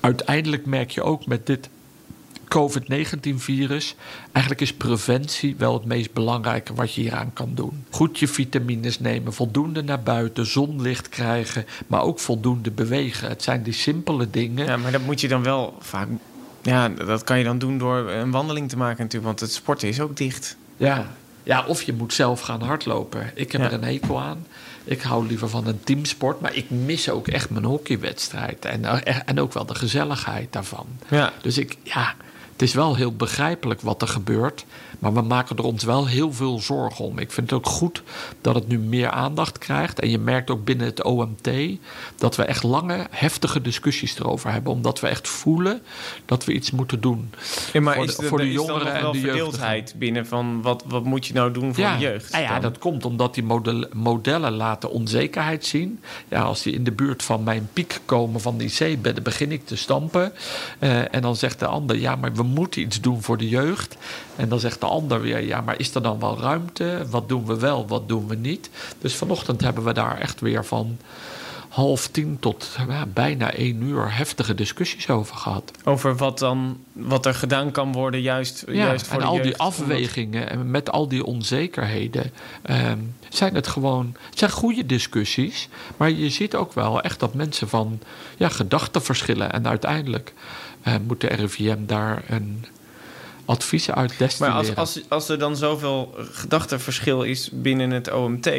uiteindelijk 0.00 0.66
merk 0.66 0.90
je 0.90 1.02
ook 1.02 1.26
met 1.26 1.46
dit 1.46 1.68
COVID-19-virus. 2.48 3.94
Eigenlijk 4.32 4.60
is 4.60 4.72
preventie 4.72 5.54
wel 5.58 5.74
het 5.74 5.84
meest 5.84 6.12
belangrijke 6.12 6.74
wat 6.74 6.94
je 6.94 7.00
hieraan 7.00 7.32
kan 7.32 7.50
doen. 7.54 7.84
Goed 7.90 8.18
je 8.18 8.28
vitamines 8.28 9.00
nemen, 9.00 9.32
voldoende 9.32 9.82
naar 9.82 10.02
buiten, 10.02 10.46
zonlicht 10.46 11.08
krijgen, 11.08 11.66
maar 11.86 12.02
ook 12.02 12.18
voldoende 12.18 12.70
bewegen. 12.70 13.28
Het 13.28 13.42
zijn 13.42 13.62
die 13.62 13.72
simpele 13.72 14.30
dingen. 14.30 14.66
Ja, 14.66 14.76
maar 14.76 14.92
dat 14.92 15.04
moet 15.04 15.20
je 15.20 15.28
dan 15.28 15.42
wel 15.42 15.76
vaak... 15.80 16.08
Ja, 16.62 16.88
dat 16.88 17.24
kan 17.24 17.38
je 17.38 17.44
dan 17.44 17.58
doen 17.58 17.78
door 17.78 18.10
een 18.10 18.30
wandeling 18.30 18.68
te 18.68 18.76
maken 18.76 19.02
natuurlijk, 19.02 19.24
want 19.24 19.40
het 19.40 19.52
sporten 19.52 19.88
is 19.88 20.00
ook 20.00 20.16
dicht. 20.16 20.56
Ja. 20.76 21.06
Ja, 21.42 21.64
of 21.66 21.82
je 21.82 21.92
moet 21.92 22.12
zelf 22.14 22.40
gaan 22.40 22.62
hardlopen. 22.62 23.30
Ik 23.34 23.52
heb 23.52 23.60
Ja. 23.60 23.66
er 23.66 23.72
een 23.72 23.84
hekel 23.84 24.20
aan. 24.20 24.46
Ik 24.84 25.02
hou 25.02 25.26
liever 25.26 25.48
van 25.48 25.66
een 25.66 25.80
teamsport, 25.84 26.40
maar 26.40 26.54
ik 26.54 26.70
mis 26.70 27.10
ook 27.10 27.28
echt 27.28 27.50
mijn 27.50 27.64
hockeywedstrijd. 27.64 28.64
En, 28.64 28.84
eh, 29.04 29.16
en 29.24 29.40
ook 29.40 29.52
wel 29.52 29.66
de 29.66 29.74
gezelligheid 29.74 30.52
daarvan. 30.52 30.86
Ja. 31.08 31.32
Dus 31.42 31.58
ik, 31.58 31.76
ja, 31.82 32.14
het 32.52 32.62
is 32.62 32.74
wel 32.74 32.94
heel 32.96 33.16
begrijpelijk 33.16 33.80
wat 33.80 34.02
er 34.02 34.08
gebeurt. 34.08 34.64
Maar 35.02 35.12
we 35.14 35.20
maken 35.22 35.56
er 35.56 35.64
ons 35.64 35.84
wel 35.84 36.06
heel 36.06 36.32
veel 36.32 36.58
zorgen 36.58 37.04
om. 37.04 37.18
Ik 37.18 37.32
vind 37.32 37.50
het 37.50 37.58
ook 37.58 37.66
goed 37.66 38.02
dat 38.40 38.54
het 38.54 38.68
nu 38.68 38.78
meer 38.78 39.10
aandacht 39.10 39.58
krijgt. 39.58 40.00
En 40.00 40.10
je 40.10 40.18
merkt 40.18 40.50
ook 40.50 40.64
binnen 40.64 40.86
het 40.86 41.02
OMT 41.02 41.50
dat 42.16 42.36
we 42.36 42.42
echt 42.44 42.62
lange, 42.62 43.06
heftige 43.10 43.60
discussies 43.60 44.18
erover 44.18 44.52
hebben. 44.52 44.72
Omdat 44.72 45.00
we 45.00 45.08
echt 45.08 45.28
voelen 45.28 45.82
dat 46.24 46.44
we 46.44 46.52
iets 46.52 46.70
moeten 46.70 47.00
doen. 47.00 47.30
Ja, 47.72 47.80
maar 47.80 47.94
Voor 47.94 48.04
is, 48.04 48.16
de- 48.16 48.26
voor 48.26 48.38
de 48.38 48.48
is 48.48 48.54
dan 48.56 48.64
jongeren 48.66 48.94
en 48.94 49.12
de 49.12 49.18
verdeeldheid 49.18 49.94
binnen 49.98 50.26
van 50.26 50.62
wat, 50.62 50.84
wat 50.86 51.04
moet 51.04 51.26
je 51.26 51.34
nou 51.34 51.52
doen 51.52 51.74
voor 51.74 51.84
ja, 51.84 51.94
de 51.96 52.02
jeugd? 52.02 52.32
nou 52.32 52.44
ja, 52.44 52.60
dat 52.60 52.78
komt 52.78 53.04
omdat 53.04 53.34
die 53.34 53.44
model- 53.44 53.86
modellen 53.92 54.52
laten 54.52 54.90
onzekerheid 54.90 55.66
zien. 55.66 56.00
Ja, 56.28 56.42
als 56.42 56.62
die 56.62 56.72
in 56.74 56.84
de 56.84 56.92
buurt 56.92 57.22
van 57.22 57.42
mijn 57.42 57.68
piek 57.72 58.00
komen 58.04 58.40
van 58.40 58.56
die 58.58 58.68
zeebedden, 58.68 59.22
begin 59.22 59.52
ik 59.52 59.66
te 59.66 59.76
stampen. 59.76 60.32
Eh, 60.78 61.14
en 61.14 61.22
dan 61.22 61.36
zegt 61.36 61.58
de 61.58 61.66
ander, 61.66 61.98
ja, 61.98 62.16
maar 62.16 62.32
we 62.34 62.42
moeten 62.42 62.80
iets 62.80 63.00
doen 63.00 63.22
voor 63.22 63.36
de 63.38 63.48
jeugd. 63.48 63.96
En 64.36 64.48
dan 64.48 64.60
zegt 64.60 64.80
de 64.80 64.86
ander 64.92 65.20
weer, 65.20 65.44
ja, 65.46 65.60
maar 65.60 65.78
is 65.78 65.94
er 65.94 66.02
dan 66.02 66.20
wel 66.20 66.38
ruimte? 66.40 67.06
Wat 67.10 67.28
doen 67.28 67.46
we 67.46 67.58
wel, 67.58 67.86
wat 67.86 68.08
doen 68.08 68.28
we 68.28 68.34
niet? 68.34 68.70
Dus 68.98 69.14
vanochtend 69.14 69.60
hebben 69.60 69.84
we 69.84 69.92
daar 69.92 70.18
echt 70.18 70.40
weer 70.40 70.64
van 70.64 70.98
half 71.72 72.06
tien 72.08 72.36
tot 72.40 72.76
ja, 72.88 73.06
bijna 73.06 73.52
één 73.52 73.82
uur 73.82 74.16
heftige 74.16 74.54
discussies 74.54 75.08
over 75.10 75.36
gehad. 75.36 75.70
Over 75.84 76.16
wat, 76.16 76.38
dan, 76.38 76.78
wat 76.92 77.26
er 77.26 77.34
gedaan 77.34 77.70
kan 77.70 77.92
worden 77.92 78.20
juist, 78.20 78.64
Ja, 78.66 78.72
juist 78.72 79.06
voor 79.06 79.14
en 79.14 79.20
de 79.20 79.26
al 79.26 79.34
jeugd. 79.34 79.46
die 79.46 79.56
afwegingen 79.56 80.50
en 80.50 80.70
met 80.70 80.90
al 80.90 81.08
die 81.08 81.24
onzekerheden 81.24 82.32
ehm, 82.62 82.98
zijn 83.28 83.54
het 83.54 83.66
gewoon 83.66 84.16
het 84.30 84.38
zijn 84.38 84.50
goede 84.50 84.86
discussies. 84.86 85.68
Maar 85.96 86.10
je 86.10 86.30
ziet 86.30 86.54
ook 86.54 86.72
wel 86.72 87.00
echt 87.00 87.20
dat 87.20 87.34
mensen 87.34 87.68
van 87.68 88.00
ja, 88.36 88.48
gedachten 88.48 89.02
verschillen. 89.02 89.52
En 89.52 89.66
uiteindelijk 89.68 90.32
eh, 90.82 90.94
moet 91.06 91.20
de 91.20 91.26
RIVM 91.26 91.86
daar 91.86 92.22
een 92.28 92.64
advies 93.44 93.90
uit 93.90 94.08
Maar 94.08 94.18
destilleren. 94.18 94.56
als, 94.58 94.74
als, 94.74 95.00
als 95.08 95.28
er 95.28 95.38
dan 95.38 95.56
zoveel 95.56 96.14
gedachtenverschil 96.32 97.22
is 97.22 97.48
binnen 97.52 97.90
het 97.90 98.12
OMT... 98.12 98.50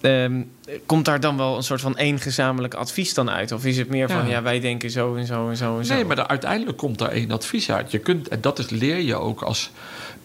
ehm, 0.00 0.42
komt 0.86 1.04
daar 1.04 1.20
dan 1.20 1.36
wel 1.36 1.56
een 1.56 1.62
soort 1.62 1.80
van 1.80 1.96
één 1.96 2.18
gezamenlijk 2.18 2.74
advies 2.74 3.14
dan 3.14 3.30
uit? 3.30 3.52
Of 3.52 3.64
is 3.64 3.76
het 3.78 3.88
meer 3.88 4.08
van, 4.08 4.24
Ja. 4.24 4.30
ja, 4.30 4.42
wij 4.42 4.60
denken 4.60 4.90
zo 4.90 5.14
en 5.14 5.26
zo 5.26 5.48
en 5.48 5.56
zo 5.56 5.78
en 5.78 5.84
zo? 5.84 5.94
Nee, 5.94 6.04
maar 6.04 6.18
er- 6.18 6.26
uiteindelijk 6.26 6.78
komt 6.78 7.00
er 7.00 7.08
één 7.08 7.30
advies 7.30 7.70
uit. 7.70 7.90
Je 7.90 7.98
kunt, 7.98 8.28
en 8.28 8.40
dat 8.40 8.58
is, 8.58 8.70
leer 8.70 8.98
je 9.00 9.14
ook 9.14 9.42
als 9.42 9.70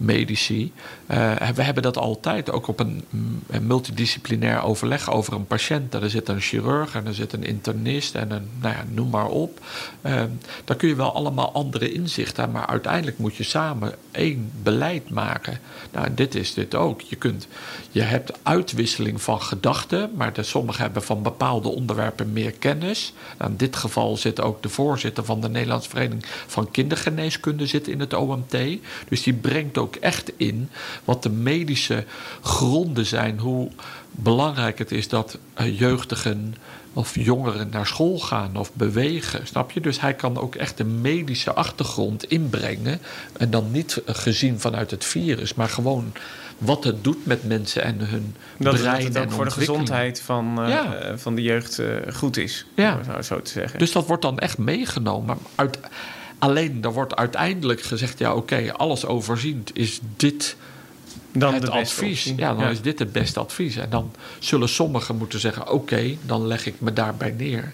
medici. 0.01 0.71
Eh, 1.05 1.49
we 1.55 1.63
hebben 1.63 1.83
dat 1.83 1.97
altijd, 1.97 2.51
ook 2.51 2.67
op 2.67 2.79
een, 2.79 3.05
multidisciplinair 3.61 4.63
overleg 4.63 5.11
over 5.11 5.33
een 5.33 5.47
patiënt. 5.47 5.93
Er 5.93 6.09
zit 6.09 6.29
een 6.29 6.39
chirurg 6.39 6.95
en 6.95 7.07
er 7.07 7.13
zit 7.13 7.33
een 7.33 7.43
internist 7.43 8.15
en 8.15 8.31
een, 8.31 8.49
nou 8.61 8.75
ja, 8.75 8.83
noem 8.89 9.09
maar 9.09 9.27
op. 9.27 9.59
Eh, 10.01 10.23
daar 10.65 10.77
kun 10.77 10.87
je 10.87 10.95
wel 10.95 11.13
allemaal 11.13 11.51
andere 11.53 11.91
inzichten 11.91 12.43
aan, 12.43 12.51
maar 12.51 12.65
uiteindelijk 12.65 13.17
moet 13.17 13.35
je 13.35 13.43
samen 13.43 13.95
één 14.11 14.51
beleid 14.63 15.09
maken. 15.09 15.59
Nou, 15.91 16.05
en 16.05 16.15
dit 16.15 16.35
is 16.35 16.53
dit 16.53 16.75
ook. 16.75 17.01
Je, 17.01 17.15
kunt, 17.15 17.47
je 17.91 18.01
hebt 18.01 18.31
uitwisseling 18.43 19.21
van 19.21 19.41
gedachten, 19.41 20.11
maar 20.15 20.33
de, 20.33 20.43
sommigen 20.43 20.81
hebben 20.81 21.03
van 21.03 21.23
bepaalde 21.23 21.69
onderwerpen 21.69 22.33
meer 22.33 22.51
kennis. 22.51 23.13
Nou, 23.37 23.51
in 23.51 23.57
dit 23.57 23.75
geval 23.75 24.17
zit 24.17 24.41
ook 24.41 24.61
de 24.61 24.69
voorzitter 24.69 25.25
van 25.25 25.41
de 25.41 25.49
Nederlandse 25.49 25.89
Vereniging 25.89 26.25
van 26.47 26.71
Kindergeneeskunde 26.71 27.65
zit 27.65 27.87
in 27.87 27.99
het 27.99 28.13
OMT. 28.13 28.57
Dus 29.09 29.23
die 29.23 29.33
brengt 29.33 29.77
ook 29.77 29.90
echt 29.95 30.31
in 30.37 30.69
wat 31.05 31.23
de 31.23 31.29
medische 31.29 32.05
gronden 32.41 33.05
zijn, 33.05 33.39
hoe 33.39 33.69
belangrijk 34.11 34.77
het 34.77 34.91
is 34.91 35.07
dat 35.07 35.37
eh, 35.53 35.79
jeugdigen 35.79 36.55
of 36.93 37.15
jongeren 37.15 37.69
naar 37.71 37.87
school 37.87 38.19
gaan 38.19 38.55
of 38.55 38.73
bewegen. 38.73 39.47
Snap 39.47 39.71
je? 39.71 39.81
Dus 39.81 40.01
hij 40.01 40.13
kan 40.13 40.37
ook 40.37 40.55
echt 40.55 40.77
de 40.77 40.83
medische 40.83 41.53
achtergrond 41.53 42.23
inbrengen. 42.23 42.99
En 43.37 43.49
dan 43.49 43.71
niet 43.71 44.01
eh, 44.05 44.15
gezien 44.15 44.59
vanuit 44.59 44.91
het 44.91 45.05
virus, 45.05 45.53
maar 45.53 45.69
gewoon 45.69 46.11
wat 46.57 46.83
het 46.83 47.03
doet 47.03 47.25
met 47.25 47.43
mensen 47.43 47.83
en 47.83 47.99
hun 47.99 48.35
dat, 48.57 48.71
dat 48.71 48.81
brein 48.81 49.03
het 49.05 49.15
en 49.15 49.23
ook 49.23 49.31
voor 49.31 49.45
de 49.45 49.51
gezondheid 49.51 50.21
van, 50.21 50.61
eh, 50.61 50.69
Ja. 50.69 51.17
van 51.17 51.35
de 51.35 51.41
jeugd 51.41 51.81
goed 52.13 52.37
is. 52.37 52.65
Ja. 52.75 52.93
Om 52.93 53.13
het 53.13 53.25
zo 53.25 53.41
te 53.41 53.51
zeggen. 53.51 53.79
Dus 53.79 53.91
dat 53.91 54.07
wordt 54.07 54.21
dan 54.21 54.39
echt 54.39 54.57
meegenomen. 54.57 55.37
Uit, 55.55 55.79
alleen, 56.41 56.83
er 56.83 56.93
wordt 56.93 57.15
uiteindelijk 57.15 57.81
gezegd... 57.81 58.19
ja, 58.19 58.33
oké, 58.33 58.73
alles 58.73 59.05
overziend 59.05 59.77
is 59.77 59.99
dit 60.15 60.55
dan 61.31 61.53
het 61.53 61.69
advies. 61.69 62.27
optie. 62.27 62.37
Ja, 62.37 62.53
dan 62.53 62.69
is 62.69 62.81
dit 62.81 62.99
het 62.99 63.11
beste 63.11 63.39
advies. 63.39 63.75
En 63.75 63.89
dan 63.89 64.11
zullen 64.39 64.69
sommigen 64.69 65.17
moeten 65.17 65.39
zeggen... 65.39 65.69
oké, 65.69 66.15
dan 66.25 66.47
leg 66.47 66.65
ik 66.65 66.75
me 66.81 66.93
daarbij 66.93 67.31
neer. 67.37 67.73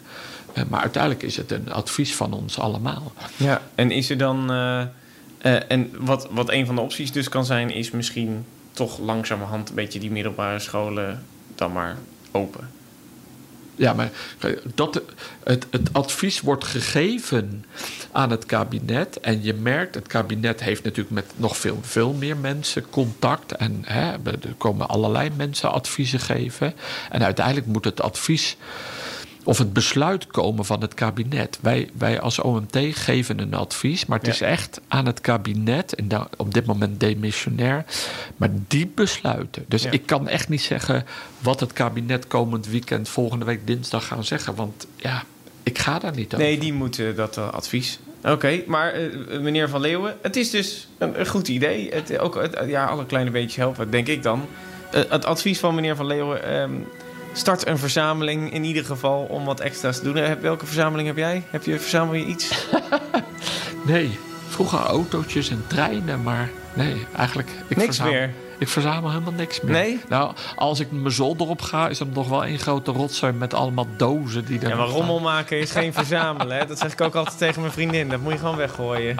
Eh, 0.53 0.63
maar 0.69 0.81
uiteindelijk 0.81 1.23
is 1.23 1.37
het 1.37 1.51
een 1.51 1.71
advies 1.71 2.15
van 2.15 2.33
ons 2.33 2.59
allemaal. 2.59 3.11
Ja, 3.35 3.61
en 3.75 3.91
is 3.91 4.09
er 4.09 4.17
dan. 4.17 4.51
eh, 4.51 4.81
eh, 5.37 5.61
en 5.67 5.91
wat, 5.99 6.27
wat 6.31 6.49
een 6.49 6.65
van 6.65 6.75
de 6.75 6.81
opties 6.81 7.11
dus 7.11 7.29
kan 7.29 7.45
zijn, 7.45 7.69
is 7.69 7.91
misschien 7.91 8.45
toch 8.71 8.99
langzamerhand 8.99 9.69
een 9.69 9.75
beetje 9.75 9.99
die 9.99 10.11
middelbare 10.11 10.59
scholen 10.59 11.23
dan 11.55 11.71
maar 11.71 11.97
open. 12.31 12.69
Ja, 13.77 13.93
maar 13.93 14.11
dat, 14.75 15.01
het, 15.43 15.67
het 15.69 15.93
advies 15.93 16.41
wordt 16.41 16.63
gegeven 16.63 17.65
aan 18.11 18.29
het 18.31 18.45
kabinet. 18.45 19.19
En 19.19 19.43
je 19.43 19.53
merkt, 19.53 19.95
het 19.95 20.07
kabinet 20.07 20.63
heeft 20.63 20.83
natuurlijk 20.83 21.15
met 21.15 21.31
nog 21.35 21.57
veel, 21.57 21.79
veel 21.81 22.13
meer 22.13 22.37
mensen 22.37 22.89
contact. 22.89 23.51
En 23.51 23.81
hè, 23.85 24.11
er 24.11 24.55
komen 24.57 24.87
allerlei 24.87 25.29
mensen 25.35 25.71
adviezen 25.71 26.19
geven. 26.19 26.73
En 27.11 27.23
uiteindelijk 27.23 27.67
moet 27.67 27.85
het 27.85 28.01
advies 28.01 28.57
of 29.47 29.57
het 29.57 29.73
besluit 29.73 30.27
komen 30.27 30.65
van 30.65 30.81
het 30.81 30.93
kabinet. 30.93 31.59
Wij, 31.61 31.89
wij 31.97 32.19
als 32.19 32.39
OMT 32.39 32.77
geven 32.91 33.39
een 33.39 33.53
advies, 33.53 34.05
maar 34.05 34.17
het 34.17 34.27
Ja. 34.27 34.33
is 34.33 34.41
echt 34.41 34.81
aan 34.87 35.05
het 35.05 35.21
kabinet, 35.21 35.95
en 35.95 36.07
dan 36.07 36.27
op 36.37 36.53
dit 36.53 36.65
moment 36.65 36.99
demissionair, 36.99 37.85
maar 38.37 38.49
die 38.67 38.91
besluiten. 38.95 39.65
Dus 39.67 39.83
Ja. 39.83 39.91
ik 39.91 40.05
kan 40.05 40.27
echt 40.27 40.49
niet 40.49 40.61
zeggen 40.61 41.05
wat 41.39 41.59
het 41.59 41.73
kabinet 41.73 42.27
komend 42.27 42.67
weekend, 42.67 43.09
volgende 43.09 43.45
week 43.45 43.67
dinsdag 43.67 44.07
gaan 44.07 44.23
zeggen, 44.23 44.55
want 44.55 44.87
ja, 44.95 45.23
ik 45.63 45.77
ga 45.77 45.99
daar 45.99 46.15
niet 46.15 46.33
over. 46.33 46.45
Nee, 46.45 46.57
die 46.57 46.73
moeten 46.73 47.15
dat 47.15 47.37
eh, 47.37 47.49
advies. 47.49 47.99
Oké, 48.23 48.61
maar 48.65 48.93
eh, 48.93 49.39
meneer 49.39 49.69
Van 49.69 49.81
Leeuwen, 49.81 50.17
het 50.21 50.35
is 50.35 50.49
dus 50.49 50.87
een, 50.97 51.19
een 51.19 51.27
goed 51.27 51.47
idee. 51.47 51.89
Het, 51.93 52.19
ook, 52.19 52.35
het, 52.35 52.59
ja, 52.67 52.85
alle 52.85 53.05
kleine 53.05 53.31
beetjes 53.31 53.55
helpen, 53.55 53.91
denk 53.91 54.07
ik 54.07 54.23
dan. 54.23 54.45
Eh, 54.91 55.01
het 55.09 55.25
advies 55.25 55.59
van 55.59 55.75
meneer 55.75 55.95
Van 55.95 56.05
Leeuwen, 56.07 56.43
ehm, 56.43 56.71
start 57.37 57.67
een 57.67 57.77
verzameling 57.77 58.53
in 58.53 58.63
ieder 58.63 58.85
geval 58.85 59.23
om 59.23 59.45
wat 59.45 59.59
extra's 59.59 59.97
te 59.97 60.03
doen. 60.03 60.17
Eh, 60.17 60.31
welke 60.41 60.65
verzameling 60.65 61.07
heb 61.07 61.17
jij? 61.17 61.43
Heb 61.49 61.63
je, 61.63 61.79
verzamel 61.79 62.13
je 62.13 62.25
iets? 62.25 62.49
Nee, 63.85 64.19
vroeger 64.47 64.79
autootjes 64.79 65.49
en 65.49 65.63
treinen, 65.67 66.23
maar 66.23 66.49
nee, 66.73 67.05
eigenlijk... 67.15 67.49
Ik 67.67 67.77
Niks 67.77 67.95
verzamel, 67.95 68.13
meer. 68.13 68.33
Ik 68.57 68.67
verzamel 68.67 69.09
helemaal 69.09 69.33
niks 69.33 69.61
meer. 69.61 69.71
Nee? 69.71 69.99
Nou, 70.09 70.33
als 70.55 70.79
ik 70.79 70.91
mijn 70.91 71.13
zolder 71.13 71.47
op 71.47 71.61
ga, 71.61 71.87
is 71.89 71.99
er 71.99 72.07
nog 72.13 72.29
wel 72.29 72.45
één 72.45 72.59
grote 72.59 72.91
rotzooi 72.91 73.31
met 73.31 73.53
allemaal 73.53 73.87
dozen 73.97 74.45
die 74.45 74.59
er 74.59 74.69
Ja, 74.69 74.75
maar 74.75 74.87
rommel 74.87 75.19
maken 75.19 75.59
is 75.59 75.71
geen 75.71 75.93
verzamelen. 75.93 76.57
Hè? 76.57 76.65
Dat 76.65 76.79
zeg 76.79 76.91
ik 76.91 77.01
ook 77.01 77.15
altijd 77.15 77.37
tegen 77.37 77.61
mijn 77.61 77.73
vriendin. 77.73 78.09
Dat 78.09 78.19
moet 78.19 78.31
je 78.31 78.37
gewoon 78.39 78.55
weggooien. 78.55 79.15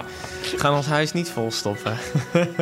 We 0.52 0.58
gaan 0.58 0.74
ons 0.74 0.86
huis 0.86 1.12
niet 1.12 1.30
volstoppen. 1.30 1.96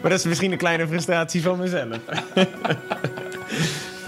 maar 0.00 0.10
dat 0.10 0.18
is 0.18 0.24
misschien 0.24 0.52
een 0.52 0.58
kleine 0.58 0.86
frustratie 0.86 1.42
van 1.42 1.58
mezelf. 1.58 1.98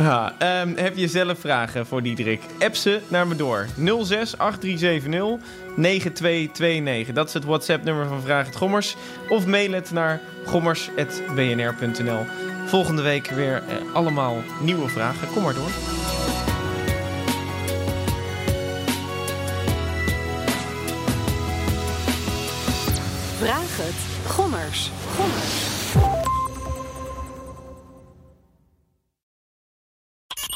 ja, 0.02 0.34
ehm, 0.38 0.76
heb 0.76 0.96
je 0.96 1.08
zelf 1.08 1.38
vragen 1.38 1.86
voor 1.86 2.02
Diederik? 2.02 2.42
App 2.58 2.74
ze 2.74 3.00
naar 3.08 3.26
me 3.26 3.36
door. 3.36 3.66
06 4.04 4.38
8370 4.38 5.48
9229. 5.76 7.14
Dat 7.14 7.28
is 7.28 7.34
het 7.34 7.44
WhatsApp-nummer 7.44 8.06
van 8.06 8.22
Vraag 8.22 8.46
het 8.46 8.56
Gommers. 8.56 8.96
Of 9.28 9.46
mail 9.46 9.72
het 9.72 9.90
naar 9.90 10.20
gommers.bnr.nl. 10.46 12.24
Volgende 12.66 13.02
week 13.02 13.26
weer 13.26 13.56
eh, 13.56 13.94
allemaal 13.94 14.36
nieuwe 14.60 14.88
vragen. 14.88 15.28
Kom 15.28 15.42
maar 15.42 15.54
door. 15.54 15.70
Vraag 23.38 23.76
het. 23.76 24.30
Gommers. 24.32 24.90
Gommers. 25.16 25.71